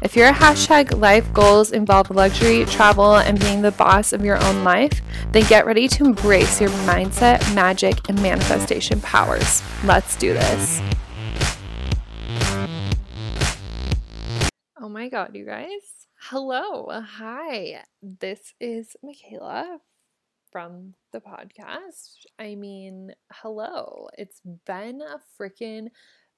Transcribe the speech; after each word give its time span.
If 0.00 0.14
your 0.14 0.32
hashtag 0.32 0.96
life 1.00 1.32
goals 1.32 1.72
involve 1.72 2.10
luxury, 2.10 2.64
travel, 2.66 3.16
and 3.16 3.40
being 3.40 3.62
the 3.62 3.72
boss 3.72 4.12
of 4.12 4.24
your 4.24 4.40
own 4.44 4.62
life, 4.62 5.00
then 5.32 5.42
get 5.48 5.66
ready 5.66 5.88
to 5.88 6.04
embrace 6.04 6.60
your 6.60 6.70
mindset, 6.86 7.52
magic, 7.52 8.08
and 8.08 8.22
manifestation 8.22 9.00
powers. 9.00 9.60
Let's 9.82 10.14
do 10.14 10.34
this. 10.34 10.80
Oh 14.80 14.88
my 14.88 15.08
God, 15.08 15.34
you 15.34 15.44
guys. 15.44 16.06
Hello. 16.20 16.88
Hi. 16.90 17.82
This 18.00 18.54
is 18.60 18.96
Mikayla 19.04 19.78
from 20.52 20.94
the 21.12 21.20
podcast. 21.20 22.24
I 22.38 22.54
mean, 22.54 23.14
hello. 23.32 24.08
It's 24.16 24.40
been 24.64 25.00
a 25.02 25.20
freaking 25.40 25.88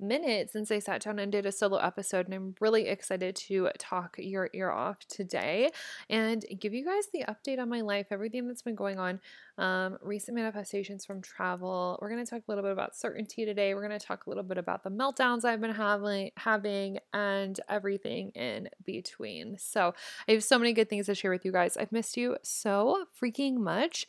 minute 0.01 0.51
since 0.51 0.71
I 0.71 0.79
sat 0.79 1.03
down 1.03 1.19
and 1.19 1.31
did 1.31 1.47
a 1.47 1.53
solo 1.53 1.79
episode, 1.79 2.27
and 2.27 2.35
I'm 2.35 2.55
really 2.61 2.89
excited 2.89 3.37
to 3.37 3.69
talk 3.79 4.17
your 4.19 4.51
ear 4.53 4.71
off 4.71 4.99
today 5.09 5.71
and 6.09 6.45
give 6.59 6.75
you 6.75 6.85
guys 6.85 7.09
the 7.13 7.25
update 7.29 7.59
on 7.61 7.69
my 7.69 7.81
life, 7.81 8.07
everything 8.11 8.47
that's 8.47 8.63
been 8.63 8.75
going 8.75 8.99
on, 8.99 9.21
um, 9.59 9.99
recent 10.03 10.35
manifestations 10.37 11.05
from 11.05 11.23
travel. 11.23 11.99
We're 12.01 12.11
going 12.11 12.25
to 12.25 12.31
talk 12.31 12.43
a 12.47 12.51
little 12.51 12.65
bit 12.65 12.73
about 12.73 12.97
certainty 12.97 13.45
today. 13.45 13.75
We're 13.75 13.87
going 13.87 13.99
to 13.99 14.05
talk 14.05 14.27
a 14.27 14.31
little 14.31 14.45
bit 14.45 14.59
about 14.59 14.83
the 14.83 14.91
meltdowns 14.91 15.45
I've 15.45 15.61
been 15.61 15.75
having, 15.75 16.31
having, 16.37 16.99
and 17.13 17.59
everything 17.69 18.31
in 18.31 18.69
between. 18.85 19.59
So 19.59 19.95
I 20.29 20.33
have 20.33 20.45
so 20.45 20.59
many 20.59 20.73
good 20.73 20.89
things 20.89 21.07
to 21.07 21.15
share 21.15 21.31
with 21.31 21.45
you 21.45 21.53
guys. 21.53 21.77
I've 21.77 21.93
missed 21.93 22.17
you 22.17 22.37
so 22.43 23.05
freaking 23.21 23.57
much 23.57 24.07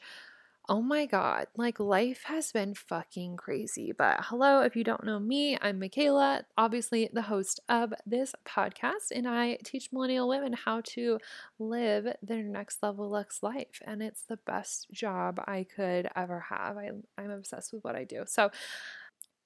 oh 0.72 0.81
my 0.81 1.05
God, 1.05 1.47
like 1.58 1.81
life 1.81 2.23
has 2.27 2.53
been 2.53 2.73
fucking 2.73 3.36
crazy. 3.36 3.91
But 3.91 4.22
hello, 4.22 4.61
if 4.61 4.73
you 4.73 4.86
don't 4.86 5.03
know 5.03 5.19
me, 5.19 5.58
I'm 5.61 5.81
Mikayla, 5.81 6.44
obviously 6.58 7.09
the 7.11 7.23
host 7.23 7.59
of 7.67 7.94
this 8.05 8.33
podcast, 8.47 9.11
and 9.14 9.27
I 9.27 9.58
teach 9.66 9.89
millennial 9.92 10.30
women 10.30 10.53
how 10.53 10.80
to 10.92 11.19
live 11.59 12.08
their 12.23 12.44
next 12.44 12.81
level 12.81 13.09
lux 13.09 13.44
life. 13.44 13.81
And 13.86 14.02
it's 14.02 14.23
the 14.23 14.38
best 14.38 14.88
job 14.94 15.44
I 15.45 15.66
could 15.75 16.08
ever 16.16 16.39
have. 16.39 16.77
I, 16.77 16.92
I'm 17.17 17.31
obsessed 17.31 17.73
with 17.73 17.83
what 17.83 17.97
I 17.97 18.05
do. 18.05 18.23
So, 18.25 18.49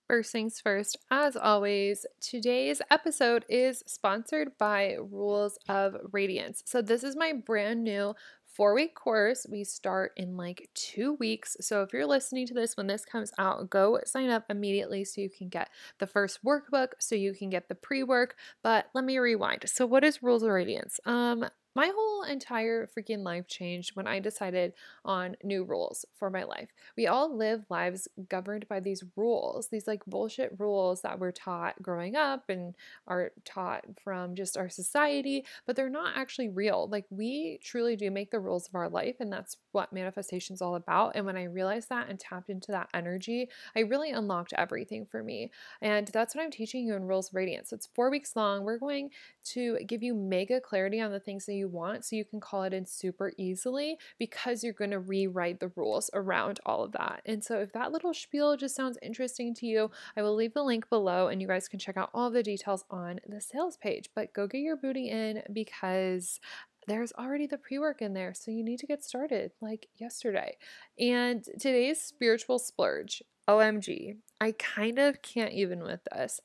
First 0.08 0.31
things 0.31 0.62
first, 0.62 1.00
as 1.09 1.36
always, 1.36 2.06
today's 2.22 2.80
episode 2.92 3.44
is 3.50 3.81
sponsored 3.88 4.56
by 4.59 4.98
Rules 5.00 5.58
of 5.68 5.98
Radiance. 6.12 6.62
So, 6.68 6.84
this 6.84 7.03
is 7.03 7.16
my 7.16 7.34
brand 7.34 7.84
new 7.84 8.14
four 8.56 8.73
week 8.73 8.95
course. 8.95 9.45
We 9.50 9.64
start 9.64 10.14
in 10.16 10.38
like 10.38 10.70
two 10.73 11.14
weeks. 11.14 11.58
So 11.59 11.81
if 11.81 11.92
you're 11.94 12.06
listening 12.06 12.48
to 12.48 12.53
this 12.53 12.78
when 12.78 12.88
this 12.88 13.06
comes 13.06 13.31
out, 13.38 13.70
go 13.70 14.00
sign 14.06 14.30
up 14.30 14.45
immediately 14.50 15.03
so 15.03 15.22
you 15.22 15.30
can 15.30 15.50
get 15.50 15.70
the 16.00 16.08
first 16.08 16.44
workbook, 16.44 16.89
so 17.00 17.16
you 17.16 17.34
can 17.34 17.50
get 17.50 17.67
the 17.67 17.75
pre 17.75 18.03
work. 18.03 18.36
But 18.64 18.88
let 18.94 19.03
me 19.03 19.17
rewind. 19.17 19.64
So, 19.67 19.86
what 19.86 20.03
is 20.03 20.23
Rules 20.23 20.44
of 20.44 20.50
Radiance? 20.50 21.00
Um, 21.06 21.45
my 21.76 21.92
whole 21.94 22.23
entire 22.23 22.88
freaking 22.88 23.23
life 23.23 23.48
changed 23.48 23.95
when 23.95 24.08
I 24.08 24.20
decided 24.20 24.73
on 25.04 25.36
new 25.44 25.66
rules 25.66 26.06
for 26.18 26.30
my 26.30 26.44
life. 26.44 26.70
We 26.96 27.08
all 27.08 27.36
live 27.36 27.66
lives 27.69 28.08
governed 28.30 28.68
by 28.69 28.80
these 28.80 29.03
rules, 29.18 29.68
these 29.68 29.86
like 29.86 30.06
bullshit 30.06 30.56
rules 30.58 31.02
that 31.02 31.19
we're 31.19 31.31
taught 31.31 31.81
growing 31.81 32.16
up 32.16 32.50
and 32.50 32.75
are 33.08 33.31
taught 33.44 33.84
from 34.02 34.36
just 34.36 34.58
our 34.58 34.69
society, 34.69 35.46
but 35.66 35.75
they're 35.75 35.90
not 35.90 36.13
actually 36.16 36.47
real. 36.47 36.88
Like 36.90 37.06
we 37.09 37.59
truly 37.62 37.97
do 37.97 38.09
make 38.09 38.31
the 38.31 38.40
rules 38.40 38.68
of 38.68 38.75
our 38.75 38.90
life, 38.90 39.18
and 39.19 39.31
that's 39.31 39.57
what 39.74 39.92
manifestation 39.92 40.53
is 40.53 40.62
all 40.62 40.75
about. 40.75 41.16
And 41.16 41.25
when 41.25 41.36
I 41.36 41.44
realized 41.44 41.90
that 41.90 42.09
and 42.09 42.18
tapped 42.18 42.50
into 42.50 42.72
that 42.72 42.90
energy, 42.94 43.50
I 43.75 43.81
really 43.81 44.12
unlocked 44.12 44.53
everything 44.53 45.06
for 45.06 45.22
me. 45.22 45.52
And 45.81 46.07
that's 46.07 46.34
what 46.34 46.44
I'm 46.44 46.52
teaching 46.52 46.86
you 46.86 46.96
in 46.96 47.03
Rules 47.03 47.34
Radiance. 47.34 47.74
It's 47.74 47.90
four 47.94 48.09
weeks 48.09 48.36
long. 48.36 48.63
We're 48.63 48.78
going 48.78 49.09
to 49.46 49.78
give 49.86 50.02
you 50.02 50.16
mega 50.16 50.62
clarity 50.62 51.02
on 51.02 51.12
the 51.12 51.19
things 51.19 51.46
that 51.46 51.53
you 51.53 51.65
want 51.66 52.06
so 52.06 52.16
you 52.16 52.26
can 52.26 52.40
call 52.40 52.64
it 52.64 52.74
in 52.74 52.86
super 52.86 53.31
easily 53.38 53.98
because 54.20 54.64
you're 54.64 54.74
going 54.74 54.92
to 54.92 55.00
rewrite 55.00 55.59
the 55.59 55.72
rules 55.76 56.09
around 56.14 56.59
all 56.66 56.84
of 56.84 56.92
that. 56.94 57.22
And 57.26 57.44
so 57.44 57.59
if 57.59 57.72
that 57.74 57.92
little 57.92 58.14
spiel 58.14 58.58
just 58.58 58.76
sounds 58.76 58.98
interesting 59.02 59.53
to 59.56 59.66
you, 59.66 59.92
I 60.16 60.22
will 60.22 60.36
leave 60.36 60.54
the 60.54 60.64
link 60.64 60.90
below 60.90 61.28
and 61.28 61.42
you 61.42 61.48
guys 61.48 61.68
can 61.68 61.80
check 61.80 61.98
out 61.98 62.09
all 62.14 62.30
the 62.30 62.44
details 62.44 62.86
on 62.90 63.20
the 63.28 63.42
sales 63.42 63.78
page. 63.78 64.09
But 64.16 64.34
go 64.34 64.48
get 64.48 64.59
your 64.59 64.78
booty 64.78 65.09
in 65.09 65.44
because 65.52 66.40
there's 66.88 67.14
already 67.14 67.48
the 67.48 67.58
pre 67.58 67.80
work 67.80 68.02
in 68.02 68.14
there. 68.14 68.34
So 68.34 68.52
you 68.52 68.64
need 68.64 68.80
to 68.80 68.88
get 68.88 69.04
started 69.04 69.52
like 69.62 69.88
yesterday. 69.96 70.58
And 71.00 71.44
today's 71.59 72.02
spiritual 72.02 72.59
splurge, 72.59 73.24
OMG, 73.48 74.18
I 74.42 74.52
kind 74.54 75.00
of 75.00 75.22
can't 75.22 75.54
even 75.54 75.84
with 75.84 76.02
this 76.12 76.42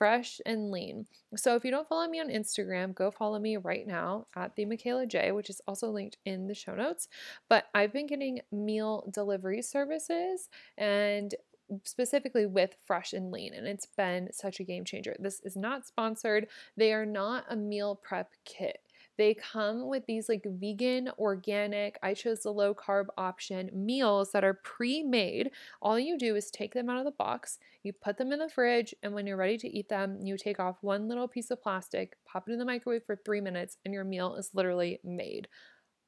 Fresh 0.00 0.40
n 0.46 0.70
Lean. 0.70 1.06
So 1.36 1.56
if 1.56 1.62
you 1.62 1.70
don't 1.70 1.86
follow 1.86 2.08
me 2.08 2.20
on 2.20 2.30
Instagram, 2.30 2.94
go 2.94 3.10
follow 3.10 3.38
me 3.38 3.58
right 3.58 3.86
now 3.86 4.28
at 4.34 4.56
the 4.56 4.64
Mikayla 4.64 5.06
Jai, 5.06 5.30
which 5.30 5.50
is 5.50 5.60
also 5.68 5.90
linked 5.90 6.16
in 6.24 6.46
the 6.46 6.54
show 6.54 6.74
notes. 6.74 7.06
But 7.50 7.66
I've 7.74 7.92
been 7.92 8.06
getting 8.06 8.40
meal 8.50 9.10
delivery 9.12 9.60
services 9.60 10.48
and 10.78 11.34
specifically 11.84 12.46
with 12.46 12.76
Fresh 12.86 13.12
n 13.12 13.30
Lean 13.30 13.52
and 13.52 13.66
it's 13.66 13.84
been 13.84 14.30
such 14.32 14.58
a 14.58 14.64
game 14.64 14.86
changer. 14.86 15.14
This 15.18 15.38
is 15.44 15.54
not 15.54 15.86
sponsored. 15.86 16.46
They 16.78 16.94
are 16.94 17.04
not 17.04 17.44
a 17.50 17.56
meal 17.56 18.00
prep 18.02 18.30
kit. 18.46 18.78
They 19.18 19.34
come 19.34 19.88
with 19.88 20.06
these 20.06 20.28
like 20.28 20.46
vegan, 20.46 21.10
organic, 21.18 21.98
I 22.02 22.14
chose 22.14 22.40
the 22.40 22.52
low 22.52 22.74
carb 22.74 23.06
option 23.18 23.70
meals 23.72 24.32
that 24.32 24.44
are 24.44 24.54
pre 24.54 25.02
made. 25.02 25.50
All 25.82 25.98
you 25.98 26.16
do 26.16 26.36
is 26.36 26.50
take 26.50 26.74
them 26.74 26.88
out 26.88 26.98
of 26.98 27.04
the 27.04 27.10
box, 27.10 27.58
you 27.82 27.92
put 27.92 28.16
them 28.16 28.32
in 28.32 28.38
the 28.38 28.48
fridge, 28.48 28.94
and 29.02 29.12
when 29.12 29.26
you're 29.26 29.36
ready 29.36 29.58
to 29.58 29.68
eat 29.68 29.88
them, 29.88 30.18
you 30.22 30.36
take 30.36 30.58
off 30.58 30.78
one 30.80 31.08
little 31.08 31.28
piece 31.28 31.50
of 31.50 31.62
plastic, 31.62 32.16
pop 32.24 32.48
it 32.48 32.52
in 32.52 32.58
the 32.58 32.64
microwave 32.64 33.04
for 33.04 33.16
three 33.16 33.40
minutes, 33.40 33.76
and 33.84 33.92
your 33.92 34.04
meal 34.04 34.36
is 34.36 34.50
literally 34.54 35.00
made. 35.04 35.48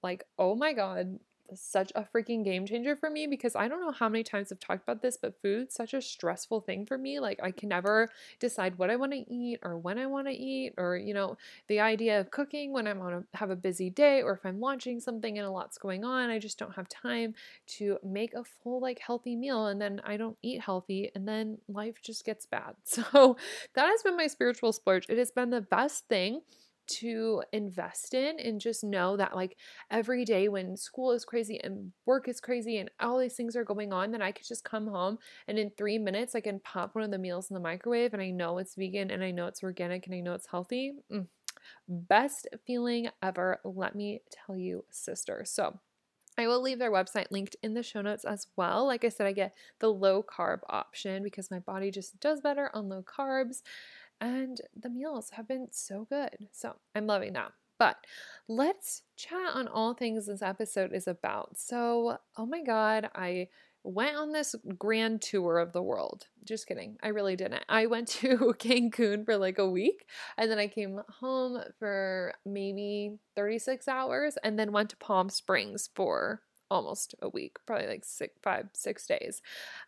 Like, 0.02 0.24
oh 0.38 0.56
my 0.56 0.72
God, 0.72 1.18
such 1.54 1.92
a 1.94 2.02
freaking 2.02 2.44
game 2.44 2.66
changer 2.66 2.96
for 2.96 3.10
me 3.10 3.26
because 3.26 3.54
I 3.54 3.68
don't 3.68 3.80
know 3.80 3.92
how 3.92 4.08
many 4.08 4.24
times 4.24 4.50
I've 4.50 4.60
talked 4.60 4.82
about 4.82 5.02
this, 5.02 5.16
but 5.16 5.40
food's 5.40 5.74
such 5.74 5.94
a 5.94 6.00
stressful 6.00 6.62
thing 6.62 6.86
for 6.86 6.96
me. 6.96 7.20
Like 7.20 7.40
I 7.42 7.50
can 7.50 7.68
never 7.68 8.10
decide 8.40 8.78
what 8.78 8.90
I 8.90 8.96
want 8.96 9.12
to 9.12 9.32
eat 9.32 9.60
or 9.62 9.76
when 9.76 9.98
I 9.98 10.06
want 10.06 10.26
to 10.28 10.32
eat, 10.32 10.74
or 10.76 10.96
you 10.96 11.14
know, 11.14 11.36
the 11.68 11.80
idea 11.80 12.20
of 12.20 12.30
cooking 12.30 12.72
when 12.72 12.86
I'm 12.86 13.00
on 13.00 13.12
a 13.12 13.36
have 13.36 13.50
a 13.50 13.56
busy 13.56 13.90
day 13.90 14.22
or 14.22 14.32
if 14.34 14.44
I'm 14.44 14.60
launching 14.60 15.00
something 15.00 15.38
and 15.38 15.46
a 15.46 15.50
lot's 15.50 15.78
going 15.78 16.04
on, 16.04 16.30
I 16.30 16.38
just 16.38 16.58
don't 16.58 16.74
have 16.74 16.88
time 16.88 17.34
to 17.78 17.98
make 18.02 18.34
a 18.34 18.44
full 18.44 18.80
like 18.80 18.98
healthy 18.98 19.36
meal 19.36 19.66
and 19.66 19.80
then 19.80 20.00
I 20.04 20.16
don't 20.16 20.36
eat 20.42 20.60
healthy 20.60 21.10
and 21.14 21.26
then 21.26 21.58
life 21.68 22.00
just 22.02 22.24
gets 22.24 22.46
bad. 22.46 22.74
So 23.02 23.36
that 23.74 23.86
has 23.86 24.02
been 24.02 24.16
my 24.16 24.26
spiritual 24.26 24.72
splurge. 24.72 25.06
It 25.08 25.18
has 25.18 25.30
been 25.30 25.50
the 25.50 25.60
best 25.60 26.06
thing 26.08 26.42
to 27.00 27.42
invest 27.52 28.14
in 28.14 28.38
and 28.38 28.60
just 28.60 28.84
know 28.84 29.16
that 29.16 29.34
like 29.34 29.56
every 29.90 30.24
day 30.24 30.48
when 30.48 30.76
school 30.76 31.12
is 31.12 31.24
crazy 31.24 31.60
and 31.62 31.92
work 32.06 32.28
is 32.28 32.40
crazy 32.40 32.78
and 32.78 32.90
all 33.00 33.18
these 33.18 33.34
things 33.34 33.56
are 33.56 33.64
going 33.64 33.92
on 33.92 34.10
then 34.10 34.22
I 34.22 34.32
could 34.32 34.46
just 34.46 34.64
come 34.64 34.86
home 34.86 35.18
and 35.48 35.58
in 35.58 35.70
3 35.70 35.98
minutes 35.98 36.34
I 36.34 36.40
can 36.40 36.60
pop 36.60 36.94
one 36.94 37.04
of 37.04 37.10
the 37.10 37.18
meals 37.18 37.50
in 37.50 37.54
the 37.54 37.60
microwave 37.60 38.12
and 38.12 38.22
I 38.22 38.30
know 38.30 38.58
it's 38.58 38.74
vegan 38.74 39.10
and 39.10 39.22
I 39.22 39.30
know 39.30 39.46
it's 39.46 39.62
organic 39.62 40.06
and 40.06 40.14
I 40.14 40.20
know 40.20 40.34
it's 40.34 40.48
healthy. 40.48 40.92
Mm. 41.10 41.26
Best 41.88 42.48
feeling 42.66 43.08
ever, 43.22 43.60
let 43.64 43.94
me 43.94 44.22
tell 44.30 44.56
you, 44.56 44.84
sister. 44.90 45.44
So, 45.44 45.78
I 46.38 46.46
will 46.46 46.62
leave 46.62 46.78
their 46.78 46.90
website 46.90 47.26
linked 47.30 47.56
in 47.62 47.74
the 47.74 47.82
show 47.82 48.00
notes 48.00 48.24
as 48.24 48.46
well. 48.56 48.86
Like 48.86 49.04
I 49.04 49.10
said, 49.10 49.26
I 49.26 49.32
get 49.32 49.54
the 49.80 49.92
low 49.92 50.22
carb 50.22 50.60
option 50.68 51.22
because 51.22 51.50
my 51.50 51.58
body 51.58 51.90
just 51.90 52.18
does 52.20 52.40
better 52.40 52.70
on 52.72 52.88
low 52.88 53.02
carbs 53.02 53.62
and 54.20 54.60
the 54.78 54.90
meals 54.90 55.30
have 55.30 55.48
been 55.48 55.68
so 55.70 56.06
good. 56.08 56.48
So 56.52 56.76
I'm 56.94 57.06
loving 57.06 57.32
that. 57.34 57.52
But 57.78 57.96
let's 58.48 59.02
chat 59.16 59.54
on 59.54 59.66
all 59.66 59.94
things 59.94 60.26
this 60.26 60.42
episode 60.42 60.92
is 60.92 61.08
about. 61.08 61.58
So, 61.58 62.18
oh 62.36 62.46
my 62.46 62.62
God, 62.62 63.10
I 63.14 63.48
went 63.84 64.16
on 64.16 64.32
this 64.32 64.54
grand 64.78 65.20
tour 65.20 65.58
of 65.58 65.72
the 65.72 65.82
world. 65.82 66.28
Just 66.44 66.66
kidding. 66.66 66.96
I 67.02 67.08
really 67.08 67.34
didn't. 67.36 67.64
I 67.68 67.86
went 67.86 68.08
to 68.20 68.54
Cancun 68.58 69.24
for 69.24 69.36
like 69.36 69.58
a 69.58 69.68
week 69.68 70.06
and 70.36 70.50
then 70.50 70.58
I 70.58 70.68
came 70.68 71.00
home 71.20 71.60
for 71.78 72.34
maybe 72.46 73.18
36 73.34 73.88
hours 73.88 74.38
and 74.44 74.58
then 74.58 74.72
went 74.72 74.90
to 74.90 74.96
Palm 74.96 75.28
Springs 75.28 75.90
for 75.94 76.42
almost 76.70 77.14
a 77.20 77.28
week, 77.28 77.56
probably 77.66 77.86
like 77.86 78.04
six, 78.04 78.34
five, 78.42 78.66
six 78.72 79.06
days. 79.06 79.42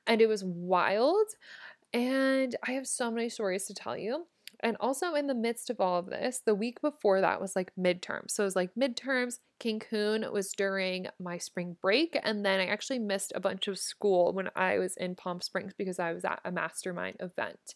And 0.06 0.20
it 0.20 0.28
was 0.28 0.44
wild. 0.44 1.28
And 1.94 2.56
I 2.66 2.72
have 2.72 2.88
so 2.88 3.10
many 3.10 3.28
stories 3.28 3.66
to 3.66 3.74
tell 3.74 3.96
you. 3.96 4.26
And 4.60 4.76
also 4.80 5.14
in 5.14 5.26
the 5.26 5.34
midst 5.34 5.70
of 5.70 5.80
all 5.80 5.98
of 5.98 6.06
this, 6.06 6.42
the 6.44 6.54
week 6.54 6.80
before 6.80 7.20
that 7.20 7.40
was 7.40 7.54
like 7.54 7.72
midterms. 7.78 8.30
So 8.30 8.42
it 8.42 8.46
was 8.46 8.56
like 8.56 8.74
midterms. 8.78 9.38
Cancun 9.60 10.30
was 10.32 10.52
during 10.52 11.06
my 11.20 11.38
spring 11.38 11.76
break. 11.80 12.18
And 12.22 12.44
then 12.44 12.60
I 12.60 12.66
actually 12.66 12.98
missed 12.98 13.32
a 13.34 13.40
bunch 13.40 13.68
of 13.68 13.78
school 13.78 14.32
when 14.32 14.50
I 14.56 14.78
was 14.78 14.96
in 14.96 15.14
Palm 15.14 15.40
Springs 15.40 15.72
because 15.76 15.98
I 15.98 16.12
was 16.12 16.24
at 16.24 16.40
a 16.44 16.50
mastermind 16.50 17.16
event. 17.20 17.74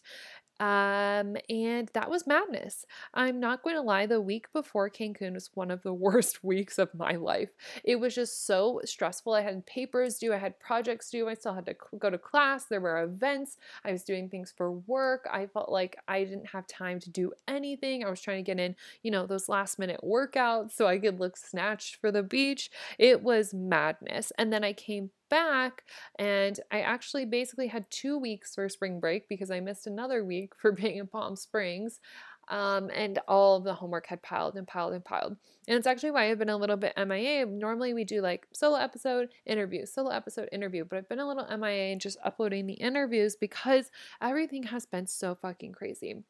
Um, 0.59 1.37
and 1.49 1.89
that 1.93 2.09
was 2.09 2.27
madness. 2.27 2.85
I'm 3.13 3.39
not 3.39 3.63
going 3.63 3.75
to 3.75 3.81
lie, 3.81 4.05
the 4.05 4.19
week 4.19 4.51
before 4.51 4.89
Cancun 4.89 5.33
was 5.33 5.49
one 5.53 5.71
of 5.71 5.83
the 5.83 5.93
worst 6.09 6.43
weeks 6.43 6.77
of 6.77 6.93
my 6.93 7.13
life. 7.13 7.49
It 7.83 7.99
was 7.99 8.15
just 8.15 8.45
so 8.45 8.81
stressful. 8.83 9.33
I 9.33 9.41
had 9.41 9.65
papers 9.65 10.17
due, 10.17 10.33
I 10.33 10.37
had 10.37 10.59
projects 10.59 11.09
due, 11.09 11.29
I 11.29 11.33
still 11.35 11.53
had 11.53 11.65
to 11.67 11.75
go 11.97 12.09
to 12.09 12.17
class, 12.17 12.65
there 12.65 12.81
were 12.81 13.03
events, 13.03 13.57
I 13.83 13.91
was 13.91 14.03
doing 14.03 14.29
things 14.29 14.53
for 14.55 14.71
work. 14.71 15.27
I 15.31 15.45
felt 15.47 15.71
like 15.71 15.97
I 16.07 16.23
didn't 16.23 16.47
have 16.47 16.67
time 16.67 16.99
to 17.01 17.09
do 17.09 17.31
anything. 17.47 18.03
I 18.03 18.09
was 18.09 18.21
trying 18.21 18.43
to 18.43 18.49
get 18.49 18.59
in, 18.59 18.75
you 19.03 19.11
know, 19.11 19.25
those 19.25 19.49
last 19.49 19.79
minute 19.79 20.01
workouts 20.03 20.71
so 20.71 20.87
I 20.87 20.99
could 20.99 21.19
look 21.19 21.37
snatched 21.37 21.97
for 21.97 22.11
the 22.11 22.23
beach. 22.23 22.69
It 22.97 23.23
was 23.23 23.53
madness. 23.53 24.31
And 24.37 24.51
then 24.51 24.63
I 24.63 24.73
came 24.73 25.11
back 25.29 25.83
and 26.17 26.59
I 26.71 26.81
actually 26.81 27.25
basically 27.25 27.67
had 27.67 27.89
two 27.89 28.17
weeks 28.17 28.55
for 28.55 28.67
spring 28.69 28.99
break 28.99 29.27
because 29.29 29.51
I 29.51 29.59
missed 29.59 29.87
another 29.87 30.23
week 30.23 30.53
for 30.57 30.71
being 30.71 30.97
in 30.97 31.07
Palm 31.07 31.35
Springs. 31.35 31.99
Um, 32.47 32.89
and 32.95 33.19
all 33.27 33.59
the 33.59 33.75
homework 33.75 34.07
had 34.07 34.23
piled 34.23 34.55
and 34.55 34.65
piled 34.67 34.93
and 34.93 35.05
piled. 35.05 35.37
And 35.67 35.77
it's 35.77 35.85
actually 35.85 36.09
why 36.09 36.31
I've 36.31 36.39
been 36.39 36.49
a 36.49 36.57
little 36.57 36.77
bit 36.77 36.97
MIA. 36.97 37.45
Normally 37.45 37.93
we 37.93 38.03
do 38.03 38.21
like 38.21 38.47
solo 38.53 38.79
episode, 38.79 39.29
interview, 39.45 39.85
solo 39.85 40.09
episode, 40.09 40.49
interview, 40.51 40.83
but 40.83 40.97
I've 40.97 41.07
been 41.07 41.19
a 41.19 41.27
little 41.27 41.45
MIA 41.45 41.91
and 41.91 42.01
just 42.01 42.17
uploading 42.25 42.65
the 42.65 42.73
interviews 42.73 43.35
because 43.35 43.91
everything 44.19 44.63
has 44.63 44.87
been 44.87 45.05
so 45.05 45.35
fucking 45.35 45.73
crazy. 45.73 46.23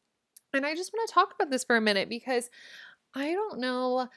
And 0.53 0.65
I 0.65 0.75
just 0.75 0.91
want 0.91 1.07
to 1.07 1.13
talk 1.13 1.33
about 1.33 1.51
this 1.51 1.63
for 1.63 1.77
a 1.77 1.81
minute 1.81 2.09
because 2.09 2.49
I 3.15 3.31
don't 3.31 3.59
know 3.59 4.09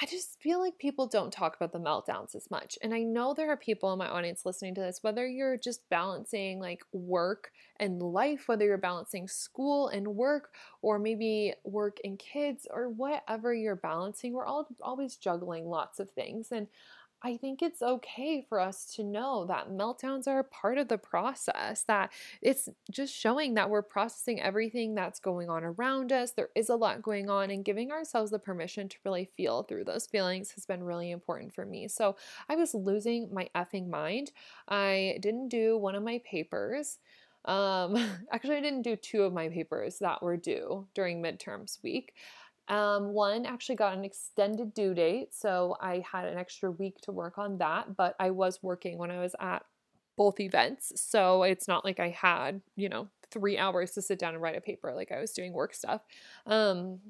I 0.00 0.04
just 0.04 0.38
feel 0.42 0.60
like 0.60 0.76
people 0.78 1.06
don't 1.06 1.32
talk 1.32 1.56
about 1.56 1.72
the 1.72 1.78
meltdowns 1.78 2.34
as 2.34 2.50
much. 2.50 2.78
And 2.82 2.94
I 2.94 3.02
know 3.02 3.32
there 3.32 3.50
are 3.50 3.56
people 3.56 3.92
in 3.94 3.98
my 3.98 4.08
audience 4.08 4.44
listening 4.44 4.74
to 4.74 4.82
this, 4.82 4.98
whether 5.02 5.26
you're 5.26 5.56
just 5.56 5.88
balancing 5.88 6.60
like 6.60 6.82
work 6.92 7.50
and 7.78 8.02
life, 8.02 8.46
whether 8.46 8.66
you're 8.66 8.76
balancing 8.76 9.26
school 9.26 9.88
and 9.88 10.06
work, 10.06 10.52
or 10.82 10.98
maybe 10.98 11.54
work 11.64 11.96
and 12.04 12.18
kids, 12.18 12.66
or 12.70 12.90
whatever 12.90 13.54
you're 13.54 13.74
balancing. 13.76 14.34
We're 14.34 14.44
all 14.44 14.68
always 14.82 15.16
juggling 15.16 15.66
lots 15.66 15.98
of 15.98 16.10
things. 16.10 16.52
And 16.52 16.66
I 17.26 17.36
think 17.36 17.60
it's 17.60 17.82
okay 17.82 18.46
for 18.48 18.60
us 18.60 18.84
to 18.94 19.02
know 19.02 19.46
that 19.46 19.68
meltdowns 19.68 20.28
are 20.28 20.38
a 20.38 20.44
part 20.44 20.78
of 20.78 20.86
the 20.86 20.96
process, 20.96 21.82
that 21.88 22.12
it's 22.40 22.68
just 22.88 23.12
showing 23.12 23.54
that 23.54 23.68
we're 23.68 23.82
processing 23.82 24.40
everything 24.40 24.94
that's 24.94 25.18
going 25.18 25.50
on 25.50 25.64
around 25.64 26.12
us. 26.12 26.30
There 26.30 26.50
is 26.54 26.68
a 26.68 26.76
lot 26.76 27.02
going 27.02 27.28
on, 27.28 27.50
and 27.50 27.64
giving 27.64 27.90
ourselves 27.90 28.30
the 28.30 28.38
permission 28.38 28.88
to 28.88 28.96
really 29.04 29.24
feel 29.24 29.64
through 29.64 29.82
those 29.86 30.06
feelings 30.06 30.52
has 30.52 30.66
been 30.66 30.84
really 30.84 31.10
important 31.10 31.52
for 31.52 31.66
me. 31.66 31.88
So 31.88 32.14
I 32.48 32.54
was 32.54 32.74
losing 32.74 33.34
my 33.34 33.48
effing 33.56 33.88
mind. 33.88 34.30
I 34.68 35.18
didn't 35.20 35.48
do 35.48 35.76
one 35.76 35.96
of 35.96 36.04
my 36.04 36.20
papers. 36.24 37.00
Um, 37.44 37.96
actually, 38.32 38.58
I 38.58 38.60
didn't 38.60 38.82
do 38.82 38.94
two 38.94 39.24
of 39.24 39.32
my 39.32 39.48
papers 39.48 39.98
that 39.98 40.22
were 40.22 40.36
due 40.36 40.86
during 40.94 41.20
midterms 41.20 41.82
week. 41.82 42.14
Um, 42.68 43.12
one 43.12 43.46
actually 43.46 43.76
got 43.76 43.96
an 43.96 44.04
extended 44.04 44.74
due 44.74 44.94
date, 44.94 45.32
so 45.32 45.76
I 45.80 46.02
had 46.10 46.26
an 46.26 46.36
extra 46.36 46.70
week 46.70 47.00
to 47.02 47.12
work 47.12 47.38
on 47.38 47.58
that, 47.58 47.96
but 47.96 48.16
I 48.18 48.30
was 48.30 48.62
working 48.62 48.98
when 48.98 49.10
I 49.10 49.20
was 49.20 49.36
at 49.40 49.64
both 50.16 50.40
events, 50.40 50.92
so 50.96 51.42
it's 51.42 51.68
not 51.68 51.84
like 51.84 52.00
I 52.00 52.08
had, 52.08 52.62
you 52.74 52.88
know, 52.88 53.08
three 53.30 53.58
hours 53.58 53.92
to 53.92 54.02
sit 54.02 54.18
down 54.18 54.34
and 54.34 54.42
write 54.42 54.56
a 54.56 54.60
paper 54.60 54.92
like 54.94 55.12
I 55.12 55.20
was 55.20 55.32
doing 55.32 55.52
work 55.52 55.74
stuff. 55.74 56.00
Um, 56.46 57.00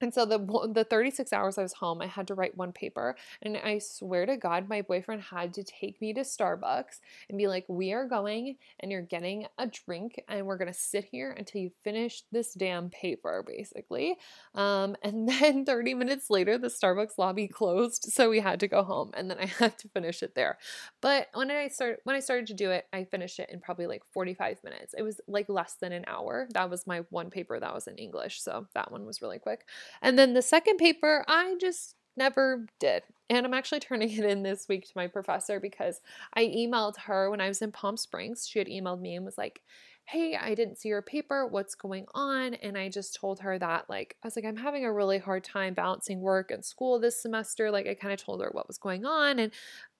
and 0.00 0.12
so 0.12 0.26
the 0.26 0.38
the 0.72 0.84
36 0.84 1.32
hours 1.32 1.58
I 1.58 1.62
was 1.62 1.72
home, 1.74 2.02
I 2.02 2.06
had 2.06 2.26
to 2.28 2.34
write 2.34 2.56
one 2.56 2.72
paper, 2.72 3.16
and 3.42 3.56
I 3.56 3.78
swear 3.78 4.26
to 4.26 4.36
God, 4.36 4.68
my 4.68 4.82
boyfriend 4.82 5.22
had 5.22 5.54
to 5.54 5.64
take 5.64 6.00
me 6.00 6.12
to 6.14 6.20
Starbucks 6.20 7.00
and 7.28 7.38
be 7.38 7.48
like, 7.48 7.64
"We 7.68 7.92
are 7.92 8.06
going, 8.06 8.56
and 8.80 8.92
you're 8.92 9.02
getting 9.02 9.46
a 9.58 9.66
drink, 9.66 10.22
and 10.28 10.46
we're 10.46 10.58
gonna 10.58 10.74
sit 10.74 11.04
here 11.04 11.30
until 11.30 11.62
you 11.62 11.70
finish 11.82 12.22
this 12.30 12.52
damn 12.54 12.90
paper, 12.90 13.42
basically." 13.46 14.18
Um, 14.54 14.96
and 15.02 15.28
then 15.28 15.64
30 15.64 15.94
minutes 15.94 16.30
later, 16.30 16.58
the 16.58 16.68
Starbucks 16.68 17.18
lobby 17.18 17.48
closed, 17.48 18.04
so 18.04 18.28
we 18.30 18.40
had 18.40 18.60
to 18.60 18.68
go 18.68 18.82
home, 18.82 19.12
and 19.14 19.30
then 19.30 19.38
I 19.38 19.46
had 19.58 19.78
to 19.78 19.88
finish 19.88 20.22
it 20.22 20.34
there. 20.34 20.58
But 21.00 21.28
when 21.34 21.50
I 21.50 21.68
started 21.68 22.00
when 22.04 22.16
I 22.16 22.20
started 22.20 22.46
to 22.48 22.54
do 22.54 22.70
it, 22.70 22.86
I 22.92 23.04
finished 23.04 23.38
it 23.38 23.50
in 23.50 23.60
probably 23.60 23.86
like 23.86 24.04
45 24.12 24.62
minutes. 24.64 24.94
It 24.96 25.02
was 25.02 25.20
like 25.26 25.48
less 25.48 25.74
than 25.80 25.92
an 25.92 26.04
hour. 26.06 26.48
That 26.52 26.70
was 26.70 26.86
my 26.86 27.00
one 27.10 27.30
paper 27.30 27.58
that 27.58 27.74
was 27.74 27.86
in 27.86 27.96
English, 27.96 28.42
so 28.42 28.66
that 28.74 28.92
one 28.92 29.06
was 29.06 29.22
really 29.22 29.38
quick. 29.38 29.66
And 30.02 30.18
then 30.18 30.34
the 30.34 30.42
second 30.42 30.78
paper, 30.78 31.24
I 31.28 31.56
just 31.60 31.96
never 32.16 32.66
did. 32.80 33.02
And 33.28 33.44
I'm 33.46 33.54
actually 33.54 33.80
turning 33.80 34.10
it 34.10 34.24
in 34.24 34.42
this 34.42 34.66
week 34.68 34.86
to 34.86 34.92
my 34.96 35.06
professor 35.06 35.60
because 35.60 36.00
I 36.34 36.44
emailed 36.44 36.98
her 36.98 37.30
when 37.30 37.40
I 37.40 37.48
was 37.48 37.62
in 37.62 37.72
Palm 37.72 37.96
Springs. 37.96 38.46
She 38.48 38.58
had 38.58 38.68
emailed 38.68 39.00
me 39.00 39.14
and 39.14 39.24
was 39.24 39.38
like, 39.38 39.60
Hey, 40.04 40.36
I 40.36 40.54
didn't 40.54 40.78
see 40.78 40.88
your 40.88 41.02
paper. 41.02 41.48
What's 41.48 41.74
going 41.74 42.06
on? 42.14 42.54
And 42.54 42.78
I 42.78 42.88
just 42.88 43.16
told 43.16 43.40
her 43.40 43.58
that, 43.58 43.90
like, 43.90 44.14
I 44.22 44.28
was 44.28 44.36
like, 44.36 44.44
I'm 44.44 44.56
having 44.56 44.84
a 44.84 44.92
really 44.92 45.18
hard 45.18 45.42
time 45.42 45.74
balancing 45.74 46.20
work 46.20 46.52
and 46.52 46.64
school 46.64 47.00
this 47.00 47.20
semester. 47.20 47.72
Like, 47.72 47.88
I 47.88 47.94
kind 47.94 48.12
of 48.12 48.22
told 48.22 48.40
her 48.40 48.50
what 48.52 48.68
was 48.68 48.78
going 48.78 49.04
on. 49.04 49.40
And 49.40 49.50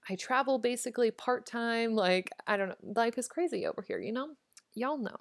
I 0.08 0.14
travel 0.14 0.60
basically 0.60 1.10
part 1.10 1.44
time. 1.44 1.96
Like, 1.96 2.30
I 2.46 2.56
don't 2.56 2.68
know. 2.68 2.76
Life 2.94 3.18
is 3.18 3.26
crazy 3.26 3.66
over 3.66 3.82
here, 3.82 3.98
you 3.98 4.12
know? 4.12 4.28
Y'all 4.76 4.98
know. 4.98 5.16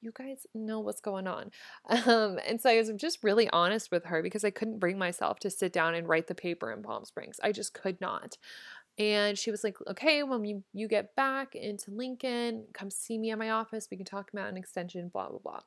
You 0.00 0.12
guys 0.14 0.46
know 0.54 0.80
what's 0.80 1.00
going 1.00 1.26
on. 1.26 1.50
Um, 1.88 2.38
and 2.46 2.60
so 2.60 2.70
I 2.70 2.76
was 2.76 2.90
just 2.96 3.24
really 3.24 3.48
honest 3.50 3.90
with 3.90 4.04
her 4.06 4.22
because 4.22 4.44
I 4.44 4.50
couldn't 4.50 4.78
bring 4.78 4.98
myself 4.98 5.40
to 5.40 5.50
sit 5.50 5.72
down 5.72 5.94
and 5.94 6.08
write 6.08 6.26
the 6.26 6.34
paper 6.34 6.70
in 6.72 6.82
Palm 6.82 7.04
Springs. 7.04 7.40
I 7.42 7.52
just 7.52 7.74
could 7.74 8.00
not. 8.00 8.36
And 8.98 9.38
she 9.38 9.50
was 9.50 9.62
like, 9.62 9.76
okay, 9.88 10.22
when 10.22 10.44
you, 10.44 10.64
you 10.72 10.88
get 10.88 11.14
back 11.14 11.54
into 11.54 11.90
Lincoln, 11.90 12.66
come 12.74 12.90
see 12.90 13.16
me 13.16 13.30
at 13.30 13.38
my 13.38 13.50
office. 13.50 13.88
We 13.90 13.96
can 13.96 14.06
talk 14.06 14.30
about 14.32 14.48
an 14.48 14.56
extension, 14.56 15.08
blah, 15.08 15.28
blah, 15.28 15.38
blah. 15.38 15.60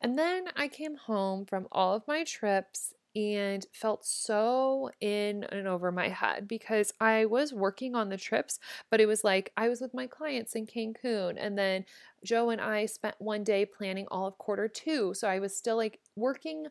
And 0.00 0.18
then 0.18 0.44
I 0.56 0.68
came 0.68 0.96
home 0.96 1.44
from 1.44 1.66
all 1.72 1.94
of 1.94 2.06
my 2.06 2.24
trips 2.24 2.92
and 3.14 3.66
felt 3.72 4.04
so 4.04 4.90
in 5.00 5.44
and 5.44 5.66
over 5.66 5.92
my 5.92 6.08
head 6.08 6.48
because 6.48 6.92
I 7.00 7.26
was 7.26 7.52
working 7.52 7.94
on 7.94 8.08
the 8.08 8.16
trips, 8.16 8.58
but 8.90 9.00
it 9.00 9.06
was 9.06 9.24
like 9.24 9.52
I 9.56 9.68
was 9.68 9.80
with 9.80 9.94
my 9.94 10.06
clients 10.06 10.54
in 10.54 10.66
Cancun, 10.66 11.36
and 11.38 11.56
then 11.58 11.84
Joe 12.24 12.50
and 12.50 12.60
I 12.60 12.86
spent 12.86 13.16
one 13.18 13.44
day 13.44 13.66
planning 13.66 14.06
all 14.10 14.26
of 14.26 14.38
quarter 14.38 14.68
two. 14.68 15.14
So 15.14 15.28
I 15.28 15.38
was 15.38 15.56
still 15.56 15.76
like 15.76 16.00
working. 16.16 16.66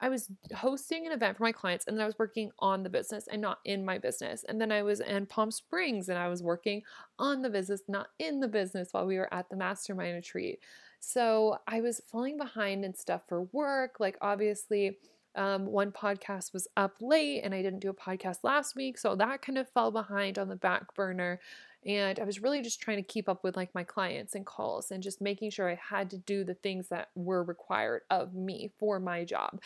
I 0.00 0.08
was 0.08 0.28
hosting 0.54 1.06
an 1.06 1.12
event 1.12 1.36
for 1.36 1.44
my 1.44 1.52
clients 1.52 1.86
and 1.86 1.96
then 1.96 2.02
I 2.02 2.06
was 2.06 2.18
working 2.18 2.50
on 2.58 2.82
the 2.82 2.90
business 2.90 3.28
and 3.30 3.40
not 3.40 3.60
in 3.64 3.84
my 3.84 3.96
business. 3.96 4.44
And 4.46 4.60
then 4.60 4.72
I 4.72 4.82
was 4.82 5.00
in 5.00 5.24
Palm 5.24 5.50
Springs 5.50 6.08
and 6.08 6.18
I 6.18 6.28
was 6.28 6.42
working 6.42 6.82
on 7.18 7.42
the 7.42 7.48
business, 7.48 7.82
not 7.88 8.08
in 8.18 8.40
the 8.40 8.48
business 8.48 8.88
while 8.90 9.06
we 9.06 9.16
were 9.16 9.32
at 9.32 9.48
the 9.48 9.56
mastermind 9.56 10.16
retreat. 10.16 10.58
So 11.04 11.58
I 11.66 11.80
was 11.80 12.00
falling 12.10 12.36
behind 12.36 12.84
and 12.84 12.96
stuff 12.96 13.22
for 13.28 13.42
work. 13.52 14.00
Like, 14.00 14.16
obviously, 14.20 14.98
um, 15.34 15.66
one 15.66 15.92
podcast 15.92 16.52
was 16.52 16.68
up 16.76 16.94
late 17.00 17.42
and 17.42 17.54
I 17.54 17.62
didn't 17.62 17.80
do 17.80 17.90
a 17.90 17.94
podcast 17.94 18.38
last 18.42 18.76
week. 18.76 18.98
So 18.98 19.16
that 19.16 19.42
kind 19.42 19.58
of 19.58 19.68
fell 19.68 19.90
behind 19.90 20.38
on 20.38 20.48
the 20.48 20.56
back 20.56 20.94
burner. 20.94 21.40
And 21.86 22.18
I 22.18 22.24
was 22.24 22.40
really 22.40 22.62
just 22.62 22.80
trying 22.80 22.96
to 22.96 23.02
keep 23.02 23.28
up 23.28 23.44
with 23.44 23.56
like 23.56 23.74
my 23.74 23.84
clients 23.84 24.34
and 24.34 24.46
calls 24.46 24.90
and 24.90 25.02
just 25.02 25.20
making 25.20 25.50
sure 25.50 25.68
I 25.68 25.78
had 25.80 26.08
to 26.10 26.18
do 26.18 26.42
the 26.42 26.54
things 26.54 26.88
that 26.88 27.10
were 27.14 27.44
required 27.44 28.02
of 28.10 28.34
me 28.34 28.70
for 28.78 28.98
my 28.98 29.24
job. 29.24 29.60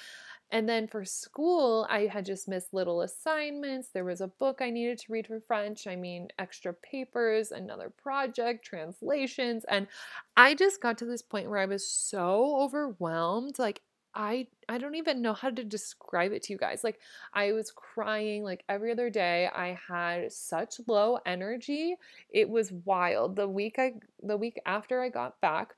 And 0.50 0.68
then 0.68 0.88
for 0.88 1.04
school, 1.04 1.86
I 1.90 2.06
had 2.06 2.24
just 2.24 2.48
missed 2.48 2.72
little 2.72 3.02
assignments. 3.02 3.90
There 3.90 4.04
was 4.04 4.20
a 4.20 4.28
book 4.28 4.60
I 4.60 4.70
needed 4.70 4.98
to 4.98 5.12
read 5.12 5.26
for 5.26 5.40
French. 5.40 5.86
I 5.86 5.94
mean, 5.94 6.28
extra 6.38 6.72
papers, 6.72 7.52
another 7.52 7.90
project, 7.90 8.64
translations. 8.64 9.64
And 9.68 9.86
I 10.36 10.54
just 10.54 10.80
got 10.80 10.98
to 10.98 11.04
this 11.04 11.22
point 11.22 11.50
where 11.50 11.58
I 11.58 11.66
was 11.66 11.86
so 11.86 12.56
overwhelmed. 12.58 13.58
Like, 13.58 13.82
I 14.18 14.48
I 14.68 14.78
don't 14.78 14.96
even 14.96 15.22
know 15.22 15.32
how 15.32 15.48
to 15.50 15.64
describe 15.64 16.32
it 16.32 16.42
to 16.44 16.52
you 16.52 16.58
guys. 16.58 16.82
Like 16.82 16.98
I 17.32 17.52
was 17.52 17.70
crying 17.70 18.42
like 18.42 18.64
every 18.68 18.90
other 18.90 19.10
day. 19.10 19.48
I 19.54 19.78
had 19.88 20.32
such 20.32 20.80
low 20.88 21.20
energy. 21.24 21.96
It 22.30 22.50
was 22.50 22.72
wild. 22.72 23.36
The 23.36 23.48
week 23.48 23.76
I 23.78 23.94
the 24.22 24.36
week 24.36 24.60
after 24.66 25.00
I 25.00 25.08
got 25.08 25.40
back, 25.40 25.76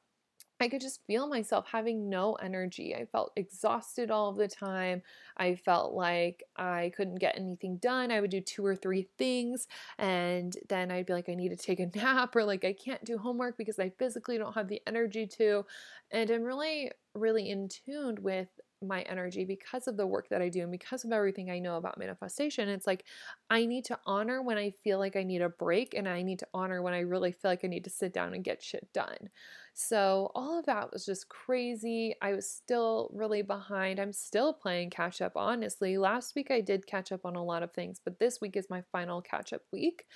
I 0.61 0.69
could 0.69 0.83
just 0.83 1.05
feel 1.07 1.27
myself 1.27 1.67
having 1.73 2.11
no 2.11 2.35
energy. 2.35 2.95
I 2.95 3.07
felt 3.07 3.33
exhausted 3.35 4.11
all 4.11 4.33
the 4.33 4.47
time. 4.47 5.03
I 5.37 5.55
felt 5.55 5.95
like 5.95 6.45
I 6.57 6.93
couldn't 6.95 7.17
get 7.17 7.37
anything 7.39 7.79
done. 7.79 8.11
I 8.11 8.21
would 8.21 8.31
do 8.31 8.43
two 8.43 8.65
or 8.65 8.77
three 8.77 9.09
things 9.17 9.67
and 9.99 10.55
then 10.69 10.91
I'd 10.91 11.07
be 11.07 11.15
like, 11.15 11.31
I 11.31 11.35
need 11.35 11.49
to 11.49 11.57
take 11.57 11.81
a 11.81 11.87
nap 11.97 12.37
or 12.37 12.45
like 12.45 12.65
I 12.65 12.75
can't 12.75 13.05
do 13.05 13.17
homework 13.17 13.57
because 13.57 13.79
I 13.79 13.91
physically 13.99 14.37
don't 14.37 14.55
have 14.55 14.69
the 14.69 14.83
energy 14.87 15.27
to. 15.39 15.65
And 16.11 16.31
I'm 16.31 16.43
really, 16.43 16.91
really 17.15 17.51
in 17.51 17.69
tune 17.69 18.19
with 18.21 18.49
my 18.83 19.03
energy 19.03 19.45
because 19.45 19.87
of 19.89 19.97
the 19.97 20.07
work 20.07 20.29
that 20.31 20.43
I 20.43 20.49
do 20.49 20.63
and 20.63 20.71
because 20.71 21.05
of 21.05 21.13
everything 21.13 21.51
I 21.51 21.59
know 21.59 21.77
about 21.77 21.99
manifestation. 21.99 22.69
It's 22.69 22.87
like 22.87 23.05
I 23.51 23.67
need 23.67 23.85
to 23.87 23.99
honor 24.07 24.43
when 24.43 24.59
I 24.59 24.71
feel 24.71 24.99
like 24.99 25.17
I 25.17 25.23
need 25.23 25.43
a 25.43 25.49
break 25.49 25.95
and 25.95 26.09
I 26.09 26.23
need 26.23 26.39
to 26.41 26.49
honor 26.55 26.83
when 26.83 26.95
I 26.95 27.01
really 27.01 27.33
feel 27.33 27.51
like 27.51 27.65
I 27.65 27.69
need 27.69 27.85
to 27.85 27.91
sit 27.91 28.13
down 28.13 28.35
and 28.35 28.45
get 28.45 28.63
shit 28.63 28.93
done. 28.93 29.31
So, 29.75 30.31
all 30.35 30.59
of 30.59 30.67
that 30.67 30.93
was 30.93 31.07
just 31.07 31.29
crazy. 31.29 32.15
I 32.21 32.33
was 32.33 32.51
still 32.51 33.11
really 33.15 33.43
behind. 33.43 33.99
I'm 33.99 34.13
still 34.13 34.53
playing 34.53 34.91
catch 34.91 35.23
up, 35.23 35.33
honestly. 35.37 35.97
Last 35.97 36.35
week 36.35 36.51
I 36.51 36.61
did 36.61 36.87
catch 36.87 37.13
up 37.13 37.25
on 37.25 37.37
a 37.37 37.45
lot 37.45 37.63
of 37.63 37.73
things, 37.73 38.01
but 38.05 38.19
this 38.19 38.41
week 38.41 38.57
is 38.57 38.69
my 38.69 38.83
final 38.93 39.23
catch 39.23 39.53
up 39.53 39.63
week. 39.73 40.07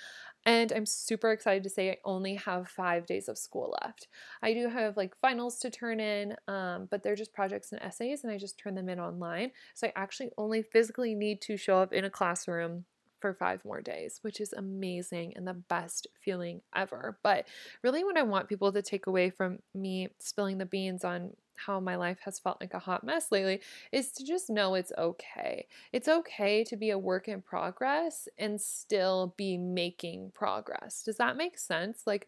And 0.45 0.71
I'm 0.71 0.85
super 0.85 1.31
excited 1.31 1.63
to 1.63 1.69
say 1.69 1.89
I 1.89 1.97
only 2.05 2.35
have 2.35 2.67
five 2.67 3.07
days 3.07 3.27
of 3.27 3.37
school 3.37 3.75
left. 3.81 4.07
I 4.43 4.53
do 4.53 4.69
have 4.69 4.95
like 4.95 5.17
finals 5.19 5.57
to 5.59 5.71
turn 5.71 5.99
in, 5.99 6.35
um, 6.47 6.87
but 6.91 7.01
they're 7.01 7.15
just 7.15 7.33
projects 7.33 7.71
and 7.71 7.81
essays, 7.81 8.23
and 8.23 8.31
I 8.31 8.37
just 8.37 8.59
turn 8.59 8.75
them 8.75 8.89
in 8.89 8.99
online. 8.99 9.51
So 9.73 9.87
I 9.87 9.93
actually 9.95 10.29
only 10.37 10.61
physically 10.61 11.15
need 11.15 11.41
to 11.41 11.57
show 11.57 11.79
up 11.79 11.93
in 11.93 12.05
a 12.05 12.11
classroom 12.11 12.85
for 13.19 13.33
five 13.33 13.65
more 13.65 13.81
days, 13.81 14.19
which 14.21 14.39
is 14.39 14.53
amazing 14.53 15.33
and 15.35 15.47
the 15.47 15.53
best 15.53 16.05
feeling 16.21 16.61
ever. 16.75 17.17
But 17.23 17.47
really, 17.81 18.03
what 18.03 18.17
I 18.17 18.21
want 18.21 18.47
people 18.47 18.71
to 18.71 18.83
take 18.83 19.07
away 19.07 19.31
from 19.31 19.59
me 19.73 20.09
spilling 20.19 20.59
the 20.59 20.65
beans 20.67 21.03
on 21.03 21.31
how 21.55 21.79
my 21.79 21.95
life 21.95 22.19
has 22.25 22.39
felt 22.39 22.61
like 22.61 22.73
a 22.73 22.79
hot 22.79 23.03
mess 23.03 23.31
lately 23.31 23.61
is 23.91 24.11
to 24.13 24.23
just 24.23 24.49
know 24.49 24.75
it's 24.75 24.91
okay. 24.97 25.67
It's 25.91 26.07
okay 26.07 26.63
to 26.65 26.75
be 26.75 26.91
a 26.91 26.97
work 26.97 27.27
in 27.27 27.41
progress 27.41 28.27
and 28.37 28.59
still 28.59 29.33
be 29.37 29.57
making 29.57 30.31
progress. 30.33 31.03
Does 31.03 31.17
that 31.17 31.37
make 31.37 31.57
sense? 31.57 32.03
Like, 32.05 32.27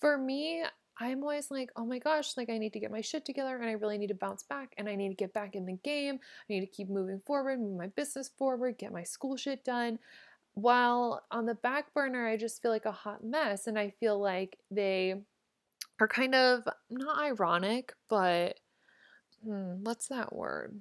for 0.00 0.18
me, 0.18 0.64
I'm 0.98 1.22
always 1.22 1.50
like, 1.50 1.70
oh 1.76 1.84
my 1.84 1.98
gosh, 1.98 2.36
like 2.36 2.50
I 2.50 2.58
need 2.58 2.72
to 2.74 2.80
get 2.80 2.90
my 2.90 3.00
shit 3.00 3.24
together 3.24 3.56
and 3.56 3.68
I 3.68 3.72
really 3.72 3.98
need 3.98 4.08
to 4.08 4.14
bounce 4.14 4.44
back 4.44 4.74
and 4.78 4.88
I 4.88 4.94
need 4.94 5.08
to 5.08 5.14
get 5.14 5.32
back 5.32 5.56
in 5.56 5.66
the 5.66 5.78
game. 5.82 6.20
I 6.22 6.52
need 6.52 6.60
to 6.60 6.66
keep 6.66 6.88
moving 6.88 7.20
forward, 7.26 7.60
move 7.60 7.76
my 7.76 7.88
business 7.88 8.30
forward, 8.36 8.78
get 8.78 8.92
my 8.92 9.02
school 9.02 9.36
shit 9.36 9.64
done. 9.64 9.98
While 10.54 11.24
on 11.32 11.46
the 11.46 11.56
back 11.56 11.92
burner, 11.94 12.28
I 12.28 12.36
just 12.36 12.62
feel 12.62 12.70
like 12.70 12.84
a 12.84 12.92
hot 12.92 13.24
mess 13.24 13.66
and 13.66 13.76
I 13.76 13.90
feel 13.98 14.20
like 14.20 14.58
they 14.70 15.16
are 16.00 16.08
kind 16.08 16.34
of 16.34 16.66
not 16.90 17.22
ironic, 17.22 17.94
but 18.08 18.58
hmm, 19.44 19.82
what's 19.82 20.08
that 20.08 20.34
word? 20.34 20.80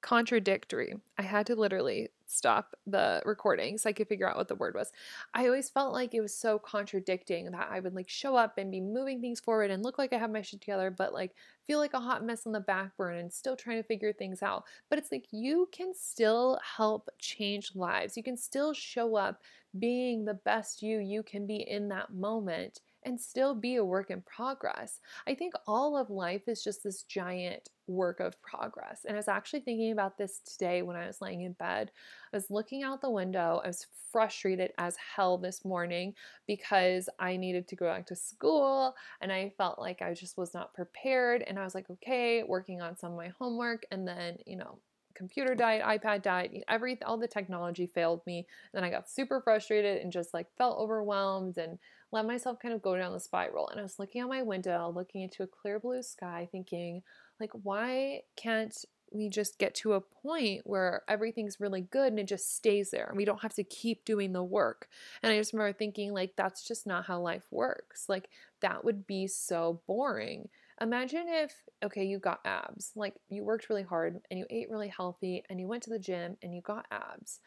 Contradictory. 0.00 0.94
I 1.18 1.22
had 1.22 1.46
to 1.46 1.56
literally 1.56 2.10
stop 2.26 2.74
the 2.86 3.22
recording 3.24 3.78
so 3.78 3.88
I 3.88 3.92
could 3.92 4.08
figure 4.08 4.28
out 4.28 4.36
what 4.36 4.48
the 4.48 4.54
word 4.54 4.74
was. 4.74 4.92
I 5.32 5.46
always 5.46 5.70
felt 5.70 5.92
like 5.92 6.14
it 6.14 6.20
was 6.20 6.34
so 6.34 6.58
contradicting 6.58 7.50
that 7.50 7.68
I 7.70 7.80
would 7.80 7.94
like 7.94 8.08
show 8.08 8.36
up 8.36 8.58
and 8.58 8.70
be 8.70 8.80
moving 8.80 9.20
things 9.20 9.40
forward 9.40 9.70
and 9.70 9.82
look 9.82 9.98
like 9.98 10.12
I 10.12 10.18
have 10.18 10.30
my 10.30 10.42
shit 10.42 10.60
together, 10.60 10.90
but 10.90 11.12
like 11.12 11.34
feel 11.66 11.78
like 11.78 11.94
a 11.94 12.00
hot 12.00 12.24
mess 12.24 12.46
on 12.46 12.52
the 12.52 12.60
back 12.60 12.96
burner 12.96 13.18
and 13.18 13.32
still 13.32 13.56
trying 13.56 13.76
to 13.78 13.86
figure 13.86 14.12
things 14.12 14.42
out. 14.42 14.64
But 14.90 14.98
it's 14.98 15.12
like 15.12 15.26
you 15.30 15.68
can 15.72 15.92
still 15.94 16.58
help 16.76 17.08
change 17.18 17.72
lives. 17.74 18.16
You 18.16 18.22
can 18.22 18.36
still 18.36 18.72
show 18.72 19.16
up 19.16 19.42
being 19.78 20.24
the 20.24 20.34
best 20.34 20.82
you 20.82 20.98
you 20.98 21.22
can 21.22 21.46
be 21.46 21.56
in 21.56 21.88
that 21.88 22.12
moment 22.12 22.80
and 23.04 23.20
still 23.20 23.54
be 23.54 23.76
a 23.76 23.84
work 23.84 24.10
in 24.10 24.22
progress. 24.22 25.00
I 25.26 25.34
think 25.34 25.54
all 25.66 25.96
of 25.96 26.10
life 26.10 26.48
is 26.48 26.62
just 26.62 26.82
this 26.82 27.02
giant 27.02 27.68
work 27.86 28.20
of 28.20 28.40
progress. 28.42 29.04
And 29.04 29.14
I 29.14 29.18
was 29.18 29.28
actually 29.28 29.60
thinking 29.60 29.92
about 29.92 30.16
this 30.16 30.40
today 30.40 30.82
when 30.82 30.96
I 30.96 31.06
was 31.06 31.20
laying 31.20 31.42
in 31.42 31.52
bed. 31.52 31.90
I 32.32 32.36
was 32.36 32.50
looking 32.50 32.82
out 32.82 33.00
the 33.00 33.10
window. 33.10 33.60
I 33.62 33.68
was 33.68 33.86
frustrated 34.10 34.72
as 34.78 34.96
hell 34.96 35.36
this 35.36 35.64
morning 35.64 36.14
because 36.46 37.08
I 37.18 37.36
needed 37.36 37.68
to 37.68 37.76
go 37.76 37.86
back 37.86 38.06
to 38.06 38.16
school 38.16 38.94
and 39.20 39.32
I 39.32 39.52
felt 39.58 39.78
like 39.78 40.02
I 40.02 40.14
just 40.14 40.38
was 40.38 40.54
not 40.54 40.72
prepared. 40.72 41.42
And 41.42 41.58
I 41.58 41.64
was 41.64 41.74
like, 41.74 41.90
okay, 41.90 42.42
working 42.42 42.80
on 42.80 42.96
some 42.96 43.12
of 43.12 43.18
my 43.18 43.32
homework. 43.38 43.84
And 43.90 44.06
then, 44.06 44.38
you 44.46 44.56
know, 44.56 44.78
computer 45.14 45.54
died, 45.54 45.82
iPad 45.82 46.22
died, 46.22 46.64
every 46.68 47.00
all 47.02 47.16
the 47.16 47.28
technology 47.28 47.86
failed 47.86 48.22
me. 48.26 48.46
Then 48.72 48.84
I 48.84 48.90
got 48.90 49.08
super 49.08 49.40
frustrated 49.40 50.02
and 50.02 50.12
just 50.12 50.34
like 50.34 50.46
felt 50.56 50.78
overwhelmed 50.78 51.58
and 51.58 51.78
let 52.14 52.24
myself 52.24 52.60
kind 52.60 52.72
of 52.72 52.80
go 52.80 52.96
down 52.96 53.12
the 53.12 53.18
spiral. 53.18 53.68
And 53.68 53.80
I 53.80 53.82
was 53.82 53.98
looking 53.98 54.20
out 54.20 54.28
my 54.28 54.42
window, 54.42 54.92
looking 54.94 55.22
into 55.22 55.42
a 55.42 55.48
clear 55.48 55.80
blue 55.80 56.00
sky, 56.00 56.48
thinking, 56.50 57.02
like, 57.40 57.50
why 57.64 58.20
can't 58.36 58.72
we 59.12 59.28
just 59.28 59.58
get 59.58 59.74
to 59.74 59.94
a 59.94 60.00
point 60.00 60.62
where 60.64 61.02
everything's 61.08 61.58
really 61.58 61.80
good 61.80 62.12
and 62.12 62.20
it 62.20 62.28
just 62.28 62.54
stays 62.54 62.92
there 62.92 63.06
and 63.06 63.16
we 63.16 63.24
don't 63.24 63.42
have 63.42 63.54
to 63.54 63.64
keep 63.64 64.04
doing 64.04 64.32
the 64.32 64.44
work. 64.44 64.86
And 65.24 65.32
I 65.32 65.38
just 65.38 65.52
remember 65.52 65.76
thinking, 65.76 66.12
like, 66.12 66.34
that's 66.36 66.66
just 66.66 66.86
not 66.86 67.04
how 67.04 67.20
life 67.20 67.46
works. 67.50 68.04
Like, 68.08 68.28
that 68.62 68.84
would 68.84 69.08
be 69.08 69.26
so 69.26 69.82
boring. 69.88 70.48
Imagine 70.80 71.24
if, 71.26 71.52
okay, 71.84 72.04
you 72.04 72.20
got 72.20 72.40
abs, 72.44 72.92
like 72.94 73.14
you 73.28 73.42
worked 73.42 73.68
really 73.68 73.82
hard 73.82 74.20
and 74.30 74.38
you 74.38 74.46
ate 74.50 74.70
really 74.70 74.88
healthy 74.88 75.42
and 75.50 75.58
you 75.58 75.66
went 75.66 75.82
to 75.84 75.90
the 75.90 75.98
gym 75.98 76.36
and 76.42 76.54
you 76.54 76.62
got 76.62 76.86
abs, 76.92 77.40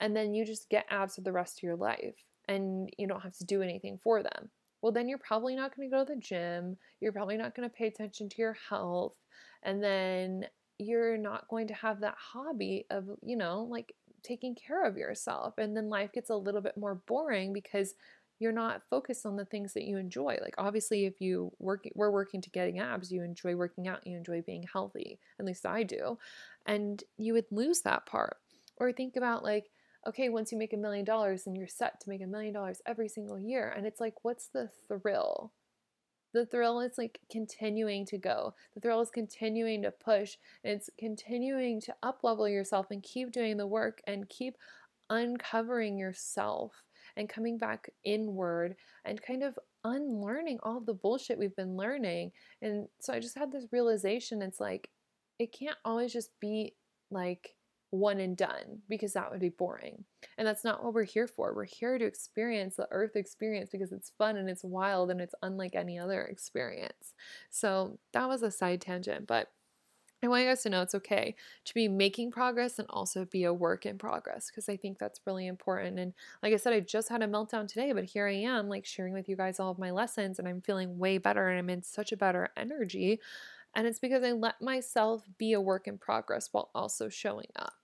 and 0.00 0.16
then 0.16 0.32
you 0.32 0.46
just 0.46 0.70
get 0.70 0.86
abs 0.90 1.16
for 1.16 1.22
the 1.22 1.32
rest 1.32 1.58
of 1.58 1.62
your 1.62 1.76
life 1.76 2.24
and 2.48 2.90
you 2.98 3.06
don't 3.06 3.22
have 3.22 3.36
to 3.38 3.44
do 3.44 3.62
anything 3.62 3.98
for 4.02 4.22
them. 4.22 4.50
Well, 4.82 4.92
then 4.92 5.08
you're 5.08 5.18
probably 5.18 5.56
not 5.56 5.74
going 5.74 5.90
to 5.90 5.96
go 5.96 6.04
to 6.04 6.14
the 6.14 6.20
gym. 6.20 6.76
You're 7.00 7.12
probably 7.12 7.36
not 7.36 7.54
going 7.54 7.68
to 7.68 7.74
pay 7.74 7.86
attention 7.86 8.28
to 8.28 8.36
your 8.38 8.56
health. 8.68 9.16
And 9.62 9.82
then 9.82 10.46
you're 10.78 11.16
not 11.16 11.48
going 11.48 11.66
to 11.68 11.74
have 11.74 12.00
that 12.00 12.14
hobby 12.18 12.86
of, 12.90 13.08
you 13.22 13.36
know, 13.36 13.66
like 13.70 13.94
taking 14.22 14.54
care 14.54 14.84
of 14.86 14.96
yourself. 14.96 15.54
And 15.58 15.76
then 15.76 15.88
life 15.88 16.12
gets 16.12 16.30
a 16.30 16.36
little 16.36 16.60
bit 16.60 16.76
more 16.76 16.96
boring 17.06 17.52
because 17.52 17.94
you're 18.38 18.52
not 18.52 18.82
focused 18.90 19.24
on 19.24 19.36
the 19.36 19.44
things 19.44 19.72
that 19.74 19.84
you 19.84 19.96
enjoy. 19.96 20.38
Like 20.42 20.54
obviously 20.58 21.06
if 21.06 21.20
you 21.20 21.52
work 21.58 21.88
we're 21.94 22.10
working 22.10 22.42
to 22.42 22.50
getting 22.50 22.78
abs, 22.78 23.10
you 23.10 23.22
enjoy 23.22 23.56
working 23.56 23.88
out, 23.88 24.06
you 24.06 24.16
enjoy 24.16 24.42
being 24.42 24.64
healthy. 24.70 25.18
At 25.38 25.46
least 25.46 25.64
I 25.64 25.82
do. 25.84 26.18
And 26.66 27.02
you 27.16 27.32
would 27.32 27.46
lose 27.50 27.80
that 27.82 28.04
part. 28.04 28.36
Or 28.78 28.92
think 28.92 29.16
about 29.16 29.42
like 29.42 29.70
okay, 30.06 30.28
once 30.28 30.52
you 30.52 30.58
make 30.58 30.72
a 30.72 30.78
million 30.78 31.04
dollars 31.04 31.46
and 31.46 31.56
you're 31.56 31.66
set 31.66 32.00
to 32.00 32.08
make 32.08 32.22
a 32.22 32.26
million 32.26 32.52
dollars 32.52 32.80
every 32.86 33.08
single 33.08 33.38
year. 33.38 33.72
And 33.76 33.86
it's 33.86 34.00
like, 34.00 34.14
what's 34.22 34.48
the 34.48 34.70
thrill? 34.88 35.52
The 36.32 36.46
thrill 36.46 36.80
is 36.80 36.98
like 36.98 37.18
continuing 37.30 38.04
to 38.06 38.18
go. 38.18 38.54
The 38.74 38.80
thrill 38.80 39.00
is 39.00 39.10
continuing 39.10 39.82
to 39.82 39.90
push. 39.90 40.36
And 40.64 40.74
It's 40.74 40.90
continuing 40.98 41.80
to 41.82 41.94
up 42.02 42.20
level 42.22 42.48
yourself 42.48 42.86
and 42.90 43.02
keep 43.02 43.32
doing 43.32 43.56
the 43.56 43.66
work 43.66 44.00
and 44.06 44.28
keep 44.28 44.56
uncovering 45.08 45.98
yourself 45.98 46.72
and 47.16 47.28
coming 47.28 47.58
back 47.58 47.88
inward 48.04 48.76
and 49.04 49.22
kind 49.22 49.42
of 49.42 49.58
unlearning 49.84 50.58
all 50.62 50.80
the 50.80 50.94
bullshit 50.94 51.38
we've 51.38 51.56
been 51.56 51.76
learning. 51.76 52.32
And 52.60 52.86
so 53.00 53.12
I 53.14 53.20
just 53.20 53.38
had 53.38 53.50
this 53.50 53.66
realization 53.72 54.42
it's 54.42 54.60
like, 54.60 54.90
it 55.38 55.52
can't 55.52 55.78
always 55.84 56.12
just 56.12 56.30
be 56.40 56.74
like 57.10 57.55
one 57.90 58.20
and 58.20 58.36
done 58.36 58.80
because 58.88 59.12
that 59.12 59.30
would 59.30 59.40
be 59.40 59.48
boring. 59.48 60.04
And 60.38 60.46
that's 60.46 60.64
not 60.64 60.82
what 60.82 60.94
we're 60.94 61.04
here 61.04 61.26
for. 61.26 61.54
We're 61.54 61.64
here 61.64 61.98
to 61.98 62.04
experience 62.04 62.76
the 62.76 62.88
earth 62.90 63.16
experience 63.16 63.70
because 63.70 63.92
it's 63.92 64.12
fun 64.18 64.36
and 64.36 64.48
it's 64.48 64.64
wild 64.64 65.10
and 65.10 65.20
it's 65.20 65.34
unlike 65.42 65.74
any 65.74 65.98
other 65.98 66.22
experience. 66.22 67.14
So 67.50 67.98
that 68.12 68.28
was 68.28 68.42
a 68.42 68.50
side 68.50 68.80
tangent, 68.80 69.26
but 69.26 69.50
I 70.22 70.28
want 70.28 70.42
you 70.42 70.48
guys 70.48 70.62
to 70.62 70.70
know 70.70 70.82
it's 70.82 70.94
okay 70.94 71.36
to 71.66 71.74
be 71.74 71.88
making 71.88 72.30
progress 72.30 72.78
and 72.78 72.88
also 72.88 73.26
be 73.26 73.44
a 73.44 73.52
work 73.52 73.84
in 73.84 73.98
progress 73.98 74.50
because 74.50 74.68
I 74.68 74.76
think 74.76 74.98
that's 74.98 75.20
really 75.26 75.46
important. 75.46 75.98
And 75.98 76.14
like 76.42 76.54
I 76.54 76.56
said, 76.56 76.72
I 76.72 76.80
just 76.80 77.10
had 77.10 77.22
a 77.22 77.28
meltdown 77.28 77.68
today, 77.68 77.92
but 77.92 78.04
here 78.04 78.26
I 78.26 78.32
am, 78.32 78.68
like 78.68 78.86
sharing 78.86 79.12
with 79.12 79.28
you 79.28 79.36
guys 79.36 79.60
all 79.60 79.70
of 79.70 79.78
my 79.78 79.90
lessons, 79.90 80.38
and 80.38 80.48
I'm 80.48 80.62
feeling 80.62 80.98
way 80.98 81.18
better 81.18 81.48
and 81.48 81.58
I'm 81.58 81.70
in 81.70 81.82
such 81.82 82.12
a 82.12 82.16
better 82.16 82.48
energy. 82.56 83.20
And 83.76 83.86
it's 83.86 84.00
because 84.00 84.24
I 84.24 84.32
let 84.32 84.60
myself 84.60 85.22
be 85.38 85.52
a 85.52 85.60
work 85.60 85.86
in 85.86 85.98
progress 85.98 86.48
while 86.50 86.70
also 86.74 87.08
showing 87.08 87.46
up. 87.54 87.74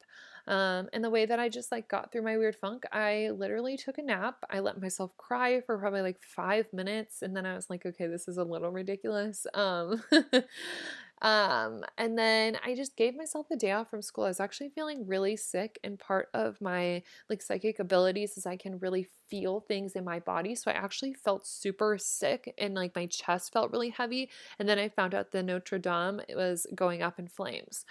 Um, 0.49 0.89
and 0.93 1.05
the 1.05 1.11
way 1.11 1.25
that 1.27 1.39
I 1.39 1.49
just 1.49 1.71
like 1.71 1.89
got 1.89 2.11
through 2.11 2.23
my 2.23 2.37
weird 2.37 2.57
funk, 2.57 2.85
I 2.91 3.31
literally 3.31 3.77
took 3.77 3.99
a 3.99 4.03
nap. 4.03 4.39
I 4.51 4.59
let 4.59 4.81
myself 4.81 5.17
cry 5.17 5.61
for 5.61 5.79
probably 5.79 6.03
like 6.03 6.19
five 6.21 6.73
minutes, 6.73 7.23
and 7.23 7.37
then 7.37 7.47
I 7.47 7.55
was 7.55 7.71
like, 7.71 7.87
okay, 7.87 8.09
this 8.09 8.27
is 8.27 8.39
a 8.39 8.45
little 8.45 8.71
ridiculous. 8.71 9.47
Um, 9.55 10.03
um, 11.23 11.85
and 11.97 12.19
then 12.19 12.59
I 12.64 12.75
just 12.75 12.97
gave 12.97 13.17
myself 13.17 13.47
a 13.52 13.57
day 13.57 13.71
off 13.71 13.88
from 13.88 14.02
school. 14.02 14.25
I 14.25 14.29
was 14.29 14.41
actually 14.41 14.71
feeling 14.71 15.07
really 15.07 15.37
sick, 15.37 15.79
and 15.85 15.97
part 15.99 16.29
of 16.35 16.61
my 16.61 17.02
like 17.31 17.41
psychic 17.43 17.79
abilities 17.79 18.37
is 18.37 18.45
I 18.45 18.57
can 18.57 18.79
really 18.81 19.07
feel 19.31 19.61
things 19.61 19.93
in 19.95 20.05
my 20.05 20.19
body. 20.19 20.57
So 20.57 20.71
I 20.71 20.75
actually 20.75 21.14
felt 21.14 21.47
super 21.47 21.97
sick, 21.97 22.52
and 22.59 22.75
like 22.75 22.97
my 22.97 23.07
chest 23.07 23.52
felt 23.52 23.71
really 23.71 23.91
heavy. 23.91 24.31
And 24.59 24.69
then 24.69 24.81
I 24.81 24.88
found 24.88 25.14
out 25.14 25.31
the 25.31 25.45
Notre 25.45 25.79
Dame 25.79 26.21
was 26.35 26.67
going 26.75 27.02
up 27.02 27.21
in 27.21 27.29
flames. 27.29 27.85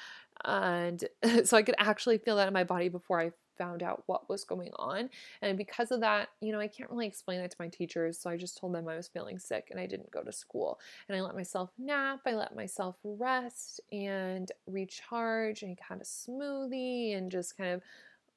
And 0.43 1.03
so 1.45 1.55
I 1.57 1.63
could 1.63 1.75
actually 1.77 2.17
feel 2.17 2.35
that 2.35 2.47
in 2.47 2.53
my 2.53 2.63
body 2.65 2.89
before 2.89 3.21
I 3.21 3.31
found 3.57 3.83
out 3.83 4.03
what 4.05 4.29
was 4.29 4.43
going 4.43 4.71
on. 4.77 5.09
And 5.41 5.57
because 5.57 5.91
of 5.91 6.01
that, 6.01 6.29
you 6.41 6.51
know, 6.51 6.59
I 6.59 6.67
can't 6.67 6.89
really 6.89 7.07
explain 7.07 7.41
that 7.41 7.51
to 7.51 7.57
my 7.59 7.67
teachers. 7.67 8.19
So 8.19 8.29
I 8.29 8.37
just 8.37 8.57
told 8.57 8.73
them 8.73 8.87
I 8.87 8.95
was 8.95 9.07
feeling 9.07 9.39
sick 9.39 9.67
and 9.71 9.79
I 9.79 9.85
didn't 9.85 10.11
go 10.11 10.21
to 10.21 10.31
school. 10.31 10.79
And 11.07 11.17
I 11.17 11.21
let 11.21 11.35
myself 11.35 11.71
nap, 11.77 12.21
I 12.25 12.33
let 12.33 12.55
myself 12.55 12.97
rest 13.03 13.81
and 13.91 14.51
recharge 14.67 15.63
and 15.63 15.77
had 15.79 16.01
a 16.01 16.03
smoothie 16.03 17.17
and 17.17 17.31
just 17.31 17.57
kind 17.57 17.73
of 17.73 17.81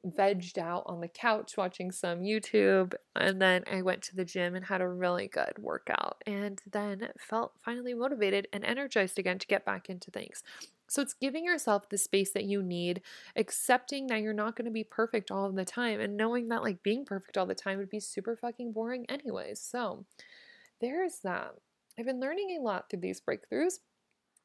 vegged 0.07 0.59
out 0.59 0.83
on 0.87 1.01
the 1.01 1.09
couch 1.09 1.57
watching 1.57 1.91
some 1.91 2.21
YouTube. 2.21 2.95
And 3.17 3.41
then 3.41 3.65
I 3.71 3.83
went 3.83 4.03
to 4.03 4.17
the 4.17 4.25
gym 4.25 4.55
and 4.55 4.65
had 4.65 4.81
a 4.81 4.89
really 4.89 5.29
good 5.29 5.55
workout. 5.59 6.23
And 6.27 6.61
then 6.71 7.09
felt 7.19 7.53
finally 7.65 7.95
motivated 7.95 8.49
and 8.53 8.65
energized 8.65 9.19
again 9.19 9.39
to 9.39 9.47
get 9.47 9.65
back 9.65 9.89
into 9.89 10.11
things. 10.11 10.43
So 10.89 11.03
it's 11.03 11.15
giving 11.15 11.45
yourself 11.45 11.89
the 11.89 11.99
space 11.99 12.33
that 12.33 12.45
you 12.45 12.63
need, 12.63 13.03
accepting 13.37 14.07
that 14.09 14.21
you're 14.21 14.33
not 14.33 14.57
going 14.57 14.67
to 14.67 14.71
be 14.71 14.85
perfect 14.85 15.31
all 15.31 15.51
the 15.51 15.65
time, 15.65 16.01
and 16.01 16.17
knowing 16.17 16.49
that 16.49 16.63
like 16.63 16.83
being 16.83 17.05
perfect 17.05 17.37
all 17.37 17.47
the 17.47 17.55
time 17.55 17.79
would 17.79 17.91
be 17.91 18.01
super 18.01 18.37
fucking 18.37 18.73
boring 18.73 19.07
anyways. 19.09 19.61
So 19.61 20.05
there's 20.81 21.21
that. 21.25 21.55
I've 21.99 22.07
been 22.07 22.21
learning 22.21 22.57
a 22.59 22.63
lot 22.63 22.91
through 22.91 23.01
these 23.01 23.21
breakthroughs. 23.21 23.79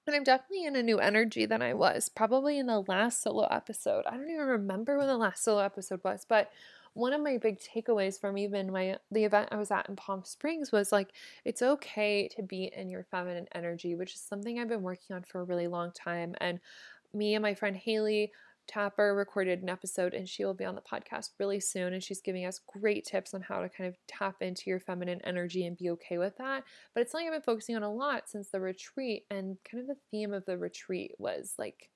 And 0.08 0.16
I'm 0.16 0.24
definitely 0.24 0.66
in 0.66 0.76
a 0.76 0.82
new 0.82 0.98
energy 0.98 1.46
than 1.46 1.62
I 1.62 1.76
was 1.76 2.10
probably 2.10 2.58
in 2.58 2.66
the 2.66 2.82
last 2.88 3.22
solo 3.22 3.46
episode. 3.46 4.06
I 4.08 4.18
don't 4.18 4.30
even 4.30 4.48
remember 4.48 4.98
when 4.98 5.06
the 5.06 5.18
last 5.18 5.44
solo 5.44 5.60
episode 5.60 6.00
was, 6.04 6.26
but 6.28 6.50
one 7.00 7.14
of 7.14 7.22
my 7.22 7.38
big 7.38 7.60
takeaways 7.60 8.20
from 8.20 8.38
even 8.38 8.72
my 8.72 8.98
the 9.10 9.24
event 9.24 9.50
I 9.52 9.56
was 9.56 9.72
at 9.72 9.88
in 9.88 9.96
Palm 9.96 10.24
Springs 10.26 10.72
was 10.72 10.92
like 10.92 11.10
it's 11.46 11.62
okay 11.62 12.28
to 12.36 12.44
be 12.44 12.72
in 12.76 12.90
your 12.90 13.06
feminine 13.10 13.48
energy, 13.56 13.96
which 13.96 14.14
is 14.14 14.22
something 14.22 14.60
I've 14.60 14.68
been 14.68 14.82
working 14.82 15.16
on 15.16 15.24
for 15.24 15.42
a 15.42 15.46
really 15.46 15.68
long 15.68 15.92
time. 15.92 16.36
And 16.42 16.60
me 17.14 17.36
and 17.36 17.42
my 17.42 17.54
friend 17.54 17.76
Haley 17.76 18.32
Tapper 18.68 19.16
recorded 19.16 19.64
an 19.64 19.70
episode 19.70 20.14
and 20.14 20.30
she 20.30 20.46
will 20.46 20.54
be 20.54 20.66
on 20.66 20.76
the 20.76 20.82
podcast 20.82 21.30
really 21.40 21.60
soon. 21.60 21.94
And 21.94 22.04
she's 22.04 22.22
giving 22.22 22.46
us 22.46 22.60
great 22.68 23.06
tips 23.06 23.34
on 23.34 23.42
how 23.42 23.62
to 23.62 23.70
kind 23.70 23.88
of 23.88 23.96
tap 24.08 24.36
into 24.42 24.64
your 24.70 24.80
feminine 24.80 25.22
energy 25.24 25.66
and 25.66 25.78
be 25.78 25.90
okay 25.92 26.18
with 26.18 26.38
that. 26.38 26.64
But 26.94 27.02
it's 27.02 27.12
something 27.12 27.28
I've 27.28 27.34
been 27.34 27.42
focusing 27.42 27.78
on 27.78 27.84
a 27.84 27.92
lot 27.92 28.30
since 28.30 28.50
the 28.50 28.60
retreat. 28.60 29.24
And 29.32 29.58
kind 29.70 29.82
of 29.82 29.88
the 29.88 30.02
theme 30.12 30.34
of 30.34 30.46
the 30.46 30.58
retreat 30.58 31.14
was 31.18 31.56
like 31.58 31.90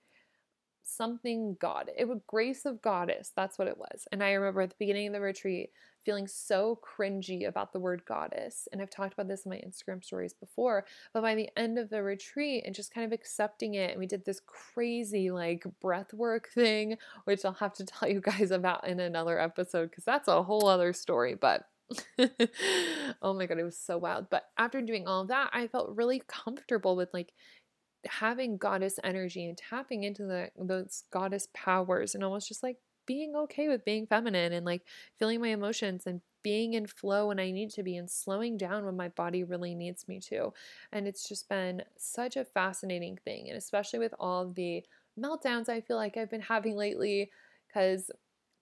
something 0.84 1.58
God. 1.60 1.90
It 1.98 2.08
was 2.08 2.20
grace 2.28 2.66
of 2.66 2.82
goddess. 2.82 3.32
That's 3.36 3.58
what 3.58 3.68
it 3.68 3.78
was. 3.78 4.08
And 4.12 4.24
I 4.24 4.34
remember 4.34 4.62
at 4.62 4.70
the 4.70 4.76
beginning 4.80 5.08
of 5.08 5.14
the 5.14 5.22
retreat 5.22 5.72
feeling 6.04 6.28
so 6.28 6.80
cringy 6.84 7.48
about 7.48 7.72
the 7.72 7.80
word 7.80 8.04
goddess. 8.06 8.68
And 8.72 8.82
I've 8.82 8.90
talked 8.90 9.14
about 9.14 9.28
this 9.28 9.46
in 9.46 9.52
my 9.52 9.58
Instagram 9.58 10.04
stories 10.04 10.34
before. 10.34 10.86
But 11.14 11.22
by 11.22 11.36
the 11.36 11.50
end 11.58 11.78
of 11.78 11.90
the 11.90 12.04
retreat 12.04 12.64
and 12.66 12.76
just 12.76 12.94
kind 12.94 13.06
of 13.06 13.12
accepting 13.12 13.76
it, 13.76 13.92
and 13.92 14.00
we 14.00 14.08
did 14.08 14.26
this 14.26 14.42
crazy 14.46 15.32
like 15.32 15.66
breath 15.82 16.14
work 16.14 16.50
thing, 16.54 16.98
which 17.26 17.46
I'll 17.46 17.54
have 17.54 17.74
to 17.76 17.86
tell 17.86 18.10
you 18.10 18.22
guys 18.22 18.52
about 18.52 18.88
in 18.88 19.00
another 19.00 19.40
episode 19.40 19.90
because 19.90 20.04
that's 20.04 20.28
a 20.28 20.44
whole 20.44 20.68
other 20.68 20.94
story. 20.94 21.36
But 21.36 21.64
oh 23.22 23.34
my 23.34 23.46
god, 23.46 23.60
it 23.60 23.64
was 23.64 23.78
so 23.78 23.98
wild. 23.98 24.30
But 24.30 24.44
after 24.58 24.82
doing 24.82 25.08
all 25.08 25.26
that, 25.26 25.50
I 25.54 25.68
felt 25.68 25.96
really 25.96 26.22
comfortable 26.28 26.96
with 26.96 27.10
like 27.14 27.34
having 28.06 28.58
goddess 28.58 29.00
energy 29.04 29.48
and 29.48 29.58
tapping 29.58 30.04
into 30.04 30.24
the 30.24 30.50
those 30.58 31.04
goddess 31.12 31.48
powers 31.54 32.16
and 32.16 32.24
almost 32.24 32.48
just 32.48 32.64
like 32.64 32.78
being 33.06 33.36
okay 33.36 33.68
with 33.68 33.86
being 33.86 34.06
feminine 34.08 34.54
and 34.54 34.66
like 34.66 34.84
feeling 35.20 35.42
my 35.42 35.50
emotions 35.50 36.06
and 36.06 36.22
being 36.42 36.74
in 36.74 36.86
flow 36.86 37.28
when 37.28 37.40
I 37.40 37.52
need 37.52 37.70
to 37.72 37.84
be 37.84 37.96
and 37.96 38.10
slowing 38.10 38.58
down 38.58 38.86
when 38.86 38.98
my 38.98 39.10
body 39.10 39.44
really 39.44 39.76
needs 39.76 40.08
me 40.08 40.20
to. 40.22 40.54
And 40.92 41.08
it's 41.08 41.28
just 41.28 41.48
been 41.50 41.84
such 41.98 42.36
a 42.36 42.46
fascinating 42.46 43.18
thing. 43.24 43.48
And 43.48 43.58
especially 43.58 44.00
with 44.00 44.14
all 44.20 44.50
the 44.50 44.84
meltdowns 45.20 45.70
I 45.70 45.82
feel 45.82 45.98
like 45.98 46.18
I've 46.18 46.30
been 46.30 46.42
having 46.42 46.76
lately, 46.76 47.32
because 47.68 48.12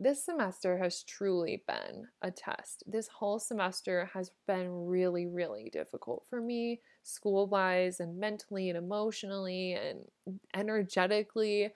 this 0.01 0.25
semester 0.25 0.77
has 0.79 1.03
truly 1.03 1.63
been 1.67 2.07
a 2.23 2.31
test. 2.31 2.83
This 2.87 3.07
whole 3.07 3.37
semester 3.37 4.09
has 4.13 4.31
been 4.47 4.69
really, 4.87 5.27
really 5.27 5.69
difficult 5.71 6.25
for 6.27 6.41
me, 6.41 6.81
school 7.03 7.45
wise, 7.47 7.99
and 7.99 8.17
mentally, 8.17 8.69
and 8.69 8.77
emotionally, 8.77 9.73
and 9.73 10.05
energetically. 10.55 11.69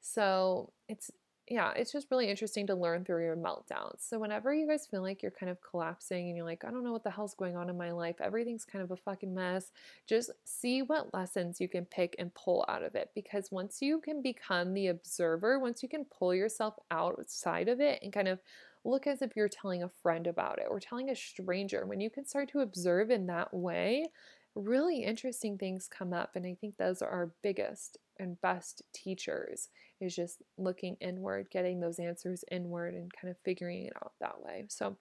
So 0.00 0.72
it's 0.88 1.10
yeah, 1.50 1.72
it's 1.74 1.92
just 1.92 2.10
really 2.10 2.28
interesting 2.28 2.66
to 2.66 2.74
learn 2.74 3.04
through 3.04 3.24
your 3.24 3.36
meltdowns. 3.36 4.00
So, 4.00 4.18
whenever 4.18 4.52
you 4.52 4.66
guys 4.66 4.86
feel 4.86 5.00
like 5.00 5.22
you're 5.22 5.30
kind 5.30 5.50
of 5.50 5.58
collapsing 5.62 6.28
and 6.28 6.36
you're 6.36 6.44
like, 6.44 6.64
I 6.64 6.70
don't 6.70 6.84
know 6.84 6.92
what 6.92 7.04
the 7.04 7.10
hell's 7.10 7.34
going 7.34 7.56
on 7.56 7.70
in 7.70 7.76
my 7.78 7.90
life, 7.90 8.16
everything's 8.20 8.64
kind 8.64 8.82
of 8.82 8.90
a 8.90 8.96
fucking 8.96 9.34
mess, 9.34 9.72
just 10.06 10.30
see 10.44 10.82
what 10.82 11.14
lessons 11.14 11.60
you 11.60 11.68
can 11.68 11.86
pick 11.86 12.16
and 12.18 12.34
pull 12.34 12.64
out 12.68 12.82
of 12.82 12.94
it. 12.94 13.10
Because 13.14 13.50
once 13.50 13.80
you 13.80 14.00
can 14.00 14.20
become 14.20 14.74
the 14.74 14.88
observer, 14.88 15.58
once 15.58 15.82
you 15.82 15.88
can 15.88 16.04
pull 16.04 16.34
yourself 16.34 16.74
outside 16.90 17.68
of 17.68 17.80
it 17.80 18.00
and 18.02 18.12
kind 18.12 18.28
of 18.28 18.40
look 18.84 19.06
as 19.06 19.22
if 19.22 19.34
you're 19.34 19.48
telling 19.48 19.82
a 19.82 19.88
friend 19.88 20.26
about 20.26 20.58
it 20.58 20.66
or 20.68 20.80
telling 20.80 21.10
a 21.10 21.16
stranger, 21.16 21.86
when 21.86 22.00
you 22.00 22.10
can 22.10 22.26
start 22.26 22.50
to 22.50 22.60
observe 22.60 23.10
in 23.10 23.26
that 23.26 23.52
way, 23.54 24.06
really 24.54 25.02
interesting 25.02 25.56
things 25.56 25.88
come 25.88 26.12
up. 26.12 26.32
And 26.34 26.46
I 26.46 26.56
think 26.60 26.76
those 26.76 27.00
are 27.02 27.08
our 27.08 27.32
biggest 27.42 27.98
and 28.18 28.40
best 28.40 28.82
teachers 28.92 29.68
is 30.00 30.14
just 30.14 30.42
looking 30.56 30.96
inward, 31.00 31.48
getting 31.50 31.80
those 31.80 31.98
answers 31.98 32.44
inward, 32.50 32.94
and 32.94 33.12
kind 33.12 33.30
of 33.30 33.36
figuring 33.44 33.86
it 33.86 33.92
out 34.02 34.12
that 34.20 34.40
way. 34.42 34.64
So, 34.68 34.96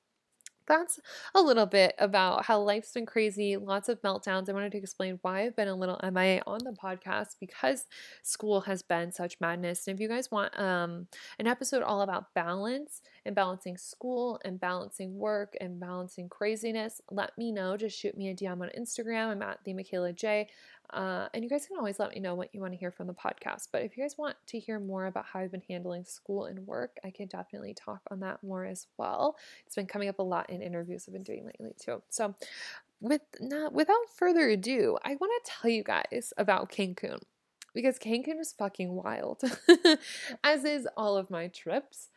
that's 0.68 1.00
a 1.34 1.42
little 1.42 1.66
bit 1.66 1.96
about 1.98 2.46
how 2.46 2.60
life's 2.60 2.92
been 2.92 3.06
crazy, 3.06 3.58
lots 3.58 3.90
of 3.90 4.02
meltdowns. 4.02 4.50
I 4.50 4.54
wanted 4.54 4.74
to 4.74 4.78
explain 4.78 5.18
why 5.22 5.46
I've 5.46 5.56
been 5.56 5.70
a 5.70 5.76
little 5.76 6.00
MIA 6.04 6.42
on 6.46 6.60
the 6.64 6.72
podcast 6.72 7.38
because 7.40 7.86
school 8.22 8.62
has 8.62 8.84
been 8.84 9.12
such 9.12 9.40
madness. 9.40 9.88
And 9.88 9.96
if 9.96 10.02
you 10.02 10.10
guys 10.10 10.30
want 10.30 10.58
um, 10.60 11.08
an 11.40 11.48
episode 11.48 11.84
all 11.84 12.02
about 12.02 12.34
balance 12.34 13.02
and 13.26 13.34
balancing 13.34 13.78
school 13.78 14.40
and 14.44 14.60
balancing 14.60 15.18
work 15.18 15.56
and 15.62 15.80
balancing 15.80 16.28
craziness, 16.28 17.02
let 17.10 17.36
me 17.38 17.52
know. 17.52 17.78
Just 17.78 17.98
shoot 17.98 18.18
me 18.18 18.30
a 18.30 18.36
DM 18.36 18.62
on 18.62 18.70
Instagram. 18.78 19.30
I'm 19.30 19.42
at 19.42 19.60
the 19.64 19.74
Mikayla 19.74 20.16
Jai. 20.16 20.48
Uh, 20.94 21.28
and 21.34 21.44
you 21.44 21.50
guys 21.50 21.66
can 21.66 21.78
always 21.78 22.00
let 22.00 22.14
me 22.14 22.20
know 22.20 22.36
what 22.36 22.54
you 22.54 22.62
want 22.62 22.74
to 22.74 22.78
hear 22.78 22.92
from 22.92 23.08
the 23.08 23.14
podcast. 23.14 23.68
But 23.72 23.84
if 23.84 23.98
you 23.98 24.04
guys 24.04 24.18
want 24.18 24.36
to 24.48 24.60
hear 24.60 24.80
more 24.80 25.08
about 25.08 25.26
how 25.26 25.40
I've 25.40 25.52
been 25.52 25.64
handling 25.70 26.06
school 26.06 26.46
and 26.46 26.66
work, 26.66 26.98
I 27.04 27.12
can 27.12 27.28
definitely 27.28 27.74
talk 27.74 28.02
on 28.10 28.22
that 28.22 28.42
more 28.44 28.66
as 28.66 28.88
well. 28.98 29.38
It's 29.66 29.76
been 29.76 29.88
coming 29.88 30.08
up 30.08 30.20
a 30.20 30.24
lot 30.24 30.50
in 30.50 30.62
interviews 30.62 31.06
I've 31.08 31.14
been 31.14 31.24
doing 31.24 31.46
lately 31.46 31.74
too. 31.80 32.02
So, 32.10 32.36
with 33.00 33.22
not 33.40 33.74
without 33.74 34.10
further 34.16 34.50
ado, 34.50 34.98
I 35.04 35.16
want 35.16 35.44
to 35.44 35.52
tell 35.52 35.70
you 35.70 35.84
guys 35.84 36.34
about 36.38 36.72
Cancun 36.72 37.20
because 37.74 38.00
Cancun 38.00 38.40
is 38.40 38.54
fucking 38.54 38.92
wild, 38.92 39.42
as 40.44 40.64
is 40.64 40.88
all 40.98 41.18
of 41.18 41.30
my 41.30 41.48
trips. 41.48 42.10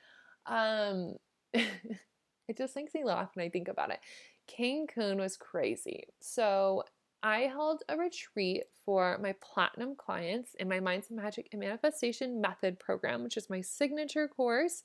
Um, 0.47 1.17
it 1.53 2.57
just 2.57 2.77
makes 2.77 2.95
me 2.95 3.05
laugh 3.05 3.31
when 3.35 3.45
I 3.45 3.51
think 3.51 3.69
about 3.69 3.91
it. 3.91 4.01
Cancun 4.49 5.19
was 5.19 5.37
crazy. 5.37 6.05
So 6.21 6.85
I 7.23 7.41
held 7.41 7.83
a 7.89 7.97
retreat 7.97 8.65
for 8.85 9.19
my 9.19 9.35
platinum 9.43 9.95
clients 9.95 10.55
in 10.59 10.69
my 10.69 10.81
Mindset 10.81 11.11
Magic 11.11 11.49
and 11.53 11.61
Manifestation 11.61 12.41
Method 12.41 12.79
program, 12.79 13.23
which 13.23 13.37
is 13.37 13.51
my 13.51 13.61
signature 13.61 14.27
course. 14.27 14.83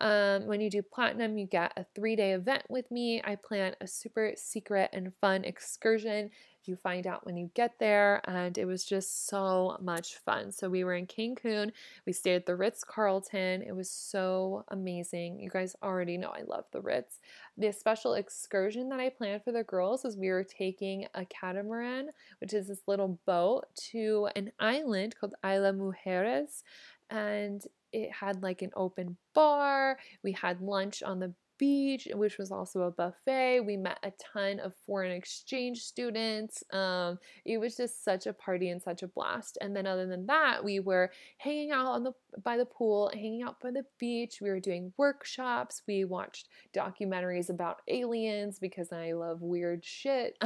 Um, 0.00 0.46
when 0.46 0.60
you 0.60 0.68
do 0.70 0.82
platinum, 0.82 1.38
you 1.38 1.46
get 1.46 1.72
a 1.76 1.86
three 1.94 2.14
day 2.14 2.32
event 2.32 2.64
with 2.68 2.90
me. 2.90 3.22
I 3.24 3.36
plan 3.36 3.74
a 3.80 3.86
super 3.86 4.32
secret 4.36 4.90
and 4.92 5.14
fun 5.14 5.44
excursion 5.44 6.30
you 6.68 6.76
find 6.76 7.06
out 7.06 7.24
when 7.26 7.36
you 7.36 7.50
get 7.54 7.78
there. 7.78 8.20
And 8.24 8.56
it 8.58 8.66
was 8.66 8.84
just 8.84 9.26
so 9.26 9.76
much 9.80 10.16
fun. 10.16 10.52
So 10.52 10.68
we 10.68 10.84
were 10.84 10.94
in 10.94 11.06
Cancun. 11.06 11.72
We 12.06 12.12
stayed 12.12 12.36
at 12.36 12.46
the 12.46 12.54
Ritz 12.54 12.84
Carlton. 12.84 13.62
It 13.62 13.74
was 13.74 13.90
so 13.90 14.64
amazing. 14.68 15.40
You 15.40 15.50
guys 15.50 15.74
already 15.82 16.16
know 16.18 16.28
I 16.28 16.42
love 16.42 16.66
the 16.72 16.80
Ritz. 16.80 17.18
The 17.56 17.72
special 17.72 18.14
excursion 18.14 18.88
that 18.90 19.00
I 19.00 19.08
planned 19.08 19.42
for 19.42 19.52
the 19.52 19.64
girls 19.64 20.04
was 20.04 20.16
we 20.16 20.28
were 20.28 20.44
taking 20.44 21.06
a 21.14 21.24
catamaran, 21.24 22.10
which 22.40 22.54
is 22.54 22.68
this 22.68 22.82
little 22.86 23.18
boat, 23.26 23.64
to 23.92 24.28
an 24.36 24.52
island 24.60 25.16
called 25.18 25.34
Isla 25.44 25.72
Mujeres. 25.72 26.62
And 27.10 27.62
it 27.92 28.12
had 28.12 28.42
like 28.42 28.62
an 28.62 28.70
open 28.76 29.16
bar. 29.34 29.98
We 30.22 30.32
had 30.32 30.60
lunch 30.60 31.02
on 31.02 31.20
the 31.20 31.32
beach, 31.58 32.08
which 32.14 32.38
was 32.38 32.50
also 32.50 32.82
a 32.82 32.90
buffet. 32.90 33.60
We 33.60 33.76
met 33.76 33.98
a 34.02 34.12
ton 34.32 34.60
of 34.60 34.74
foreign 34.86 35.12
exchange 35.12 35.82
students. 35.82 36.62
Um, 36.72 37.18
it 37.44 37.58
was 37.58 37.76
just 37.76 38.04
such 38.04 38.26
a 38.26 38.32
party 38.32 38.70
and 38.70 38.80
such 38.80 39.02
a 39.02 39.08
blast. 39.08 39.58
And 39.60 39.74
then 39.74 39.86
other 39.86 40.06
than 40.06 40.26
that, 40.26 40.64
we 40.64 40.80
were 40.80 41.10
hanging 41.38 41.70
out 41.70 41.86
on 41.86 42.04
the 42.04 42.12
by 42.42 42.56
the 42.56 42.64
pool, 42.64 43.10
hanging 43.12 43.42
out 43.42 43.60
by 43.60 43.70
the 43.70 43.84
beach. 43.98 44.38
We 44.40 44.50
were 44.50 44.60
doing 44.60 44.92
workshops. 44.96 45.82
We 45.86 46.04
watched 46.04 46.48
documentaries 46.74 47.50
about 47.50 47.82
aliens 47.88 48.58
because 48.58 48.92
I 48.92 49.12
love 49.12 49.42
weird 49.42 49.84
shit. 49.84 50.38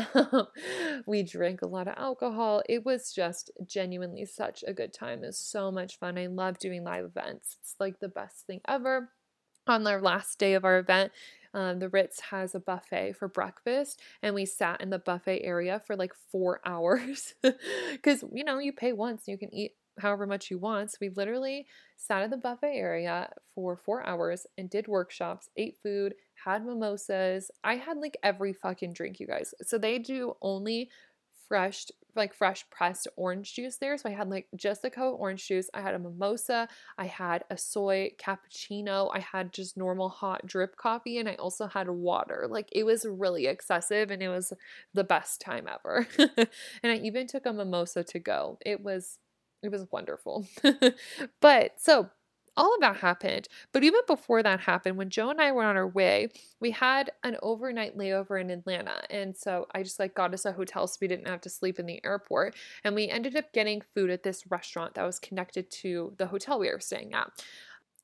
we 1.07 1.23
drank 1.23 1.63
a 1.63 1.67
lot 1.67 1.89
of 1.89 1.95
alcohol. 1.97 2.63
It 2.69 2.85
was 2.85 3.13
just 3.13 3.51
genuinely 3.67 4.25
such 4.25 4.65
a 4.67 4.73
good 4.73 4.93
time. 4.93 5.23
It 5.23 5.29
was 5.29 5.39
so 5.39 5.71
much 5.71 5.99
fun. 5.99 6.19
I 6.19 6.27
love 6.27 6.59
doing 6.59 6.85
live 6.85 7.05
events. 7.05 7.57
It's 7.61 7.75
like 7.79 8.01
the 8.01 8.09
best 8.09 8.47
thing 8.47 8.61
ever 8.67 9.11
on 9.67 9.87
our 9.87 10.01
last 10.01 10.39
day 10.39 10.55
of 10.55 10.65
our 10.65 10.79
event, 10.79 11.13
um, 11.55 11.79
the 11.79 11.89
Ritz 11.89 12.21
has 12.21 12.55
a 12.55 12.61
buffet 12.61 13.15
for 13.19 13.29
breakfast, 13.29 14.01
and 14.23 14.35
we 14.35 14.47
sat 14.47 14.81
in 14.81 14.91
the 14.91 14.99
buffet 14.99 15.43
area 15.43 15.83
for 15.87 15.97
like 15.97 16.13
four 16.31 16.61
hours 16.65 17.35
because 17.43 18.25
you 18.33 18.45
know 18.45 18.59
you 18.59 18.73
pay 18.73 18.93
once, 18.93 19.25
you 19.27 19.37
can 19.39 19.55
eat 19.55 19.73
however 19.99 20.27
much 20.27 20.51
you 20.51 20.59
want. 20.59 20.91
So 20.91 20.99
we 21.01 21.11
literally 21.11 21.67
sat 21.97 22.23
in 22.23 22.31
the 22.31 22.37
buffet 22.39 22.75
area 22.75 23.29
for 23.55 23.77
four 23.77 24.07
hours 24.07 24.47
and 24.57 24.71
did 24.71 24.89
workshops, 24.89 25.51
ate 25.57 25.77
food, 25.83 26.15
had 26.45 26.65
mimosas. 26.65 27.51
I 27.63 27.77
had 27.77 27.99
like 27.99 28.17
every 28.23 28.55
fucking 28.55 28.95
drink, 28.95 29.21
you 29.21 29.27
guys. 29.27 29.53
So 29.63 29.77
they 29.77 29.99
do 29.99 30.35
only 30.41 30.89
fresh 31.49 31.87
like 32.15 32.35
fresh 32.35 32.65
pressed 32.71 33.09
orange 33.17 33.55
juice 33.55 33.77
there. 33.77 33.97
So 33.97 34.09
I 34.09 34.13
had 34.13 34.29
like 34.29 34.47
just 34.55 34.85
a 34.85 34.89
of 34.89 35.15
orange 35.15 35.47
juice. 35.47 35.71
I 35.73 35.81
had 35.81 35.95
a 35.95 35.99
mimosa. 35.99 36.69
I 36.99 37.07
had 37.07 37.45
a 37.51 37.57
soy 37.57 38.13
cappuccino. 38.19 39.11
I 39.15 39.21
had 39.21 39.53
just 39.53 39.77
normal 39.77 40.09
hot 40.09 40.47
drip 40.47 40.77
coffee. 40.77 41.19
And 41.19 41.29
I 41.29 41.35
also 41.35 41.67
had 41.67 41.89
water. 41.89 42.47
Like 42.49 42.69
it 42.73 42.85
was 42.85 43.07
really 43.07 43.47
excessive 43.47 44.11
and 44.11 44.23
it 44.23 44.29
was 44.29 44.53
the 44.95 45.05
best 45.05 45.41
time 45.41 45.67
ever. 45.69 46.07
and 46.19 46.93
I 46.93 46.97
even 46.97 47.27
took 47.27 47.47
a 47.47 47.53
mimosa 47.53 48.05
to 48.05 48.19
go. 48.19 48.59
It 48.65 48.83
was 48.83 49.19
it 49.63 49.71
was 49.71 49.87
wonderful. 49.93 50.47
but 51.41 51.75
so 51.79 52.11
all 52.57 52.75
of 52.75 52.81
that 52.81 52.97
happened. 52.97 53.49
But 53.73 53.85
even 53.85 54.01
before 54.07 54.43
that 54.43 54.61
happened, 54.61 54.97
when 54.97 55.11
Joe 55.11 55.31
and 55.31 55.41
I 55.41 55.53
were 55.53 55.65
on 55.65 55.77
our 55.77 55.89
way, 55.89 56.29
we 56.61 56.71
had 56.71 57.13
an 57.23 57.37
overnight 57.43 57.97
layover 57.97 58.41
in 58.41 58.51
Atlanta. 58.51 59.03
And 59.11 59.37
so 59.37 59.67
I 59.75 59.83
just 59.83 59.99
like 59.99 60.15
got 60.15 60.35
us 60.35 60.45
a 60.45 60.53
hotel 60.53 60.87
so 60.87 60.99
we 61.01 61.09
didn't 61.09 61.29
have 61.29 61.41
to 61.43 61.51
sleep 61.51 61.79
in 61.79 61.87
the 61.87 62.05
airport. 62.05 62.55
And 62.85 62.95
we 62.95 63.09
ended 63.09 63.37
up 63.37 63.53
getting 63.53 63.81
food 63.81 64.11
at 64.11 64.23
this 64.23 64.45
restaurant 64.51 64.95
that 64.95 65.05
was 65.05 65.19
connected 65.19 65.71
to 65.71 66.15
the 66.19 66.27
hotel 66.27 66.59
we 66.59 66.71
were 66.71 66.81
staying 66.81 67.15
at. 67.15 67.31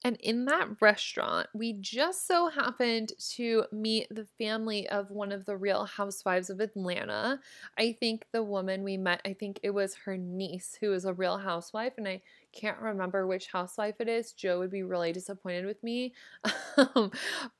And 0.05 0.17
in 0.21 0.45
that 0.45 0.81
restaurant, 0.81 1.49
we 1.53 1.73
just 1.73 2.27
so 2.29 2.49
happened 2.49 3.13
to 3.31 3.65
meet 3.73 4.07
the 4.11 4.27
family 4.39 4.89
of 4.89 5.11
one 5.11 5.33
of 5.33 5.45
the 5.45 5.57
real 5.57 5.87
housewives 5.87 6.51
of 6.51 6.61
Atlanta. 6.61 7.41
I 7.77 7.93
think 7.93 8.27
the 8.31 8.45
woman 8.45 8.85
we 8.85 8.97
met, 8.97 9.21
I 9.25 9.33
think 9.33 9.59
it 9.65 9.71
was 9.71 9.97
her 10.05 10.17
niece 10.17 10.79
who 10.81 10.93
is 10.93 11.05
a 11.05 11.13
real 11.13 11.39
housewife. 11.39 11.95
And 11.99 12.07
I 12.07 12.23
can't 12.53 12.79
remember 12.79 13.27
which 13.27 13.49
housewife 13.49 13.97
it 13.99 14.09
is. 14.09 14.33
Joe 14.33 14.61
would 14.61 14.71
be 14.71 14.85
really 14.85 15.13
disappointed 15.13 15.67
with 15.67 15.83
me. 15.83 16.15
Um, 16.95 17.11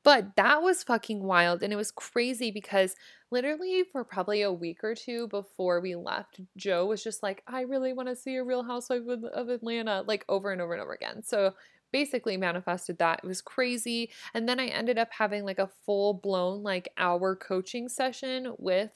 but 0.05 0.37
that 0.37 0.63
was 0.63 0.85
fucking 0.85 1.25
wild. 1.25 1.65
And 1.65 1.73
it 1.73 1.77
was 1.77 1.91
crazy 1.91 2.53
because 2.53 2.95
literally 3.33 3.83
for 3.91 4.05
probably 4.05 4.43
a 4.43 4.53
week 4.53 4.85
or 4.85 4.95
two 4.95 5.27
before 5.27 5.81
we 5.81 5.97
left, 5.97 6.41
Joe 6.57 6.87
was 6.87 7.03
just 7.03 7.21
like, 7.21 7.43
I 7.49 7.63
really 7.63 7.93
want 7.93 8.09
to 8.09 8.15
see 8.15 8.37
a 8.37 8.45
real 8.45 8.63
housewife 8.63 9.03
of 9.09 9.49
Atlanta, 9.49 10.05
like 10.07 10.25
over 10.29 10.53
and 10.53 10.63
over 10.63 10.73
and 10.73 10.81
over 10.81 10.93
again. 10.93 11.25
So 11.25 11.55
basically 11.93 12.37
manifested 12.37 12.99
that. 12.99 13.21
It 13.23 13.27
was 13.27 13.41
crazy. 13.41 14.11
And 14.35 14.49
then 14.49 14.61
I 14.61 14.67
ended 14.67 14.99
up 14.99 15.09
having 15.11 15.45
like 15.45 15.59
a 15.59 15.71
full 15.85 16.15
blown 16.15 16.63
like 16.63 16.89
hour 16.97 17.37
coaching 17.37 17.89
session 17.89 18.55
with 18.59 18.93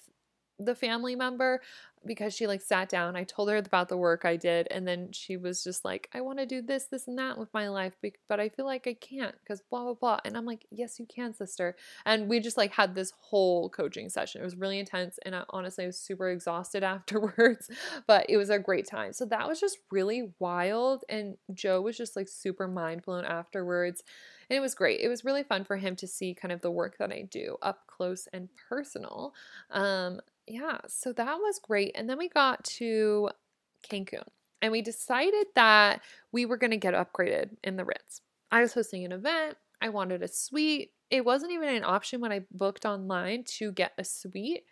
the 0.64 0.74
family 0.74 1.16
member 1.16 1.60
because 2.04 2.34
she 2.34 2.46
like 2.46 2.60
sat 2.60 2.88
down. 2.88 3.16
I 3.16 3.24
told 3.24 3.48
her 3.48 3.56
about 3.56 3.88
the 3.88 3.96
work 3.96 4.24
I 4.24 4.36
did, 4.36 4.66
and 4.70 4.86
then 4.86 5.12
she 5.12 5.36
was 5.36 5.62
just 5.62 5.84
like, 5.84 6.08
I 6.12 6.20
want 6.20 6.38
to 6.38 6.46
do 6.46 6.60
this, 6.62 6.84
this, 6.84 7.06
and 7.06 7.18
that 7.18 7.38
with 7.38 7.52
my 7.54 7.68
life, 7.68 7.94
but 8.28 8.40
I 8.40 8.48
feel 8.48 8.64
like 8.64 8.86
I 8.86 8.94
can't 8.94 9.34
because 9.40 9.62
blah, 9.70 9.84
blah, 9.84 9.94
blah. 9.94 10.18
And 10.24 10.36
I'm 10.36 10.46
like, 10.46 10.66
Yes, 10.70 10.98
you 10.98 11.06
can, 11.06 11.34
sister. 11.34 11.76
And 12.04 12.28
we 12.28 12.40
just 12.40 12.56
like 12.56 12.72
had 12.72 12.94
this 12.94 13.12
whole 13.20 13.68
coaching 13.70 14.08
session. 14.08 14.40
It 14.40 14.44
was 14.44 14.56
really 14.56 14.78
intense, 14.78 15.18
and 15.24 15.34
I 15.34 15.44
honestly 15.50 15.86
was 15.86 15.98
super 15.98 16.30
exhausted 16.30 16.82
afterwards, 16.82 17.70
but 18.06 18.26
it 18.28 18.36
was 18.36 18.50
a 18.50 18.58
great 18.58 18.86
time. 18.86 19.12
So 19.12 19.24
that 19.26 19.48
was 19.48 19.60
just 19.60 19.78
really 19.90 20.32
wild. 20.38 21.04
And 21.08 21.36
Joe 21.54 21.80
was 21.80 21.96
just 21.96 22.16
like 22.16 22.28
super 22.28 22.68
mind 22.68 23.02
blown 23.02 23.24
afterwards. 23.24 24.02
And 24.50 24.56
it 24.56 24.60
was 24.60 24.74
great. 24.74 25.00
It 25.00 25.08
was 25.08 25.24
really 25.24 25.44
fun 25.44 25.64
for 25.64 25.76
him 25.76 25.96
to 25.96 26.06
see 26.06 26.34
kind 26.34 26.52
of 26.52 26.60
the 26.60 26.70
work 26.70 26.98
that 26.98 27.10
I 27.10 27.22
do 27.30 27.56
up 27.62 27.86
close 27.86 28.28
and 28.32 28.48
personal. 28.68 29.32
Um, 29.70 30.20
yeah, 30.52 30.78
so 30.86 31.12
that 31.14 31.38
was 31.38 31.58
great. 31.58 31.92
And 31.94 32.10
then 32.10 32.18
we 32.18 32.28
got 32.28 32.62
to 32.64 33.30
Cancun 33.90 34.24
and 34.60 34.70
we 34.70 34.82
decided 34.82 35.46
that 35.54 36.02
we 36.30 36.44
were 36.44 36.58
going 36.58 36.72
to 36.72 36.76
get 36.76 36.92
upgraded 36.92 37.56
in 37.64 37.76
the 37.76 37.84
Ritz. 37.84 38.20
I 38.50 38.60
was 38.60 38.74
hosting 38.74 39.04
an 39.04 39.12
event, 39.12 39.56
I 39.80 39.88
wanted 39.88 40.22
a 40.22 40.28
suite. 40.28 40.92
It 41.10 41.24
wasn't 41.24 41.52
even 41.52 41.70
an 41.70 41.84
option 41.84 42.20
when 42.20 42.32
I 42.32 42.42
booked 42.50 42.84
online 42.84 43.44
to 43.58 43.72
get 43.72 43.92
a 43.96 44.04
suite. 44.04 44.64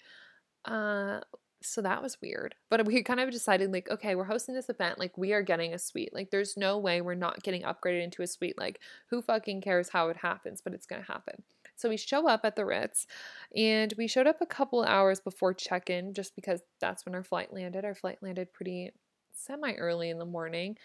Uh, 0.67 1.21
so 1.63 1.81
that 1.83 2.03
was 2.03 2.19
weird. 2.21 2.55
But 2.69 2.85
we 2.87 3.03
kind 3.03 3.21
of 3.21 3.31
decided, 3.31 3.73
like, 3.73 3.91
okay, 3.91 4.15
we're 4.15 4.25
hosting 4.25 4.55
this 4.55 4.69
event. 4.69 4.99
Like, 4.99 5.17
we 5.19 5.33
are 5.33 5.43
getting 5.43 5.75
a 5.75 5.79
suite. 5.79 6.15
Like, 6.15 6.31
there's 6.31 6.57
no 6.57 6.79
way 6.79 7.01
we're 7.01 7.15
not 7.15 7.43
getting 7.43 7.63
upgraded 7.63 8.05
into 8.05 8.23
a 8.23 8.27
suite. 8.27 8.59
Like, 8.59 8.81
who 9.09 9.21
fucking 9.21 9.61
cares 9.63 9.91
how 9.91 10.09
it 10.09 10.19
happens? 10.19 10.61
But 10.63 10.75
it's 10.75 10.87
going 10.87 11.03
to 11.03 11.13
happen. 11.13 11.43
So 11.81 11.89
we 11.89 11.97
show 11.97 12.29
up 12.29 12.43
at 12.45 12.57
the 12.57 12.67
Ritz 12.67 13.07
and 13.57 13.95
we 13.97 14.07
showed 14.07 14.27
up 14.27 14.41
a 14.41 14.47
couple 14.47 14.85
hours 14.85 15.19
before 15.19 15.55
check 15.55 15.89
in 15.89 16.13
just 16.13 16.37
because 16.37 16.61
that's 16.79 17.07
when 17.07 17.15
our 17.15 17.25
flight 17.25 17.55
landed. 17.55 17.85
Our 17.85 17.95
flight 17.95 18.19
landed 18.21 18.53
pretty 18.53 18.91
semi 19.33 19.73
early 19.75 20.11
in 20.11 20.19
the 20.19 20.27
morning. 20.27 20.77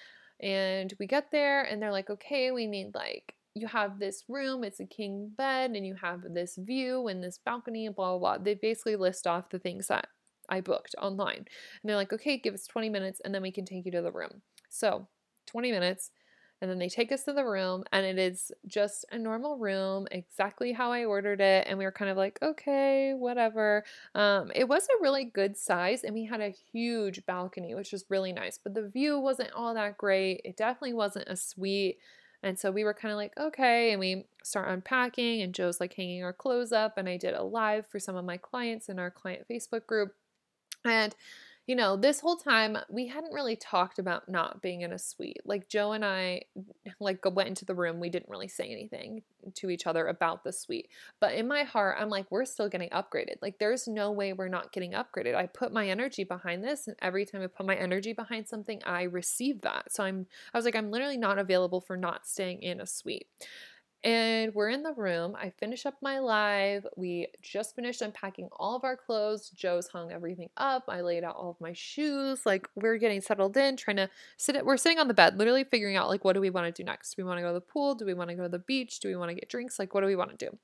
And 0.42 0.94
we 0.98 1.06
get 1.06 1.32
there 1.32 1.64
and 1.64 1.82
they're 1.82 1.92
like, 1.92 2.10
okay, 2.10 2.52
we 2.52 2.66
need 2.66 2.96
like, 2.96 3.36
you 3.56 3.68
have 3.68 4.00
this 4.00 4.24
room, 4.28 4.64
it's 4.64 4.80
a 4.80 4.86
king 4.86 5.32
bed, 5.38 5.72
and 5.72 5.86
you 5.86 5.96
have 5.96 6.22
this 6.34 6.58
view 6.58 7.08
and 7.08 7.24
this 7.24 7.40
balcony 7.46 7.86
and 7.86 7.96
blah, 7.96 8.18
blah, 8.18 8.38
blah. 8.38 8.44
They 8.44 8.56
basically 8.56 8.98
list 8.98 9.28
off 9.28 9.50
the 9.50 9.60
things 9.60 9.88
that 9.88 10.08
I 10.50 10.62
booked 10.62 10.96
online. 11.02 11.38
And 11.38 11.46
they're 11.84 11.96
like, 11.96 12.14
okay, 12.14 12.38
give 12.38 12.54
us 12.54 12.68
20 12.68 12.90
minutes 12.90 13.22
and 13.24 13.34
then 13.34 13.42
we 13.42 13.52
can 13.52 13.66
take 13.66 13.86
you 13.86 13.92
to 13.92 14.02
the 14.02 14.12
room. 14.12 14.42
So 14.70 15.08
20 15.48 15.72
minutes. 15.72 16.12
And 16.62 16.72
then 16.72 16.80
they 16.80 16.88
take 16.88 17.12
us 17.12 17.24
to 17.24 17.34
the 17.34 17.44
room, 17.44 17.84
and 17.92 18.06
it 18.06 18.18
is 18.18 18.52
just 18.66 19.06
a 19.12 19.18
normal 19.18 19.58
room, 19.58 20.08
exactly 20.10 20.72
how 20.72 20.92
I 20.92 21.04
ordered 21.04 21.42
it. 21.42 21.68
And 21.68 21.78
we 21.78 21.84
were 21.84 21.92
kind 21.92 22.10
of 22.10 22.16
like, 22.16 22.40
okay, 22.42 23.14
whatever. 23.14 23.84
Um, 24.16 24.52
it 24.56 24.68
was 24.68 24.84
a 24.84 25.02
really 25.02 25.26
good 25.26 25.58
size, 25.58 26.04
and 26.04 26.14
we 26.14 26.24
had 26.24 26.40
a 26.40 26.56
huge 26.72 27.26
balcony, 27.26 27.76
which 27.76 27.92
was 27.92 28.06
really 28.10 28.32
nice. 28.32 28.58
But 28.58 28.74
the 28.74 28.88
view 28.88 29.20
wasn't 29.20 29.52
all 29.52 29.74
that 29.74 29.98
great. 29.98 30.42
It 30.46 30.56
definitely 30.56 30.94
wasn't 30.94 31.28
a 31.28 31.36
suite. 31.36 31.98
And 32.42 32.58
so 32.58 32.72
we 32.72 32.86
were 32.86 32.94
kind 32.94 33.12
of 33.12 33.18
like, 33.18 33.34
okay. 33.38 33.92
And 33.92 34.00
we 34.00 34.26
start 34.44 34.70
unpacking, 34.70 35.42
and 35.42 35.54
Joe's 35.54 35.82
like 35.82 35.94
hanging 35.94 36.24
our 36.24 36.34
clothes 36.34 36.72
up. 36.72 36.98
And 36.98 37.10
I 37.10 37.18
did 37.18 37.34
a 37.34 37.44
live 37.44 37.86
for 37.86 38.00
some 38.00 38.16
of 38.16 38.24
my 38.24 38.38
clients 38.38 38.88
in 38.88 38.98
our 38.98 39.12
client 39.12 39.46
Facebook 39.52 39.86
group. 39.88 40.16
And 40.86 41.14
you 41.68 41.76
know, 41.76 41.98
this 41.98 42.20
whole 42.20 42.36
time 42.36 42.78
we 42.90 43.08
hadn't 43.08 43.34
really 43.34 43.56
talked 43.56 43.98
about 43.98 44.30
not 44.30 44.62
being 44.62 44.82
in 44.82 44.94
a 44.94 45.00
suite. 45.00 45.42
Like 45.46 45.68
Joe 45.68 45.94
and 45.94 46.06
I 46.06 46.44
like 47.00 47.26
went 47.26 47.50
into 47.50 47.66
the 47.66 47.74
room, 47.74 48.00
we 48.00 48.10
didn't 48.10 48.30
really 48.30 48.48
say 48.48 48.70
anything 48.70 49.24
to 49.56 49.70
each 49.72 49.88
other 49.88 50.06
about 50.08 50.44
the 50.44 50.54
suite. 50.54 50.90
But 51.20 51.34
in 51.34 51.48
my 51.48 51.64
heart, 51.64 51.98
I'm 52.00 52.10
like 52.10 52.28
we're 52.30 52.46
still 52.46 52.70
getting 52.70 52.90
upgraded. 52.90 53.38
Like 53.42 53.58
there's 53.58 53.88
no 53.88 54.12
way 54.12 54.34
we're 54.34 54.48
not 54.48 54.72
getting 54.72 54.92
upgraded. 54.92 55.34
I 55.34 55.48
put 55.48 55.74
my 55.74 55.90
energy 55.90 56.24
behind 56.24 56.64
this 56.64 56.88
and 56.88 56.96
every 57.02 57.26
time 57.26 57.42
I 57.42 57.48
put 57.48 57.66
my 57.66 57.76
energy 57.76 58.14
behind 58.14 58.48
something, 58.48 58.82
I 58.86 59.04
receive 59.04 59.62
that. 59.62 59.92
So 59.92 60.04
I'm 60.04 60.28
I 60.54 60.58
was 60.58 60.66
like 60.66 60.76
I'm 60.76 60.92
literally 60.92 61.18
not 61.18 61.40
available 61.40 61.82
for 61.82 61.98
not 61.98 62.28
staying 62.28 62.62
in 62.62 62.80
a 62.80 62.86
suite. 62.86 63.28
And 64.06 64.54
we're 64.54 64.70
in 64.70 64.84
the 64.84 64.94
room. 64.94 65.36
I 65.36 65.50
finish 65.50 65.88
up 65.88 65.96
my 66.00 66.20
live. 66.20 66.86
We 66.96 67.30
just 67.42 67.76
finished 67.76 68.04
unpacking 68.04 68.50
all 68.52 68.76
of 68.76 68.84
our 68.84 68.96
clothes. 68.96 69.50
Joe's 69.50 69.88
hung 69.88 70.12
everything 70.12 70.52
up. 70.58 70.84
I 70.88 71.02
laid 71.02 71.24
out 71.24 71.36
all 71.36 71.50
of 71.50 71.60
my 71.60 71.74
shoes. 71.74 72.46
Like 72.46 72.70
we're 72.76 73.00
getting 73.00 73.20
settled 73.20 73.58
in, 73.58 73.76
trying 73.78 73.98
to 73.98 74.12
sit. 74.38 74.64
We're 74.64 74.78
sitting 74.78 75.00
on 75.00 75.08
the 75.08 75.16
bed, 75.16 75.40
literally 75.40 75.64
figuring 75.64 75.96
out 75.96 76.08
like 76.08 76.24
what 76.24 76.34
do 76.34 76.40
we 76.40 76.52
want 76.52 76.68
to 76.68 76.84
do 76.84 76.86
next? 76.86 77.16
Do 77.16 77.24
we 77.24 77.28
want 77.28 77.40
to 77.40 77.42
go 77.42 77.48
to 77.48 77.56
the 77.56 77.62
pool? 77.62 77.96
Do 77.96 78.06
we 78.06 78.14
want 78.14 78.30
to 78.30 78.36
go 78.36 78.44
to 78.44 78.50
the 78.50 78.60
beach? 78.60 79.00
Do 79.00 79.08
we 79.08 79.16
want 79.16 79.30
to 79.30 79.36
get 79.36 79.50
drinks? 79.50 79.80
Like 79.80 79.96
what 79.96 80.02
do 80.02 80.08
we 80.08 80.16
want 80.16 80.38
to 80.38 80.50
do? 80.50 80.56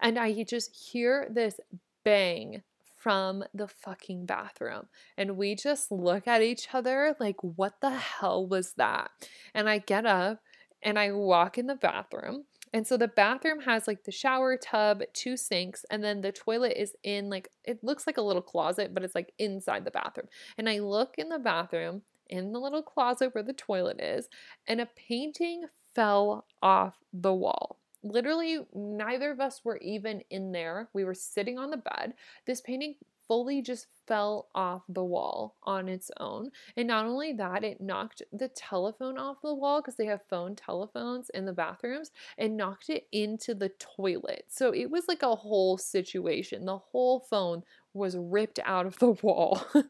And 0.00 0.18
I 0.18 0.42
just 0.44 0.74
hear 0.74 1.28
this 1.30 1.60
bang 2.04 2.62
from 2.96 3.44
the 3.52 3.68
fucking 3.68 4.24
bathroom. 4.24 4.86
And 5.18 5.36
we 5.36 5.54
just 5.54 5.92
look 5.92 6.26
at 6.26 6.40
each 6.40 6.68
other 6.72 7.14
like, 7.20 7.36
what 7.42 7.82
the 7.82 7.90
hell 7.90 8.46
was 8.46 8.72
that? 8.78 9.10
And 9.52 9.68
I 9.68 9.76
get 9.76 10.06
up 10.06 10.40
and 10.82 10.98
I 10.98 11.12
walk 11.12 11.58
in 11.58 11.66
the 11.66 11.74
bathroom 11.74 12.44
and 12.72 12.86
so 12.86 12.96
the 12.96 13.08
bathroom 13.08 13.60
has 13.60 13.86
like 13.86 14.04
the 14.04 14.12
shower 14.12 14.56
tub, 14.56 15.02
two 15.12 15.36
sinks, 15.36 15.84
and 15.90 16.02
then 16.02 16.20
the 16.20 16.32
toilet 16.32 16.74
is 16.76 16.94
in 17.02 17.28
like 17.30 17.48
it 17.64 17.82
looks 17.82 18.06
like 18.06 18.16
a 18.16 18.22
little 18.22 18.42
closet, 18.42 18.94
but 18.94 19.04
it's 19.04 19.14
like 19.14 19.32
inside 19.38 19.84
the 19.84 19.90
bathroom. 19.90 20.28
And 20.56 20.68
I 20.68 20.78
look 20.78 21.14
in 21.18 21.28
the 21.28 21.38
bathroom 21.38 22.02
in 22.28 22.52
the 22.52 22.60
little 22.60 22.82
closet 22.82 23.34
where 23.34 23.44
the 23.44 23.52
toilet 23.52 24.00
is, 24.00 24.28
and 24.66 24.80
a 24.80 24.86
painting 24.86 25.64
fell 25.94 26.46
off 26.62 26.96
the 27.12 27.34
wall. 27.34 27.78
Literally, 28.04 28.60
neither 28.74 29.30
of 29.30 29.40
us 29.40 29.64
were 29.64 29.78
even 29.78 30.22
in 30.30 30.52
there. 30.52 30.88
We 30.92 31.04
were 31.04 31.14
sitting 31.14 31.58
on 31.58 31.70
the 31.70 31.78
bed. 31.78 32.14
This 32.46 32.60
painting 32.60 32.94
fully 33.28 33.62
just 33.62 33.86
fell 34.06 34.48
off 34.54 34.82
the 34.88 35.04
wall 35.04 35.56
on 35.62 35.86
its 35.86 36.10
own. 36.18 36.50
And 36.76 36.88
not 36.88 37.04
only 37.04 37.34
that, 37.34 37.62
it 37.62 37.80
knocked 37.80 38.22
the 38.32 38.48
telephone 38.48 39.18
off 39.18 39.36
the 39.42 39.54
wall 39.54 39.80
because 39.80 39.96
they 39.96 40.06
have 40.06 40.22
phone 40.28 40.56
telephones 40.56 41.30
in 41.30 41.44
the 41.44 41.52
bathrooms 41.52 42.10
and 42.38 42.56
knocked 42.56 42.88
it 42.88 43.06
into 43.12 43.54
the 43.54 43.70
toilet. 43.78 44.46
So 44.48 44.72
it 44.72 44.90
was 44.90 45.04
like 45.06 45.22
a 45.22 45.36
whole 45.36 45.76
situation. 45.76 46.64
The 46.64 46.78
whole 46.78 47.20
phone 47.20 47.62
was 47.92 48.16
ripped 48.16 48.58
out 48.64 48.86
of 48.86 48.98
the 48.98 49.10
wall. 49.10 49.62
and 49.74 49.84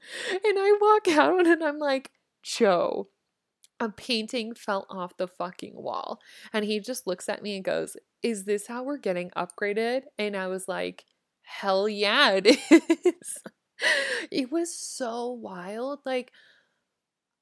I 0.45 0.79
walk 0.81 1.17
out 1.17 1.47
and 1.47 1.63
I'm 1.63 1.79
like, 1.79 2.11
Joe, 2.43 3.09
a 3.81 3.89
painting 3.89 4.55
fell 4.55 4.87
off 4.91 5.17
the 5.17 5.29
fucking 5.29 5.75
wall. 5.75 6.21
And 6.53 6.65
he 6.65 6.81
just 6.81 7.07
looks 7.07 7.29
at 7.29 7.43
me 7.43 7.55
and 7.55 7.65
goes, 7.65 7.97
Is 8.23 8.45
this 8.45 8.67
how 8.67 8.83
we're 8.83 8.99
getting 8.99 9.31
upgraded? 9.31 10.03
And 10.19 10.37
I 10.37 10.49
was 10.49 10.67
like, 10.67 11.05
hell 11.49 11.89
yeah, 11.89 12.33
it 12.33 12.47
is. 12.71 13.39
it 14.31 14.53
was 14.53 14.75
so 14.75 15.31
wild. 15.31 16.01
Like, 16.05 16.31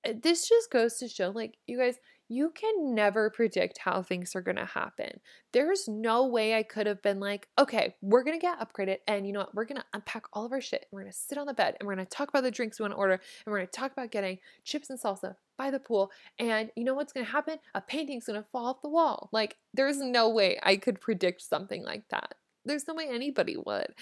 eh, 0.04 0.14
this 0.22 0.48
just 0.48 0.70
goes 0.70 0.96
to 0.98 1.08
show, 1.08 1.30
like, 1.30 1.56
you 1.66 1.78
guys, 1.78 1.96
you 2.28 2.50
can 2.50 2.94
never 2.94 3.30
predict 3.30 3.78
how 3.78 4.02
things 4.02 4.34
are 4.34 4.40
going 4.40 4.56
to 4.56 4.64
happen. 4.64 5.20
There's 5.52 5.86
no 5.86 6.26
way 6.26 6.56
I 6.56 6.64
could 6.64 6.86
have 6.86 7.00
been 7.00 7.20
like, 7.20 7.48
okay, 7.58 7.94
we're 8.00 8.24
going 8.24 8.38
to 8.38 8.44
get 8.44 8.58
upgraded. 8.58 8.98
And 9.06 9.26
you 9.26 9.32
know 9.32 9.40
what? 9.40 9.54
We're 9.54 9.64
going 9.64 9.80
to 9.80 9.86
unpack 9.92 10.24
all 10.32 10.44
of 10.44 10.52
our 10.52 10.60
shit. 10.60 10.80
And 10.82 10.88
we're 10.92 11.02
going 11.02 11.12
to 11.12 11.18
sit 11.18 11.38
on 11.38 11.46
the 11.46 11.54
bed 11.54 11.76
and 11.78 11.86
we're 11.86 11.94
going 11.94 12.06
to 12.06 12.10
talk 12.10 12.28
about 12.28 12.42
the 12.42 12.50
drinks 12.50 12.78
we 12.78 12.84
want 12.84 12.94
to 12.94 12.98
order. 12.98 13.12
And 13.12 13.52
we're 13.52 13.58
going 13.58 13.68
to 13.68 13.72
talk 13.72 13.92
about 13.92 14.10
getting 14.10 14.38
chips 14.64 14.90
and 14.90 14.98
salsa 14.98 15.36
by 15.56 15.70
the 15.70 15.78
pool. 15.78 16.10
And 16.38 16.70
you 16.74 16.82
know 16.82 16.94
what's 16.94 17.12
going 17.12 17.26
to 17.26 17.32
happen? 17.32 17.58
A 17.74 17.80
painting's 17.80 18.26
going 18.26 18.42
to 18.42 18.48
fall 18.50 18.66
off 18.66 18.82
the 18.82 18.88
wall. 18.88 19.28
Like, 19.32 19.56
there's 19.72 19.98
no 19.98 20.28
way 20.28 20.58
I 20.64 20.76
could 20.76 21.00
predict 21.00 21.42
something 21.42 21.84
like 21.84 22.08
that. 22.10 22.34
There's 22.66 22.86
no 22.86 22.94
way 22.94 23.08
anybody 23.08 23.56
would. 23.56 23.94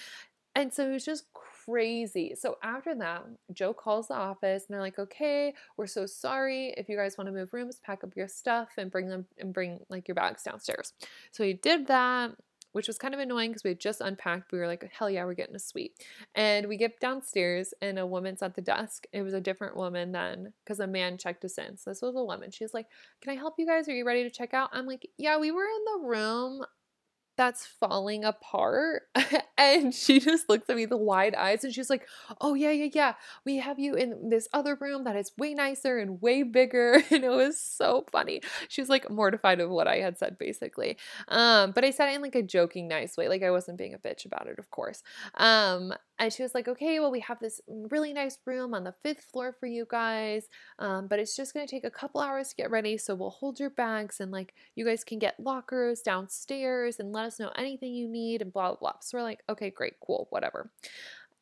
And 0.55 0.73
so 0.73 0.87
it 0.87 0.93
was 0.93 1.05
just 1.05 1.25
crazy. 1.33 2.33
So 2.39 2.57
after 2.63 2.95
that, 2.95 3.25
Joe 3.51 3.73
calls 3.73 4.07
the 4.07 4.13
office 4.13 4.65
and 4.67 4.73
they're 4.73 4.81
like, 4.81 4.99
"Okay, 4.99 5.53
we're 5.75 5.87
so 5.87 6.05
sorry. 6.05 6.73
If 6.77 6.87
you 6.87 6.95
guys 6.95 7.17
want 7.17 7.27
to 7.27 7.33
move 7.33 7.53
rooms, 7.53 7.81
pack 7.83 8.03
up 8.03 8.15
your 8.15 8.29
stuff 8.29 8.69
and 8.77 8.89
bring 8.89 9.09
them 9.09 9.25
and 9.37 9.53
bring 9.53 9.79
like 9.89 10.07
your 10.07 10.15
bags 10.15 10.43
downstairs." 10.43 10.93
So 11.31 11.43
he 11.43 11.53
did 11.53 11.87
that 11.87 12.35
which 12.75 12.87
was 12.87 12.97
kind 12.97 13.13
of 13.13 13.21
annoying 13.21 13.51
because 13.51 13.63
we 13.63 13.69
had 13.69 13.79
just 13.79 14.01
unpacked. 14.01 14.51
We 14.51 14.59
were 14.59 14.67
like, 14.67 14.91
hell 14.91 15.09
yeah, 15.09 15.23
we're 15.23 15.33
getting 15.33 15.55
a 15.55 15.59
suite. 15.59 15.93
And 16.35 16.67
we 16.67 16.75
get 16.75 16.99
downstairs 16.99 17.73
and 17.81 17.97
a 17.97 18.05
woman's 18.05 18.41
at 18.41 18.53
the 18.53 18.61
desk. 18.61 19.07
It 19.13 19.21
was 19.21 19.33
a 19.33 19.39
different 19.39 19.77
woman 19.77 20.11
then 20.11 20.51
because 20.61 20.81
a 20.81 20.85
man 20.85 21.17
checked 21.17 21.45
us 21.45 21.57
in. 21.57 21.77
So 21.77 21.89
this 21.89 22.01
was 22.01 22.17
a 22.17 22.23
woman. 22.25 22.51
She 22.51 22.65
was 22.65 22.73
like, 22.73 22.87
Can 23.21 23.31
I 23.31 23.37
help 23.37 23.53
you 23.57 23.65
guys? 23.65 23.87
Are 23.87 23.95
you 23.95 24.05
ready 24.05 24.23
to 24.23 24.29
check 24.29 24.53
out? 24.53 24.71
I'm 24.73 24.85
like, 24.85 25.07
Yeah, 25.17 25.37
we 25.37 25.51
were 25.51 25.63
in 25.63 26.01
the 26.01 26.05
room 26.05 26.65
that's 27.37 27.65
falling 27.65 28.23
apart. 28.23 29.03
and 29.57 29.93
she 29.93 30.19
just 30.19 30.49
looks 30.49 30.69
at 30.69 30.75
me 30.75 30.85
with 30.85 30.99
wide 30.99 31.35
eyes 31.35 31.63
and 31.63 31.73
she's 31.73 31.89
like, 31.89 32.07
Oh, 32.41 32.53
yeah, 32.53 32.71
yeah, 32.71 32.89
yeah. 32.93 33.13
We 33.45 33.57
have 33.57 33.79
you 33.79 33.95
in 33.95 34.29
this 34.29 34.47
other 34.53 34.75
room 34.75 35.03
that 35.03 35.15
is 35.15 35.31
way 35.37 35.53
nicer 35.53 35.97
and 35.97 36.21
way 36.21 36.43
bigger. 36.43 37.03
And 37.15 37.23
it 37.23 37.29
was 37.29 37.59
so 37.61 38.03
funny. 38.11 38.41
She 38.67 38.81
was 38.81 38.89
like 38.89 39.09
mortified 39.09 39.61
of 39.61 39.69
what 39.69 39.87
I 39.87 39.97
had 39.97 40.17
said, 40.17 40.37
basically. 40.37 40.97
Um, 41.29 41.71
but 41.71 41.85
I 41.85 41.91
said 41.91 42.09
it 42.09 42.15
in 42.15 42.21
like 42.21 42.35
a 42.35 42.41
joking, 42.41 42.89
nice 42.89 43.15
way. 43.15 43.29
Like 43.29 43.41
I 43.41 43.51
wasn't 43.51 43.77
being 43.77 43.93
a 43.93 43.99
bitch 43.99 44.25
about 44.25 44.47
it, 44.47 44.59
of 44.59 44.69
course. 44.69 45.01
Um, 45.35 45.93
and 46.19 46.33
she 46.33 46.43
was 46.43 46.53
like, 46.53 46.67
okay, 46.67 46.99
well, 46.99 47.11
we 47.11 47.21
have 47.21 47.39
this 47.39 47.61
really 47.67 48.11
nice 48.11 48.37
room 48.45 48.73
on 48.73 48.83
the 48.83 48.95
fifth 49.03 49.25
floor 49.31 49.55
for 49.57 49.65
you 49.65 49.85
guys, 49.89 50.47
um, 50.79 51.07
but 51.07 51.19
it's 51.19 51.35
just 51.35 51.53
going 51.53 51.65
to 51.65 51.71
take 51.71 51.85
a 51.85 51.89
couple 51.89 52.21
hours 52.21 52.49
to 52.49 52.55
get 52.55 52.71
ready. 52.71 52.97
So 52.97 53.15
we'll 53.15 53.29
hold 53.29 53.59
your 53.59 53.69
bags 53.69 54.19
and 54.19 54.31
like 54.31 54.53
you 54.75 54.85
guys 54.85 55.03
can 55.03 55.19
get 55.19 55.39
lockers 55.39 56.01
downstairs 56.01 56.99
and 56.99 57.11
let 57.11 57.24
us 57.25 57.39
know 57.39 57.51
anything 57.55 57.93
you 57.93 58.07
need 58.07 58.41
and 58.41 58.53
blah, 58.53 58.69
blah, 58.69 58.77
blah. 58.77 58.99
So 59.01 59.17
we're 59.17 59.23
like, 59.23 59.41
okay, 59.49 59.69
great, 59.69 59.95
cool, 60.05 60.27
whatever. 60.29 60.71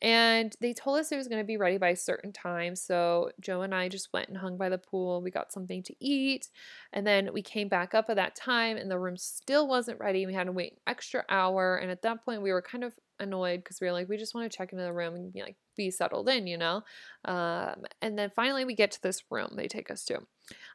And 0.03 0.53
they 0.59 0.73
told 0.73 0.99
us 0.99 1.13
it 1.13 1.17
was 1.17 1.29
going 1.29 1.41
to 1.41 1.47
be 1.47 1.55
ready 1.55 1.77
by 1.77 1.89
a 1.89 1.95
certain 1.95 2.33
time. 2.33 2.75
So 2.75 3.31
Joe 3.39 3.61
and 3.61 3.73
I 3.73 3.87
just 3.87 4.11
went 4.11 4.27
and 4.27 4.37
hung 4.37 4.57
by 4.57 4.67
the 4.67 4.77
pool. 4.77 5.21
We 5.21 5.31
got 5.31 5.53
something 5.53 5.81
to 5.83 5.95
eat. 6.01 6.49
And 6.91 7.07
then 7.07 7.31
we 7.31 7.41
came 7.41 7.69
back 7.69 7.93
up 7.93 8.09
at 8.09 8.17
that 8.17 8.35
time 8.35 8.75
and 8.75 8.91
the 8.91 8.99
room 8.99 9.15
still 9.15 9.65
wasn't 9.65 10.01
ready. 10.01 10.25
We 10.25 10.33
had 10.33 10.47
to 10.47 10.51
wait 10.51 10.73
an 10.73 10.79
extra 10.87 11.23
hour. 11.29 11.77
And 11.77 11.89
at 11.89 12.01
that 12.01 12.25
point, 12.25 12.41
we 12.41 12.51
were 12.51 12.61
kind 12.61 12.83
of 12.83 12.91
annoyed 13.17 13.63
because 13.63 13.79
we 13.79 13.87
were 13.87 13.93
like, 13.93 14.09
we 14.09 14.17
just 14.17 14.35
want 14.35 14.51
to 14.51 14.57
check 14.57 14.73
into 14.73 14.83
the 14.83 14.91
room 14.91 15.15
and 15.15 15.31
be 15.31 15.41
like, 15.41 15.55
be 15.77 15.89
settled 15.89 16.27
in, 16.27 16.47
you 16.47 16.57
know? 16.57 16.83
Um, 17.23 17.85
and 18.01 18.19
then 18.19 18.29
finally 18.35 18.65
we 18.65 18.75
get 18.75 18.91
to 18.91 19.01
this 19.01 19.23
room 19.29 19.53
they 19.55 19.69
take 19.69 19.89
us 19.89 20.03
to. 20.05 20.19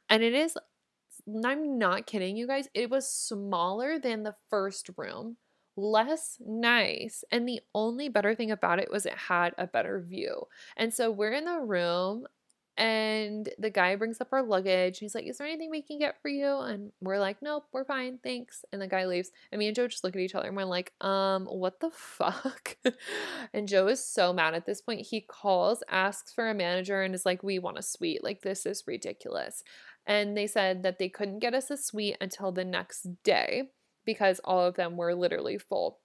And 0.09 0.23
it 0.23 0.33
is, 0.33 0.57
I'm 1.45 1.79
not 1.79 2.07
kidding 2.07 2.37
you 2.37 2.47
guys, 2.47 2.69
it 2.75 2.91
was 2.91 3.11
smaller 3.11 3.99
than 3.99 4.23
the 4.23 4.35
first 4.51 4.91
room 4.97 5.37
less 5.79 6.37
nice. 6.45 7.23
And 7.31 7.49
the 7.49 7.61
only 7.75 8.09
better 8.09 8.35
thing 8.35 8.51
about 8.51 8.81
it 8.81 8.91
was 8.91 9.07
it 9.07 9.15
had 9.15 9.55
a 9.57 9.67
better 9.67 10.01
view. 10.01 10.49
And 10.77 10.93
so 10.93 11.11
we're 11.11 11.33
in 11.33 11.45
the 11.45 11.61
room 11.61 12.27
and 12.77 13.49
the 13.59 13.71
guy 13.71 13.97
brings 13.97 14.21
up 14.21 14.29
our 14.33 14.43
luggage. 14.43 14.99
He's 14.99 15.15
like, 15.15 15.27
Is 15.27 15.39
there 15.39 15.47
anything 15.49 15.69
we 15.69 15.83
can 15.83 15.99
get 15.99 16.23
for 16.23 16.29
you? 16.29 16.59
And 16.59 16.93
we're 17.01 17.19
like, 17.19 17.39
Nope, 17.43 17.65
we're 17.73 17.85
fine. 17.85 18.19
Thanks. 18.23 18.65
And 18.73 18.81
the 18.81 18.87
guy 18.87 19.07
leaves. 19.07 19.33
And 19.51 19.59
me 19.59 19.67
and 19.67 19.75
Joe 19.75 19.89
just 19.89 20.05
look 20.05 20.15
at 20.15 20.23
each 20.23 20.35
other 20.37 20.47
and 20.47 20.57
we're 20.57 20.65
like, 20.65 20.93
Um, 21.01 21.47
what 21.47 21.81
the 21.81 21.91
fuck? 21.93 22.77
and 23.53 23.67
Joe 23.67 23.89
is 23.89 24.05
so 24.05 24.33
mad 24.33 24.55
at 24.55 24.65
this 24.65 24.81
point. 24.81 25.07
He 25.07 25.21
calls, 25.21 25.83
asks 25.89 26.33
for 26.33 26.49
a 26.49 26.55
manager, 26.55 27.03
and 27.03 27.15
is 27.15 27.27
like, 27.27 27.43
We 27.43 27.59
want 27.59 27.79
a 27.79 27.83
suite. 27.83 28.23
Like, 28.23 28.43
this 28.43 28.65
is 28.65 28.85
ridiculous. 28.87 29.65
And 30.09 30.37
they 30.37 30.47
said 30.47 30.83
that 30.83 30.99
they 30.99 31.11
couldn't 31.11 31.39
get 31.39 31.55
us 31.55 31.71
a 31.71 31.77
suite 31.77 32.17
until 32.21 32.51
the 32.51 32.65
next 32.65 33.07
day 33.23 33.71
because 34.07 34.41
all 34.43 34.65
of 34.65 34.75
them 34.75 34.97
were 34.97 35.15
literally 35.15 35.59
full. 35.59 36.01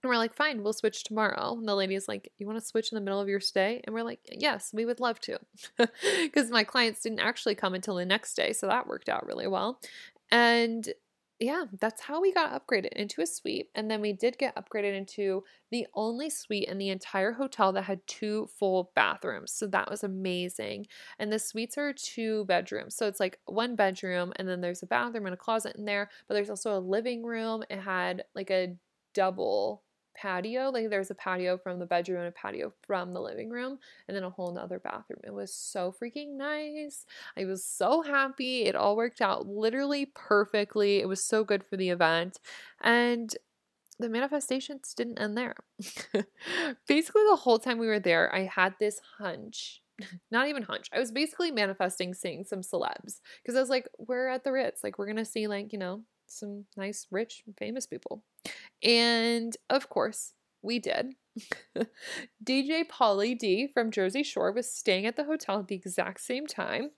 And 0.00 0.08
we're 0.08 0.16
like, 0.16 0.32
fine, 0.32 0.62
we'll 0.62 0.72
switch 0.72 1.02
tomorrow. 1.02 1.56
And 1.58 1.66
the 1.66 1.74
lady's 1.74 2.06
like, 2.06 2.30
you 2.38 2.46
want 2.46 2.60
to 2.60 2.64
switch 2.64 2.92
in 2.92 2.96
the 2.96 3.02
middle 3.02 3.20
of 3.20 3.28
your 3.28 3.40
stay? 3.40 3.80
And 3.82 3.92
we're 3.92 4.04
like, 4.04 4.20
yes, 4.30 4.70
we 4.72 4.84
would 4.84 5.00
love 5.00 5.20
to. 5.22 5.40
Because 6.22 6.50
my 6.50 6.62
clients 6.62 7.02
didn't 7.02 7.18
actually 7.18 7.56
come 7.56 7.74
until 7.74 7.96
the 7.96 8.06
next 8.06 8.34
day. 8.34 8.52
So 8.52 8.68
that 8.68 8.86
worked 8.86 9.08
out 9.08 9.26
really 9.26 9.48
well. 9.48 9.80
And 10.30 10.88
yeah, 11.40 11.66
that's 11.80 12.02
how 12.02 12.20
we 12.20 12.32
got 12.32 12.52
upgraded 12.52 12.92
into 12.94 13.22
a 13.22 13.26
suite. 13.26 13.68
And 13.74 13.88
then 13.90 14.00
we 14.00 14.12
did 14.12 14.38
get 14.38 14.56
upgraded 14.56 14.96
into 14.96 15.44
the 15.70 15.86
only 15.94 16.30
suite 16.30 16.68
in 16.68 16.78
the 16.78 16.88
entire 16.88 17.32
hotel 17.32 17.72
that 17.72 17.82
had 17.82 18.04
two 18.08 18.48
full 18.58 18.90
bathrooms. 18.96 19.52
So 19.52 19.66
that 19.68 19.88
was 19.88 20.02
amazing. 20.02 20.86
And 21.18 21.32
the 21.32 21.38
suites 21.38 21.78
are 21.78 21.92
two 21.92 22.44
bedrooms. 22.46 22.96
So 22.96 23.06
it's 23.06 23.20
like 23.20 23.38
one 23.46 23.76
bedroom, 23.76 24.32
and 24.36 24.48
then 24.48 24.60
there's 24.60 24.82
a 24.82 24.86
bathroom 24.86 25.26
and 25.26 25.34
a 25.34 25.36
closet 25.36 25.76
in 25.76 25.84
there, 25.84 26.10
but 26.26 26.34
there's 26.34 26.50
also 26.50 26.76
a 26.76 26.80
living 26.80 27.24
room. 27.24 27.62
It 27.70 27.78
had 27.78 28.24
like 28.34 28.50
a 28.50 28.74
double 29.14 29.84
patio. 30.20 30.70
Like 30.70 30.90
there's 30.90 31.10
a 31.10 31.14
patio 31.14 31.56
from 31.58 31.78
the 31.78 31.86
bedroom 31.86 32.20
and 32.20 32.28
a 32.28 32.32
patio 32.32 32.72
from 32.86 33.12
the 33.12 33.20
living 33.20 33.50
room, 33.50 33.78
and 34.06 34.16
then 34.16 34.24
a 34.24 34.30
whole 34.30 34.52
nother 34.52 34.78
bathroom. 34.78 35.20
It 35.24 35.32
was 35.32 35.52
so 35.54 35.92
freaking 35.92 36.36
nice. 36.36 37.04
I 37.36 37.44
was 37.44 37.64
so 37.64 38.02
happy. 38.02 38.64
It 38.64 38.74
all 38.74 38.96
worked 38.96 39.20
out 39.20 39.46
literally 39.46 40.06
perfectly. 40.14 40.98
It 40.98 41.08
was 41.08 41.24
so 41.24 41.44
good 41.44 41.64
for 41.64 41.76
the 41.76 41.90
event. 41.90 42.38
And 42.80 43.34
the 43.98 44.08
manifestations 44.08 44.94
didn't 44.94 45.18
end 45.18 45.36
there. 45.36 45.56
basically, 46.86 47.22
the 47.28 47.36
whole 47.36 47.58
time 47.58 47.78
we 47.78 47.88
were 47.88 48.00
there, 48.00 48.34
I 48.34 48.44
had 48.44 48.74
this 48.78 49.00
hunch. 49.18 49.82
Not 50.30 50.48
even 50.48 50.62
hunch. 50.62 50.88
I 50.92 50.98
was 51.00 51.10
basically 51.10 51.50
manifesting 51.50 52.14
seeing 52.14 52.44
some 52.44 52.60
celebs 52.60 53.20
because 53.42 53.56
I 53.56 53.60
was 53.60 53.70
like, 53.70 53.88
we're 53.98 54.28
at 54.28 54.44
the 54.44 54.52
Ritz. 54.52 54.84
Like, 54.84 54.98
we're 54.98 55.06
going 55.06 55.16
to 55.16 55.24
see, 55.24 55.48
like, 55.48 55.72
you 55.72 55.78
know, 55.78 56.02
some 56.26 56.66
nice, 56.76 57.06
rich, 57.10 57.42
famous 57.58 57.86
people. 57.86 58.22
And 58.82 59.56
of 59.70 59.88
course, 59.88 60.34
we 60.62 60.78
did. 60.78 61.14
DJ 62.44 62.84
Pauly 62.88 63.38
D 63.38 63.68
from 63.72 63.90
Jersey 63.90 64.22
Shore 64.22 64.52
was 64.52 64.70
staying 64.70 65.06
at 65.06 65.16
the 65.16 65.24
hotel 65.24 65.60
at 65.60 65.68
the 65.68 65.74
exact 65.76 66.20
same 66.20 66.46
time. 66.46 66.90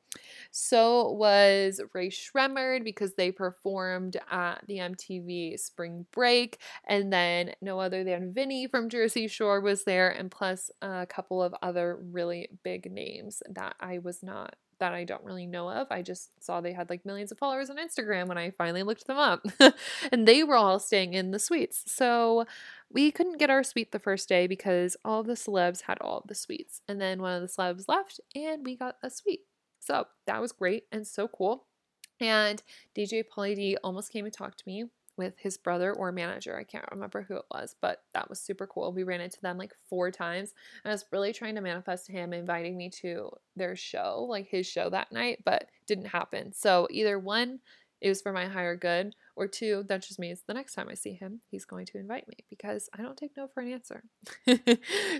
So 0.51 1.13
was 1.13 1.81
Rae 1.93 2.09
Sremmurd 2.09 2.85
because 2.85 3.15
they 3.15 3.31
performed 3.31 4.17
at 4.31 4.65
the 4.67 4.79
MTV 4.79 5.59
Spring 5.59 6.07
Break. 6.13 6.59
And 6.87 7.13
then 7.13 7.53
no 7.61 7.81
other 7.81 8.03
than 8.05 8.33
Vinny 8.33 8.67
from 8.67 8.89
Jersey 8.89 9.29
Shore 9.29 9.61
was 9.61 9.85
there, 9.85 10.11
and 10.11 10.31
plus 10.31 10.71
a 10.83 11.07
couple 11.07 11.43
of 11.43 11.55
other 11.63 11.99
really 12.11 12.49
big 12.65 12.91
names 12.91 13.43
that 13.49 13.77
I 13.81 13.99
was 13.99 14.23
not 14.23 14.57
that 14.81 14.93
I 14.93 15.05
don't 15.05 15.25
really 15.25 15.47
know 15.47 15.71
of. 15.71 15.87
I 15.91 16.03
just 16.03 16.43
saw 16.45 16.61
they 16.61 16.73
had 16.73 16.91
like 16.91 17.07
millions 17.07 17.31
of 17.31 17.39
followers 17.39 17.71
on 17.71 17.77
Instagram 17.77 18.27
when 18.27 18.37
I 18.39 18.51
finally 18.51 18.83
looked 18.83 19.07
them 19.07 19.17
up. 19.19 19.47
and 20.13 20.27
they 20.27 20.43
were 20.43 20.57
all 20.57 20.79
staying 20.79 21.15
in 21.15 21.31
the 21.31 21.39
suites. 21.39 21.85
So 21.87 22.45
we 22.93 23.11
couldn't 23.11 23.39
get 23.39 23.51
our 23.51 23.63
suite 23.63 23.93
the 23.93 23.99
first 23.99 24.29
day 24.29 24.47
because 24.47 24.97
all 25.05 25.23
the 25.23 25.35
celebs 25.35 25.83
had 25.83 25.99
all 26.01 26.25
the 26.27 26.35
suites. 26.35 26.81
And 26.89 27.01
then 27.01 27.23
one 27.23 27.41
of 27.41 27.43
the 27.43 27.49
celebs 27.49 27.85
left 27.89 28.21
and 28.35 28.65
we 28.65 28.77
got 28.77 28.97
a 29.03 29.11
suite. 29.11 29.43
So 29.79 30.07
that 30.27 30.41
was 30.41 30.53
great 30.53 30.85
and 30.91 31.07
so 31.07 31.29
cool. 31.29 31.67
And 32.21 32.63
DJ 32.97 33.25
Pauly 33.25 33.55
D 33.55 33.77
almost 33.83 34.13
came 34.13 34.25
and 34.25 34.35
talked 34.35 34.59
to 34.59 34.65
me 34.67 34.85
with 35.21 35.39
his 35.39 35.59
brother 35.59 35.93
or 35.93 36.11
manager. 36.13 36.57
I 36.57 36.65
can't 36.65 36.91
remember 36.91 37.23
who 37.23 37.37
it 37.37 37.45
was, 37.53 37.77
but 37.79 38.03
that 38.15 38.31
was 38.31 38.41
super 38.41 38.67
cool. 38.67 38.91
We 38.93 39.03
ran 39.03 39.21
into 39.21 39.41
them 39.43 39.59
like 39.59 39.75
four 39.91 40.11
times. 40.11 40.55
and 40.83 40.91
I 40.91 40.95
was 40.95 41.05
really 41.13 41.35
trying 41.35 41.57
to 41.57 41.61
manifest 41.61 42.09
him 42.09 42.33
inviting 42.33 42.79
me 42.79 42.89
to 43.03 43.31
their 43.55 43.77
show, 43.77 44.27
like 44.29 44.49
his 44.49 44.67
show 44.67 44.89
that 44.89 45.13
night, 45.13 45.43
but 45.45 45.69
didn't 45.87 46.07
happen. 46.07 46.55
So 46.55 46.89
either 46.91 47.19
one, 47.19 47.61
it 48.01 48.09
was 48.09 48.23
for 48.23 48.33
my 48.33 48.47
higher 48.47 48.77
good, 48.77 49.15
or 49.41 49.49
two, 49.49 49.85
that 49.89 50.03
just 50.03 50.19
means 50.19 50.43
the 50.47 50.53
next 50.53 50.75
time 50.75 50.89
I 50.91 50.95
see 50.95 51.15
him, 51.15 51.41
he's 51.51 51.65
going 51.65 51.87
to 51.87 51.99
invite 51.99 52.29
me 52.29 52.37
because 52.51 52.91
I 52.97 53.01
don't 53.01 53.17
take 53.17 53.37
no 53.39 53.49
for 53.49 53.61
an 53.63 53.73
answer. 53.73 54.03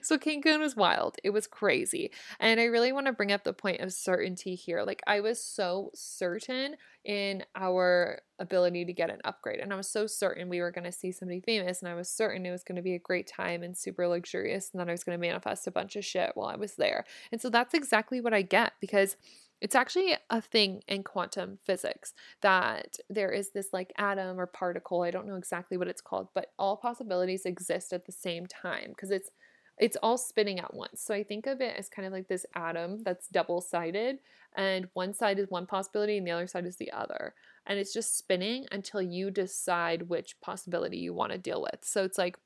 so 0.03 0.19
Cancun 0.19 0.61
was 0.61 0.77
wild. 0.77 1.17
It 1.25 1.31
was 1.31 1.47
crazy. 1.47 2.11
And 2.39 2.61
I 2.61 2.65
really 2.65 2.93
want 2.93 3.07
to 3.07 3.15
bring 3.15 3.33
up 3.33 3.45
the 3.45 3.55
point 3.55 3.81
of 3.81 3.95
certainty 3.95 4.55
here. 4.55 4.83
Like, 4.83 5.03
I 5.07 5.21
was 5.21 5.43
so 5.43 5.91
certain 5.95 6.77
in 7.03 7.45
our 7.57 8.21
ability 8.39 8.85
to 8.85 8.93
get 8.93 9.09
an 9.09 9.21
upgrade. 9.25 9.61
And 9.61 9.73
I 9.73 9.77
was 9.77 9.89
so 9.89 10.07
certain 10.07 10.51
we 10.51 10.61
were 10.61 10.71
going 10.71 10.85
to 10.85 10.93
see 10.93 11.13
somebody 11.13 11.41
famous. 11.41 11.81
And 11.81 11.89
I 11.89 11.95
was 11.95 12.11
certain 12.11 12.45
it 12.45 12.51
was 12.51 12.63
going 12.63 12.77
to 12.77 12.83
be 12.83 12.95
a 12.95 12.99
great 12.99 13.27
time 13.27 13.63
and 13.63 13.75
super 13.75 14.07
luxurious. 14.07 14.71
And 14.71 14.81
that 14.81 14.89
I 14.89 14.93
was 14.93 15.03
going 15.03 15.19
to 15.19 15.27
manifest 15.27 15.67
a 15.67 15.71
bunch 15.71 15.97
of 15.97 16.05
shit 16.05 16.33
while 16.35 16.49
I 16.49 16.57
was 16.57 16.75
there. 16.75 17.07
And 17.33 17.41
so 17.41 17.49
that's 17.49 17.73
exactly 17.73 18.21
what 18.21 18.35
I 18.35 18.43
get 18.43 18.75
because 18.83 19.17
it's 19.61 19.75
actually 19.75 20.15
a 20.31 20.41
thing 20.41 20.83
in 20.89 21.03
quantum 21.03 21.59
physics 21.65 22.15
that 22.41 22.97
there 23.09 23.31
is 23.31 23.51
this 23.51 23.69
like 23.73 23.93
atom 23.99 24.41
or 24.41 24.47
particle, 24.47 25.03
I 25.03 25.11
don't 25.11 25.27
know 25.27 25.37
exactly 25.37 25.77
what 25.77 25.89
it's 25.89 26.01
called, 26.01 26.29
but 26.35 26.53
all 26.59 26.77
possibilities 26.77 27.45
exist 27.45 27.93
at 27.93 28.07
the 28.07 28.13
same 28.13 28.47
time 28.47 28.89
because 28.89 29.11
it's 29.11 29.31
it's 29.79 29.97
all 30.03 30.19
spinning 30.19 30.61
at 30.61 30.75
once. 30.75 31.01
So 31.01 31.15
I 31.15 31.23
think 31.23 31.47
of 31.47 31.63
it 31.63 31.75
as 31.79 31.89
kind 31.89 32.05
of 32.05 32.13
like 32.13 32.29
this 32.29 32.45
atom 32.55 33.03
that's 33.03 33.29
double-sided 33.29 34.19
and 34.55 34.89
one 34.93 35.15
side 35.15 35.39
is 35.39 35.49
one 35.49 35.65
possibility 35.65 36.19
and 36.19 36.27
the 36.27 36.33
other 36.33 36.47
side 36.47 36.67
is 36.67 36.77
the 36.77 36.93
other. 36.93 37.35
And 37.67 37.79
it's 37.79 37.95
just 37.95 38.19
spinning 38.19 38.67
until 38.71 39.01
you 39.01 39.31
decide 39.31 40.11
which 40.11 40.39
possibility 40.43 40.99
you 40.99 41.15
want 41.15 41.33
to 41.33 41.39
deal 41.39 41.63
with. 41.63 41.79
So 41.83 42.05
it's 42.05 42.19
like 42.19 42.37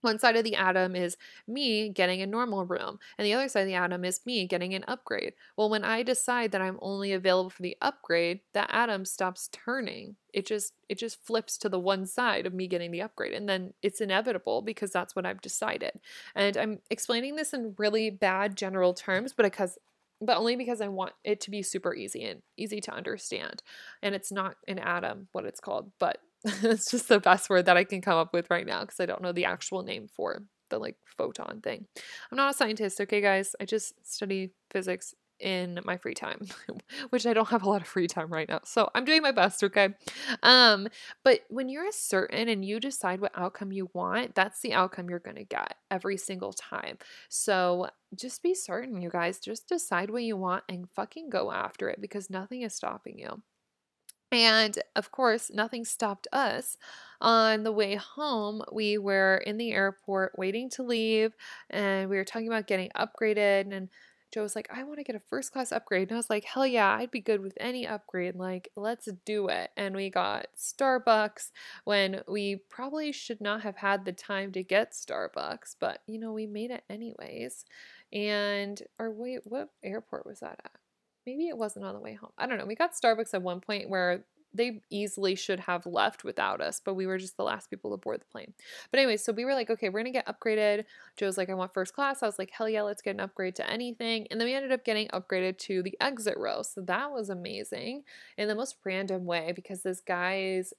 one 0.00 0.18
side 0.18 0.36
of 0.36 0.44
the 0.44 0.54
atom 0.54 0.94
is 0.94 1.16
me 1.46 1.88
getting 1.88 2.22
a 2.22 2.26
normal 2.26 2.64
room, 2.64 2.98
and 3.16 3.26
the 3.26 3.34
other 3.34 3.48
side 3.48 3.62
of 3.62 3.66
the 3.66 3.74
atom 3.74 4.04
is 4.04 4.20
me 4.24 4.46
getting 4.46 4.74
an 4.74 4.84
upgrade. 4.86 5.34
Well, 5.56 5.70
when 5.70 5.84
I 5.84 6.02
decide 6.02 6.52
that 6.52 6.60
I'm 6.60 6.78
only 6.80 7.12
available 7.12 7.50
for 7.50 7.62
the 7.62 7.76
upgrade, 7.82 8.40
that 8.52 8.70
atom 8.72 9.04
stops 9.04 9.48
turning. 9.52 10.16
It 10.32 10.46
just 10.46 10.74
it 10.88 10.98
just 10.98 11.24
flips 11.24 11.58
to 11.58 11.68
the 11.68 11.80
one 11.80 12.06
side 12.06 12.46
of 12.46 12.54
me 12.54 12.66
getting 12.66 12.90
the 12.90 13.02
upgrade, 13.02 13.32
and 13.32 13.48
then 13.48 13.74
it's 13.82 14.00
inevitable 14.00 14.62
because 14.62 14.92
that's 14.92 15.16
what 15.16 15.26
I've 15.26 15.40
decided. 15.40 16.00
And 16.34 16.56
I'm 16.56 16.78
explaining 16.90 17.36
this 17.36 17.52
in 17.52 17.74
really 17.78 18.10
bad 18.10 18.56
general 18.56 18.94
terms, 18.94 19.32
but 19.32 19.44
because 19.44 19.78
but 20.20 20.36
only 20.36 20.56
because 20.56 20.80
I 20.80 20.88
want 20.88 21.12
it 21.24 21.40
to 21.42 21.50
be 21.50 21.62
super 21.62 21.94
easy 21.94 22.24
and 22.24 22.42
easy 22.56 22.80
to 22.82 22.92
understand. 22.92 23.62
And 24.02 24.14
it's 24.14 24.32
not 24.32 24.56
an 24.66 24.78
atom, 24.78 25.28
what 25.32 25.44
it's 25.44 25.60
called, 25.60 25.92
but 25.98 26.18
it's 26.62 26.90
just 26.90 27.08
the 27.08 27.20
best 27.20 27.50
word 27.50 27.66
that 27.66 27.76
I 27.76 27.84
can 27.84 28.00
come 28.00 28.16
up 28.16 28.32
with 28.32 28.50
right 28.50 28.66
now 28.66 28.82
because 28.82 29.00
I 29.00 29.06
don't 29.06 29.22
know 29.22 29.32
the 29.32 29.44
actual 29.46 29.82
name 29.82 30.08
for 30.08 30.42
the 30.70 30.78
like 30.78 30.96
photon 31.16 31.60
thing. 31.62 31.86
I'm 32.30 32.36
not 32.36 32.54
a 32.54 32.56
scientist, 32.56 33.00
okay, 33.00 33.20
guys? 33.20 33.56
I 33.60 33.64
just 33.64 33.94
study 34.06 34.52
physics 34.70 35.14
in 35.40 35.78
my 35.84 35.96
free 35.96 36.14
time, 36.14 36.46
which 37.10 37.26
I 37.26 37.32
don't 37.32 37.48
have 37.48 37.62
a 37.62 37.68
lot 37.68 37.80
of 37.80 37.86
free 37.86 38.06
time 38.06 38.28
right 38.28 38.48
now. 38.48 38.60
So 38.64 38.90
I'm 38.94 39.04
doing 39.04 39.22
my 39.22 39.32
best, 39.32 39.62
okay? 39.64 39.90
Um, 40.42 40.88
but 41.24 41.40
when 41.48 41.68
you're 41.68 41.90
certain 41.92 42.48
and 42.48 42.64
you 42.64 42.80
decide 42.80 43.20
what 43.20 43.32
outcome 43.36 43.72
you 43.72 43.90
want, 43.92 44.34
that's 44.34 44.60
the 44.60 44.74
outcome 44.74 45.08
you're 45.08 45.18
going 45.20 45.36
to 45.36 45.44
get 45.44 45.74
every 45.90 46.16
single 46.16 46.52
time. 46.52 46.98
So 47.28 47.88
just 48.16 48.42
be 48.42 48.54
certain, 48.54 49.00
you 49.00 49.10
guys. 49.10 49.38
Just 49.38 49.68
decide 49.68 50.10
what 50.10 50.22
you 50.22 50.36
want 50.36 50.64
and 50.68 50.90
fucking 50.90 51.30
go 51.30 51.52
after 51.52 51.88
it 51.88 52.00
because 52.00 52.30
nothing 52.30 52.62
is 52.62 52.74
stopping 52.74 53.18
you. 53.18 53.42
And 54.30 54.78
of 54.94 55.10
course, 55.10 55.50
nothing 55.52 55.84
stopped 55.84 56.28
us. 56.32 56.76
On 57.20 57.62
the 57.64 57.72
way 57.72 57.96
home, 57.96 58.62
we 58.70 58.98
were 58.98 59.38
in 59.38 59.56
the 59.56 59.72
airport 59.72 60.38
waiting 60.38 60.70
to 60.70 60.82
leave, 60.82 61.34
and 61.70 62.08
we 62.08 62.16
were 62.16 62.24
talking 62.24 62.46
about 62.46 62.66
getting 62.68 62.90
upgraded. 62.90 63.72
And 63.74 63.88
Joe 64.30 64.42
was 64.42 64.54
like, 64.54 64.68
I 64.70 64.84
want 64.84 64.98
to 64.98 65.04
get 65.04 65.16
a 65.16 65.20
first 65.20 65.52
class 65.52 65.72
upgrade. 65.72 66.08
And 66.08 66.12
I 66.12 66.18
was 66.18 66.30
like, 66.30 66.44
hell 66.44 66.66
yeah, 66.66 66.94
I'd 66.94 67.10
be 67.10 67.20
good 67.20 67.40
with 67.40 67.56
any 67.58 67.86
upgrade. 67.86 68.36
Like, 68.36 68.68
let's 68.76 69.08
do 69.24 69.48
it. 69.48 69.70
And 69.76 69.96
we 69.96 70.10
got 70.10 70.48
Starbucks 70.56 71.50
when 71.84 72.22
we 72.28 72.56
probably 72.68 73.10
should 73.12 73.40
not 73.40 73.62
have 73.62 73.76
had 73.76 74.04
the 74.04 74.12
time 74.12 74.52
to 74.52 74.62
get 74.62 74.92
Starbucks, 74.92 75.76
but 75.80 76.02
you 76.06 76.18
know, 76.18 76.32
we 76.32 76.46
made 76.46 76.70
it 76.70 76.84
anyways. 76.90 77.64
And, 78.12 78.80
or 78.98 79.10
wait, 79.10 79.40
what 79.44 79.70
airport 79.82 80.26
was 80.26 80.40
that 80.40 80.60
at? 80.64 80.72
Maybe 81.28 81.48
it 81.48 81.58
wasn't 81.58 81.84
on 81.84 81.94
the 81.94 82.00
way 82.00 82.14
home. 82.14 82.32
I 82.38 82.46
don't 82.46 82.56
know. 82.56 82.64
We 82.64 82.74
got 82.74 82.92
Starbucks 82.94 83.34
at 83.34 83.42
one 83.42 83.60
point 83.60 83.90
where 83.90 84.24
they 84.54 84.80
easily 84.88 85.34
should 85.34 85.60
have 85.60 85.84
left 85.84 86.24
without 86.24 86.62
us, 86.62 86.80
but 86.82 86.94
we 86.94 87.06
were 87.06 87.18
just 87.18 87.36
the 87.36 87.42
last 87.42 87.68
people 87.68 87.90
to 87.90 87.98
board 87.98 88.22
the 88.22 88.32
plane. 88.32 88.54
But 88.90 88.98
anyway, 88.98 89.18
so 89.18 89.30
we 89.30 89.44
were 89.44 89.52
like, 89.52 89.68
okay, 89.68 89.90
we're 89.90 90.00
gonna 90.00 90.10
get 90.10 90.26
upgraded. 90.26 90.84
Joe's 91.18 91.36
like, 91.36 91.50
I 91.50 91.54
want 91.54 91.74
first 91.74 91.92
class. 91.92 92.22
I 92.22 92.26
was 92.26 92.38
like, 92.38 92.50
hell 92.50 92.66
yeah, 92.66 92.80
let's 92.80 93.02
get 93.02 93.14
an 93.14 93.20
upgrade 93.20 93.56
to 93.56 93.70
anything. 93.70 94.26
And 94.30 94.40
then 94.40 94.48
we 94.48 94.54
ended 94.54 94.72
up 94.72 94.86
getting 94.86 95.08
upgraded 95.08 95.58
to 95.58 95.82
the 95.82 95.94
exit 96.00 96.38
row. 96.38 96.62
So 96.62 96.80
that 96.82 97.12
was 97.12 97.28
amazing 97.28 98.04
in 98.38 98.48
the 98.48 98.54
most 98.54 98.76
random 98.86 99.26
way 99.26 99.52
because 99.54 99.82
this 99.82 100.00
guy's 100.00 100.72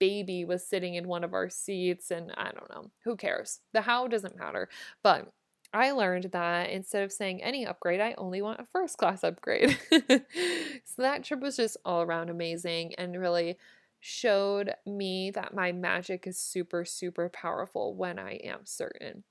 baby 0.00 0.44
was 0.44 0.66
sitting 0.66 0.96
in 0.96 1.06
one 1.06 1.22
of 1.22 1.32
our 1.32 1.48
seats 1.48 2.10
and 2.10 2.32
I 2.36 2.50
don't 2.50 2.70
know, 2.70 2.90
who 3.04 3.16
cares? 3.16 3.60
The 3.72 3.82
how 3.82 4.08
doesn't 4.08 4.36
matter. 4.36 4.68
But 5.04 5.30
I 5.74 5.92
learned 5.92 6.24
that 6.32 6.70
instead 6.70 7.02
of 7.02 7.12
saying 7.12 7.42
any 7.42 7.66
upgrade, 7.66 8.00
I 8.00 8.14
only 8.18 8.42
want 8.42 8.60
a 8.60 8.64
first 8.64 8.98
class 8.98 9.24
upgrade. 9.24 9.78
so 9.90 11.02
that 11.02 11.24
trip 11.24 11.40
was 11.40 11.56
just 11.56 11.76
all 11.84 12.02
around 12.02 12.28
amazing 12.28 12.94
and 12.96 13.18
really 13.18 13.56
showed 14.00 14.74
me 14.84 15.30
that 15.30 15.54
my 15.54 15.72
magic 15.72 16.26
is 16.26 16.38
super, 16.38 16.84
super 16.84 17.28
powerful 17.28 17.94
when 17.94 18.18
I 18.18 18.32
am 18.34 18.60
certain. 18.64 19.24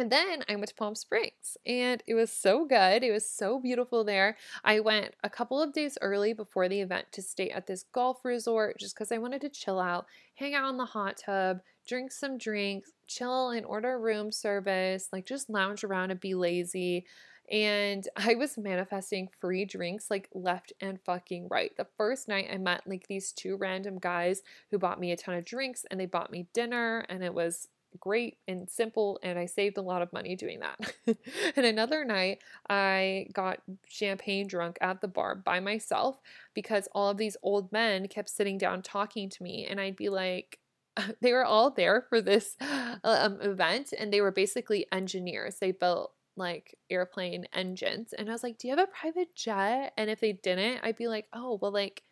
And 0.00 0.10
then 0.10 0.42
I 0.48 0.56
went 0.56 0.68
to 0.68 0.74
Palm 0.74 0.94
Springs 0.94 1.58
and 1.66 2.02
it 2.06 2.14
was 2.14 2.32
so 2.32 2.64
good. 2.64 3.04
It 3.04 3.12
was 3.12 3.28
so 3.28 3.60
beautiful 3.60 4.02
there. 4.02 4.38
I 4.64 4.80
went 4.80 5.14
a 5.22 5.28
couple 5.28 5.60
of 5.60 5.74
days 5.74 5.98
early 6.00 6.32
before 6.32 6.70
the 6.70 6.80
event 6.80 7.12
to 7.12 7.20
stay 7.20 7.50
at 7.50 7.66
this 7.66 7.84
golf 7.92 8.24
resort 8.24 8.78
just 8.78 8.94
because 8.94 9.12
I 9.12 9.18
wanted 9.18 9.42
to 9.42 9.50
chill 9.50 9.78
out, 9.78 10.06
hang 10.36 10.54
out 10.54 10.70
in 10.70 10.78
the 10.78 10.86
hot 10.86 11.18
tub, 11.18 11.60
drink 11.90 12.12
some 12.12 12.38
drinks, 12.38 12.92
chill 13.08 13.50
and 13.50 13.66
order 13.66 13.98
room 13.98 14.30
service, 14.30 15.08
like 15.12 15.26
just 15.26 15.50
lounge 15.50 15.82
around 15.82 16.12
and 16.12 16.20
be 16.20 16.34
lazy. 16.34 17.04
And 17.50 18.06
I 18.16 18.36
was 18.36 18.56
manifesting 18.56 19.28
free 19.40 19.64
drinks 19.64 20.08
like 20.08 20.28
left 20.32 20.72
and 20.80 21.00
fucking 21.04 21.48
right. 21.50 21.76
The 21.76 21.88
first 21.98 22.28
night 22.28 22.48
I 22.50 22.58
met 22.58 22.82
like 22.86 23.08
these 23.08 23.32
two 23.32 23.56
random 23.56 23.98
guys 23.98 24.42
who 24.70 24.78
bought 24.78 25.00
me 25.00 25.10
a 25.10 25.16
ton 25.16 25.34
of 25.34 25.44
drinks 25.44 25.84
and 25.90 25.98
they 25.98 26.06
bought 26.06 26.30
me 26.30 26.46
dinner 26.54 27.04
and 27.08 27.24
it 27.24 27.34
was 27.34 27.68
great 27.98 28.36
and 28.46 28.70
simple 28.70 29.18
and 29.24 29.36
I 29.36 29.46
saved 29.46 29.76
a 29.76 29.82
lot 29.82 30.00
of 30.00 30.12
money 30.12 30.36
doing 30.36 30.60
that. 30.60 30.94
and 31.56 31.66
another 31.66 32.04
night 32.04 32.38
I 32.68 33.26
got 33.32 33.62
champagne 33.88 34.46
drunk 34.46 34.78
at 34.80 35.00
the 35.00 35.08
bar 35.08 35.34
by 35.34 35.58
myself 35.58 36.20
because 36.54 36.88
all 36.92 37.10
of 37.10 37.16
these 37.16 37.36
old 37.42 37.72
men 37.72 38.06
kept 38.06 38.30
sitting 38.30 38.58
down 38.58 38.82
talking 38.82 39.28
to 39.28 39.42
me 39.42 39.66
and 39.68 39.80
I'd 39.80 39.96
be 39.96 40.08
like 40.08 40.60
they 41.20 41.32
were 41.32 41.44
all 41.44 41.70
there 41.70 42.02
for 42.08 42.20
this 42.20 42.56
um, 43.04 43.40
event 43.40 43.92
and 43.98 44.12
they 44.12 44.20
were 44.20 44.32
basically 44.32 44.86
engineers. 44.92 45.56
They 45.60 45.72
built 45.72 46.12
like 46.36 46.76
airplane 46.90 47.46
engines 47.52 48.12
and 48.12 48.28
I 48.28 48.32
was 48.32 48.42
like, 48.42 48.58
"Do 48.58 48.68
you 48.68 48.76
have 48.76 48.88
a 48.88 48.90
private 48.92 49.34
jet?" 49.34 49.92
And 49.96 50.10
if 50.10 50.20
they 50.20 50.32
didn't, 50.32 50.80
I'd 50.82 50.96
be 50.96 51.08
like, 51.08 51.26
"Oh, 51.32 51.58
well 51.60 51.72
like 51.72 52.02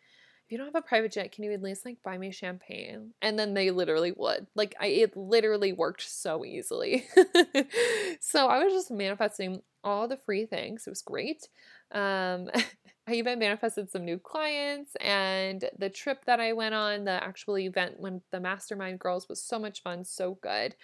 if 0.45 0.51
you 0.51 0.57
don't 0.57 0.67
have 0.67 0.75
a 0.75 0.81
private 0.87 1.11
jet, 1.11 1.31
can 1.31 1.43
you 1.43 1.53
at 1.53 1.61
least 1.61 1.85
like 1.85 1.97
buy 2.03 2.17
me 2.17 2.31
champagne? 2.31 3.13
And 3.21 3.37
then 3.37 3.53
they 3.53 3.71
literally 3.71 4.11
would. 4.11 4.47
Like 4.55 4.75
I 4.79 4.87
it 4.87 5.15
literally 5.17 5.73
worked 5.73 6.09
so 6.09 6.43
easily. 6.45 7.05
so 8.19 8.47
I 8.47 8.63
was 8.63 8.73
just 8.73 8.91
manifesting 8.91 9.61
all 9.83 10.07
the 10.07 10.17
free 10.17 10.45
things. 10.45 10.87
It 10.87 10.89
was 10.91 11.01
great. 11.01 11.47
Um 11.91 12.49
I 13.09 13.13
even 13.13 13.39
manifested 13.39 13.89
some 13.89 14.05
new 14.05 14.19
clients 14.19 14.95
and 15.01 15.67
the 15.77 15.89
trip 15.89 16.25
that 16.25 16.39
I 16.39 16.53
went 16.53 16.75
on, 16.75 17.05
the 17.05 17.23
actual 17.23 17.57
event 17.57 17.99
when 17.99 18.21
the 18.31 18.39
mastermind 18.39 18.99
girls 18.99 19.27
was 19.27 19.41
so 19.41 19.57
much 19.57 19.81
fun, 19.81 20.05
so 20.05 20.37
good. 20.41 20.75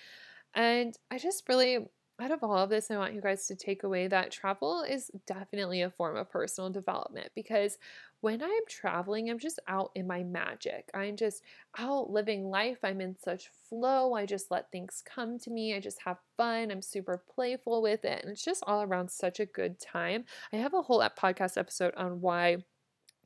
And 0.56 0.98
I 1.12 1.20
just 1.20 1.48
really 1.48 1.86
out 2.20 2.32
of 2.32 2.44
all 2.44 2.58
of 2.58 2.70
this, 2.70 2.90
I 2.90 2.98
want 2.98 3.14
you 3.14 3.22
guys 3.22 3.46
to 3.48 3.56
take 3.56 3.84
away 3.84 4.08
that 4.08 4.32
travel 4.32 4.84
is 4.84 5.12
definitely 5.28 5.82
a 5.82 5.90
form 5.90 6.16
of 6.16 6.30
personal 6.30 6.70
development 6.70 7.30
because 7.36 7.78
when 8.22 8.42
I'm 8.42 8.50
traveling, 8.70 9.30
I'm 9.30 9.38
just 9.38 9.60
out 9.68 9.92
in 9.96 10.08
my 10.08 10.24
magic. 10.24 10.90
I'm 10.94 11.18
just 11.18 11.44
out 11.78 12.10
living 12.10 12.50
life. 12.50 12.80
I'm 12.84 13.02
in 13.02 13.18
such 13.18 13.50
flow. 13.70 14.14
I 14.14 14.26
just 14.26 14.50
let 14.50 14.72
things 14.72 15.04
come 15.06 15.38
to 15.40 15.52
me. 15.52 15.76
I 15.76 15.80
just 15.80 16.00
have 16.06 16.18
fun. 16.38 16.72
I'm 16.72 16.82
super 16.82 17.22
playful 17.36 17.82
with 17.82 18.06
it. 18.06 18.24
And 18.24 18.32
it's 18.32 18.46
just 18.46 18.64
all 18.66 18.82
around 18.82 19.12
such 19.12 19.40
a 19.40 19.46
good 19.46 19.80
time. 19.80 20.24
I 20.54 20.56
have 20.56 20.74
a 20.74 20.82
whole 20.82 21.04
podcast 21.20 21.58
episode 21.58 21.94
on 21.96 22.22
why 22.22 22.64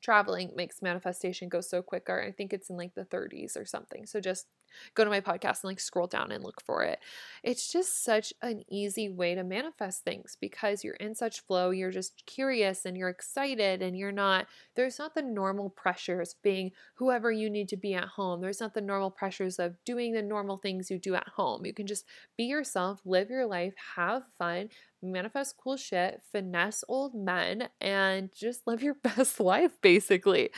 traveling 0.02 0.52
makes 0.56 0.82
manifestation 0.82 1.48
go 1.48 1.62
so 1.62 1.82
quicker. 1.82 2.22
I 2.22 2.32
think 2.32 2.54
it's 2.54 2.70
in 2.70 2.78
like 2.78 2.96
the 2.96 3.06
30s 3.06 3.56
or 3.56 3.66
something. 3.66 4.06
So 4.06 4.20
just 4.20 4.48
go 4.96 5.04
to 5.04 5.10
my 5.10 5.22
podcast 5.22 5.64
and 5.64 5.66
like 5.66 5.80
scroll 5.80 6.08
down 6.08 6.32
and 6.32 6.44
look 6.44 6.62
for 6.66 6.84
it. 6.84 7.00
It's 7.44 7.72
just 7.72 8.04
such 8.04 8.34
an 8.42 8.64
easy 8.70 9.10
way 9.10 9.36
to 9.36 9.44
manifest 9.44 10.04
things 10.04 10.38
because 10.40 10.84
you're 10.84 10.96
in 10.96 11.16
such 11.16 11.42
flow, 11.42 11.72
you're 11.72 11.92
just 11.92 12.26
curious 12.26 12.86
and 12.86 12.98
you're 12.98 13.10
excited 13.10 13.82
and 13.82 13.98
you're 13.98 14.12
not 14.12 14.48
there's 14.76 15.00
not 15.00 15.16
the 15.16 15.22
normal 15.22 15.70
pressures 15.70 16.36
being 16.42 16.72
whoever 16.96 17.32
you 17.32 17.50
need 17.50 17.70
to 17.70 17.78
be 17.78 17.94
at 17.94 18.06
home. 18.06 18.42
There's 18.42 18.62
not 18.62 18.74
the 18.74 18.82
normal 18.82 19.12
pressures 19.12 19.60
of 19.60 19.76
doing 19.86 20.14
the 20.14 20.22
normal 20.22 20.58
things 20.58 20.90
you 20.90 21.00
do 21.00 21.16
at 21.16 21.28
home. 21.28 21.66
You 21.66 21.74
can 21.74 21.88
just 21.88 22.06
be 22.38 22.46
yourself, 22.46 23.02
live 23.06 23.30
your 23.30 23.46
life, 23.46 23.74
have 23.96 24.24
fun, 24.38 24.70
manifest 25.02 25.56
cool 25.58 25.78
shit, 25.78 26.22
finesse 26.32 26.84
old 26.88 27.16
men, 27.16 27.70
and 27.80 28.30
just 28.34 28.68
live 28.68 28.84
your 28.84 28.96
best 29.04 29.40
life, 29.40 29.80
basically. 29.82 30.50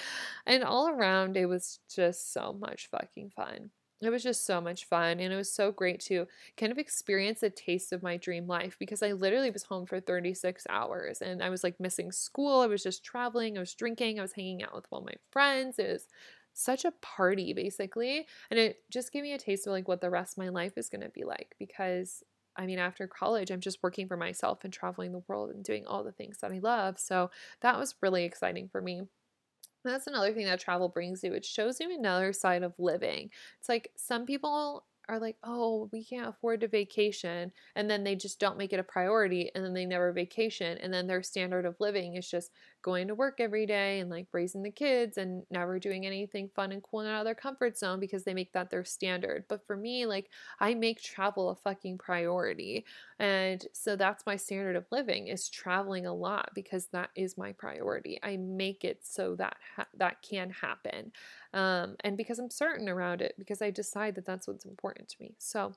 And 0.45 0.63
all 0.63 0.87
around, 0.87 1.37
it 1.37 1.45
was 1.45 1.79
just 1.93 2.33
so 2.33 2.53
much 2.53 2.89
fucking 2.89 3.31
fun. 3.35 3.71
It 4.01 4.09
was 4.09 4.23
just 4.23 4.45
so 4.47 4.59
much 4.59 4.85
fun, 4.85 5.19
and 5.19 5.31
it 5.31 5.35
was 5.35 5.51
so 5.53 5.71
great 5.71 5.99
to 6.01 6.27
kind 6.57 6.71
of 6.71 6.79
experience 6.79 7.43
a 7.43 7.51
taste 7.51 7.93
of 7.93 8.01
my 8.01 8.17
dream 8.17 8.47
life 8.47 8.75
because 8.79 9.03
I 9.03 9.11
literally 9.11 9.51
was 9.51 9.63
home 9.63 9.85
for 9.85 9.99
36 9.99 10.65
hours 10.69 11.21
and 11.21 11.43
I 11.43 11.49
was 11.49 11.63
like 11.63 11.79
missing 11.79 12.11
school. 12.11 12.61
I 12.61 12.65
was 12.65 12.81
just 12.81 13.03
traveling, 13.03 13.57
I 13.57 13.59
was 13.59 13.75
drinking, 13.75 14.17
I 14.17 14.23
was 14.23 14.33
hanging 14.33 14.63
out 14.63 14.73
with 14.73 14.87
all 14.91 15.01
my 15.01 15.13
friends. 15.31 15.77
It 15.77 15.87
was 15.91 16.07
such 16.53 16.83
a 16.83 16.91
party 17.01 17.53
basically 17.53 18.27
and 18.49 18.59
it 18.59 18.79
just 18.89 19.13
gave 19.13 19.23
me 19.23 19.31
a 19.33 19.37
taste 19.37 19.65
of 19.67 19.71
like 19.71 19.87
what 19.87 20.01
the 20.01 20.09
rest 20.09 20.33
of 20.33 20.37
my 20.43 20.49
life 20.49 20.73
is 20.77 20.89
going 20.89 20.99
to 21.01 21.09
be 21.09 21.23
like 21.23 21.55
because 21.59 22.23
I 22.57 22.65
mean, 22.65 22.79
after 22.79 23.07
college, 23.07 23.49
I'm 23.49 23.61
just 23.61 23.81
working 23.81 24.09
for 24.09 24.17
myself 24.17 24.65
and 24.65 24.73
traveling 24.73 25.13
the 25.13 25.23
world 25.27 25.51
and 25.51 25.63
doing 25.63 25.87
all 25.87 26.03
the 26.03 26.11
things 26.11 26.39
that 26.39 26.51
I 26.51 26.59
love. 26.59 26.99
So 26.99 27.31
that 27.61 27.79
was 27.79 27.95
really 28.01 28.25
exciting 28.25 28.67
for 28.67 28.81
me. 28.81 29.03
That's 29.83 30.07
another 30.07 30.33
thing 30.33 30.45
that 30.45 30.59
travel 30.59 30.89
brings 30.89 31.23
you. 31.23 31.33
It 31.33 31.45
shows 31.45 31.79
you 31.79 31.93
another 31.93 32.33
side 32.33 32.63
of 32.63 32.73
living. 32.77 33.29
It's 33.59 33.69
like 33.69 33.91
some 33.95 34.25
people 34.25 34.85
are 35.09 35.19
like, 35.19 35.37
oh, 35.43 35.89
we 35.91 36.03
can't 36.03 36.27
afford 36.27 36.61
to 36.61 36.67
vacation. 36.67 37.51
And 37.75 37.89
then 37.89 38.03
they 38.03 38.15
just 38.15 38.39
don't 38.39 38.57
make 38.57 38.73
it 38.73 38.79
a 38.79 38.83
priority 38.83 39.51
and 39.53 39.63
then 39.63 39.73
they 39.73 39.85
never 39.85 40.11
vacation. 40.11 40.77
And 40.77 40.93
then 40.93 41.07
their 41.07 41.23
standard 41.23 41.65
of 41.65 41.79
living 41.79 42.15
is 42.15 42.29
just 42.29 42.51
going 42.81 43.07
to 43.07 43.15
work 43.15 43.39
every 43.39 43.65
day 43.65 43.99
and 43.99 44.09
like 44.09 44.27
raising 44.31 44.63
the 44.63 44.71
kids 44.71 45.17
and 45.17 45.43
never 45.51 45.79
doing 45.79 46.05
anything 46.05 46.49
fun 46.55 46.71
and 46.71 46.81
cool 46.81 47.01
and 47.01 47.09
out 47.09 47.19
of 47.19 47.25
their 47.25 47.35
comfort 47.35 47.77
zone 47.77 47.99
because 47.99 48.23
they 48.23 48.33
make 48.33 48.53
that 48.53 48.69
their 48.69 48.83
standard. 48.85 49.45
But 49.47 49.65
for 49.67 49.75
me, 49.75 50.05
like 50.05 50.29
I 50.59 50.73
make 50.73 51.01
travel 51.01 51.49
a 51.49 51.55
fucking 51.55 51.97
priority. 51.97 52.85
And 53.19 53.65
so 53.73 53.95
that's 53.95 54.25
my 54.25 54.35
standard 54.35 54.75
of 54.75 54.85
living 54.91 55.27
is 55.27 55.49
traveling 55.49 56.05
a 56.05 56.13
lot 56.13 56.49
because 56.55 56.87
that 56.87 57.11
is 57.15 57.37
my 57.37 57.51
priority. 57.53 58.19
I 58.23 58.37
make 58.37 58.83
it 58.83 58.99
so 59.03 59.35
that 59.35 59.57
ha- 59.75 59.87
that 59.97 60.21
can 60.21 60.49
happen. 60.49 61.11
Um, 61.53 61.95
and 62.01 62.17
because 62.17 62.39
I'm 62.39 62.49
certain 62.49 62.87
around 62.87 63.21
it, 63.21 63.35
because 63.37 63.61
I 63.61 63.71
decide 63.71 64.15
that 64.15 64.25
that's 64.25 64.47
what's 64.47 64.65
important 64.65 65.09
to 65.09 65.15
me. 65.19 65.35
So 65.37 65.73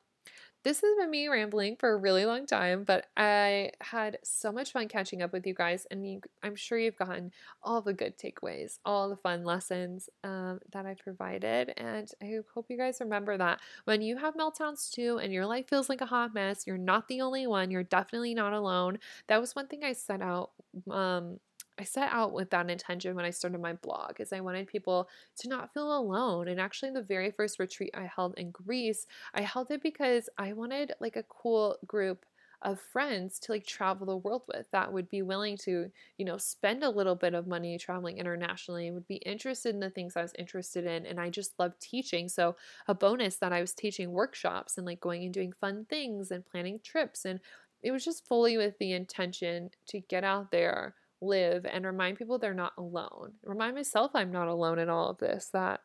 this 0.62 0.81
has 0.81 0.97
been 0.99 1.11
me 1.11 1.29
rambling 1.29 1.77
for 1.77 1.93
a 1.93 1.97
really 1.99 2.25
long 2.25 2.47
time, 2.47 2.85
but 2.85 3.07
I 3.18 3.72
had 3.83 4.18
so 4.25 4.51
much 4.51 4.72
fun 4.72 4.89
catching 4.89 5.20
up 5.20 5.31
with 5.31 5.47
you 5.47 5.53
guys, 5.53 5.87
and 5.91 6.11
you, 6.11 6.22
I'm 6.43 6.57
sure 6.57 6.79
you've 6.79 6.97
gotten 6.97 7.33
all 7.62 7.83
the 7.83 7.93
good 7.93 8.16
takeaways, 8.16 8.79
all 8.87 9.11
the 9.11 9.16
fun 9.16 9.45
lessons 9.45 10.09
um, 10.22 10.61
that 10.72 10.87
I 10.87 10.95
provided. 10.95 11.75
And 11.77 12.11
I 12.22 12.39
hope 12.55 12.70
you 12.70 12.79
guys 12.79 12.97
remember 13.01 13.37
that 13.37 13.61
when 13.85 14.01
you 14.01 14.16
have 14.16 14.37
meltdowns 14.37 14.91
too, 14.91 15.18
and 15.18 15.35
your 15.35 15.45
life 15.45 15.68
feels 15.68 15.91
like 15.91 16.01
a 16.01 16.07
hot 16.07 16.33
mess, 16.33 16.66
you're 16.66 16.79
not 16.79 17.09
the 17.09 17.20
only 17.20 17.47
one. 17.47 17.70
You're 17.70 17.83
definitely 17.83 18.33
not 18.33 18.55
alone. 18.55 19.01
That 19.27 19.43
was 19.43 19.55
one 19.55 19.66
thing 19.66 19.85
I 19.85 19.93
set 19.93 20.22
out 20.22 20.53
um, 20.91 21.41
I 21.79 21.85
set 21.85 22.12
out 22.12 22.33
with 22.33 22.51
that 22.51 22.70
intention 22.70 23.16
when 23.16 23.25
I 23.25 23.31
started 23.31 23.61
my 23.61 23.72
blog 23.72 24.20
is 24.20 24.33
I 24.33 24.41
wanted 24.41 24.68
people 24.68 25.09
to 25.39 25.49
not 25.49 25.72
feel 25.72 25.97
alone. 25.97 26.47
And 26.47 26.61
actually 26.61 26.93
the 26.93 27.03
very 27.03 27.33
first 27.33 27.59
retreat 27.59 27.91
I 27.95 28.05
held 28.05 28.35
in 28.39 28.53
Greece, 28.53 29.07
I 29.35 29.43
held 29.43 29.70
it 29.70 29.83
because 29.83 30.29
I 30.39 30.53
wanted 30.53 30.93
like 31.01 31.16
a 31.16 31.25
cool 31.25 31.79
group 31.87 32.27
of 32.62 32.81
friends 32.81 33.39
to 33.39 33.53
like 33.53 33.66
travel 33.66 34.07
the 34.07 34.16
world 34.16 34.43
with 34.49 34.70
that 34.70 34.93
would 34.93 35.09
be 35.11 35.20
willing 35.20 35.57
to, 35.59 35.91
you 36.16 36.25
know, 36.25 36.39
spend 36.39 36.83
a 36.83 36.89
little 36.89 37.16
bit 37.16 37.35
of 37.35 37.47
money 37.47 37.77
traveling 37.77 38.18
internationally, 38.18 38.91
would 38.91 39.07
be 39.07 39.16
interested 39.16 39.75
in 39.75 39.81
the 39.81 39.91
things 39.91 40.16
I 40.16 40.22
was 40.22 40.33
interested 40.39 40.87
in. 40.87 41.05
And 41.05 41.20
I 41.20 41.29
just 41.29 41.59
love 41.59 41.79
teaching. 41.79 42.29
So, 42.29 42.57
a 42.89 42.95
bonus 42.95 43.37
that 43.37 43.53
I 43.53 43.61
was 43.61 43.75
teaching 43.75 44.12
workshops 44.12 44.79
and 44.79 44.87
like 44.87 45.01
going 45.01 45.25
and 45.25 45.35
doing 45.35 45.53
fun 45.53 45.85
things 45.85 46.31
and 46.31 46.47
planning 46.47 46.81
trips. 46.83 47.25
And 47.27 47.41
it 47.83 47.91
was 47.91 48.05
just 48.05 48.27
fully 48.27 48.57
with 48.57 48.79
the 48.79 48.93
intention 48.93 49.70
to 49.89 50.01
get 50.01 50.25
out 50.25 50.51
there 50.51 50.95
live 51.25 51.66
and 51.66 51.85
remind 51.85 52.18
people 52.18 52.39
they're 52.39 52.55
not 52.55 52.72
alone. 52.79 53.35
Remind 53.45 53.75
myself 53.75 54.12
I'm 54.14 54.33
not 54.33 54.49
alone 54.49 54.79
in 54.79 54.89
all 54.89 55.11
of 55.11 55.18
this, 55.18 55.51
that 55.53 55.81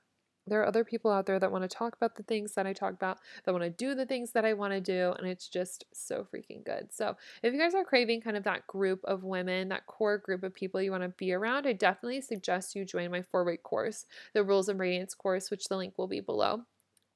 there 0.50 0.62
are 0.62 0.68
other 0.68 0.84
people 0.84 1.12
out 1.12 1.26
there 1.26 1.40
that 1.40 1.52
want 1.52 1.64
to 1.64 1.68
talk 1.68 1.96
about 1.96 2.16
the 2.16 2.24
things 2.24 2.54
that 2.54 2.66
I 2.66 2.74
talk 2.74 2.94
about, 2.94 3.20
that 3.44 3.52
want 3.52 3.64
to 3.64 3.70
do 3.70 3.94
the 3.94 4.06
things 4.06 4.32
that 4.32 4.46
I 4.46 4.54
want 4.54 4.74
to 4.74 4.82
do, 4.82 5.14
and 5.18 5.28
it's 5.28 5.48
just 5.48 5.86
so 5.94 6.26
freaking 6.34 6.66
good. 6.66 6.88
So, 6.92 7.16
if 7.44 7.54
you 7.54 7.60
guys 7.60 7.76
are 7.76 7.84
craving 7.84 8.22
kind 8.22 8.36
of 8.36 8.44
that 8.44 8.66
group 8.68 9.02
of 9.04 9.24
women, 9.24 9.70
that 9.70 9.86
core 9.86 10.18
group 10.18 10.44
of 10.44 10.54
people 10.54 10.82
you 10.82 10.92
want 10.92 11.04
to 11.04 11.10
be 11.10 11.34
around, 11.34 11.68
I 11.68 11.74
definitely 11.74 12.22
suggest 12.22 12.76
you 12.76 12.84
join 12.86 13.12
my 13.12 13.22
four 13.22 13.44
week 13.44 13.64
course, 13.64 14.06
the 14.34 14.44
Rules 14.44 14.70
of 14.70 14.80
Radiance 14.80 15.14
course, 15.14 15.52
which 15.52 15.68
the 15.68 15.78
link 15.78 15.98
will 15.98 16.08
be 16.08 16.20
below 16.20 16.64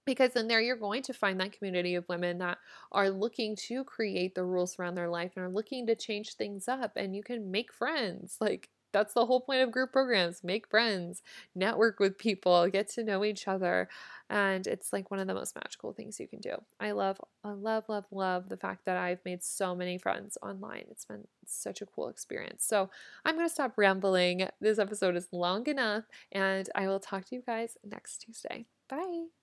because 0.06 0.36
in 0.36 0.48
there 0.48 0.62
you're 0.62 0.76
going 0.76 1.02
to 1.04 1.14
find 1.14 1.40
that 1.40 1.52
community 1.52 1.96
of 1.96 2.08
women 2.10 2.38
that 2.40 2.58
are 2.92 3.10
looking 3.10 3.56
to 3.56 3.84
create 3.84 4.36
the 4.36 4.44
rules 4.44 4.78
around 4.78 4.96
their 4.96 5.10
life 5.10 5.32
and 5.36 5.46
are 5.46 5.50
looking 5.50 5.88
to 5.88 5.96
change 5.96 6.36
things 6.36 6.68
up 6.68 6.94
and 6.96 7.16
you 7.16 7.24
can 7.24 7.52
make 7.52 7.74
friends 7.74 8.38
like 8.40 8.70
that's 8.94 9.16
the 9.16 9.26
whole 9.26 9.42
point 9.42 9.62
of 9.62 9.72
group 9.72 9.92
programs 9.92 10.44
make 10.44 10.70
friends 10.70 11.24
network 11.56 12.00
with 12.00 12.18
people 12.18 12.70
get 12.70 12.88
to 12.88 13.04
know 13.04 13.26
each 13.26 13.48
other 13.48 13.90
and 14.30 14.68
it's 14.68 14.94
like 14.94 15.12
one 15.12 15.20
of 15.20 15.28
the 15.28 15.34
most 15.34 15.56
magical 15.56 15.94
things 15.94 16.20
you 16.20 16.28
can 16.28 16.40
do. 16.40 16.56
I 16.80 16.92
love 16.92 17.20
i 17.44 17.52
love 17.52 17.86
love 17.90 18.06
love 18.12 18.50
the 18.50 18.58
fact 18.58 18.86
that 18.86 18.98
i've 18.98 19.24
made 19.26 19.44
so 19.44 19.76
many 19.76 19.98
friends 19.98 20.38
online. 20.42 20.86
It's 20.90 21.06
been 21.06 21.28
such 21.46 21.82
a 21.82 21.86
cool 21.86 22.08
experience. 22.08 22.64
So 22.66 22.90
i'm 23.26 23.36
going 23.36 23.48
to 23.48 23.54
stop 23.54 23.74
rambling. 23.78 24.48
This 24.62 24.80
episode 24.80 25.16
is 25.16 25.28
long 25.32 25.68
enough 25.68 26.06
and 26.32 26.70
i 26.76 26.88
will 26.88 27.00
talk 27.00 27.26
to 27.26 27.36
you 27.36 27.44
guys 27.46 27.78
next 27.84 28.20
tuesday. 28.20 28.66
Bye 28.88 29.43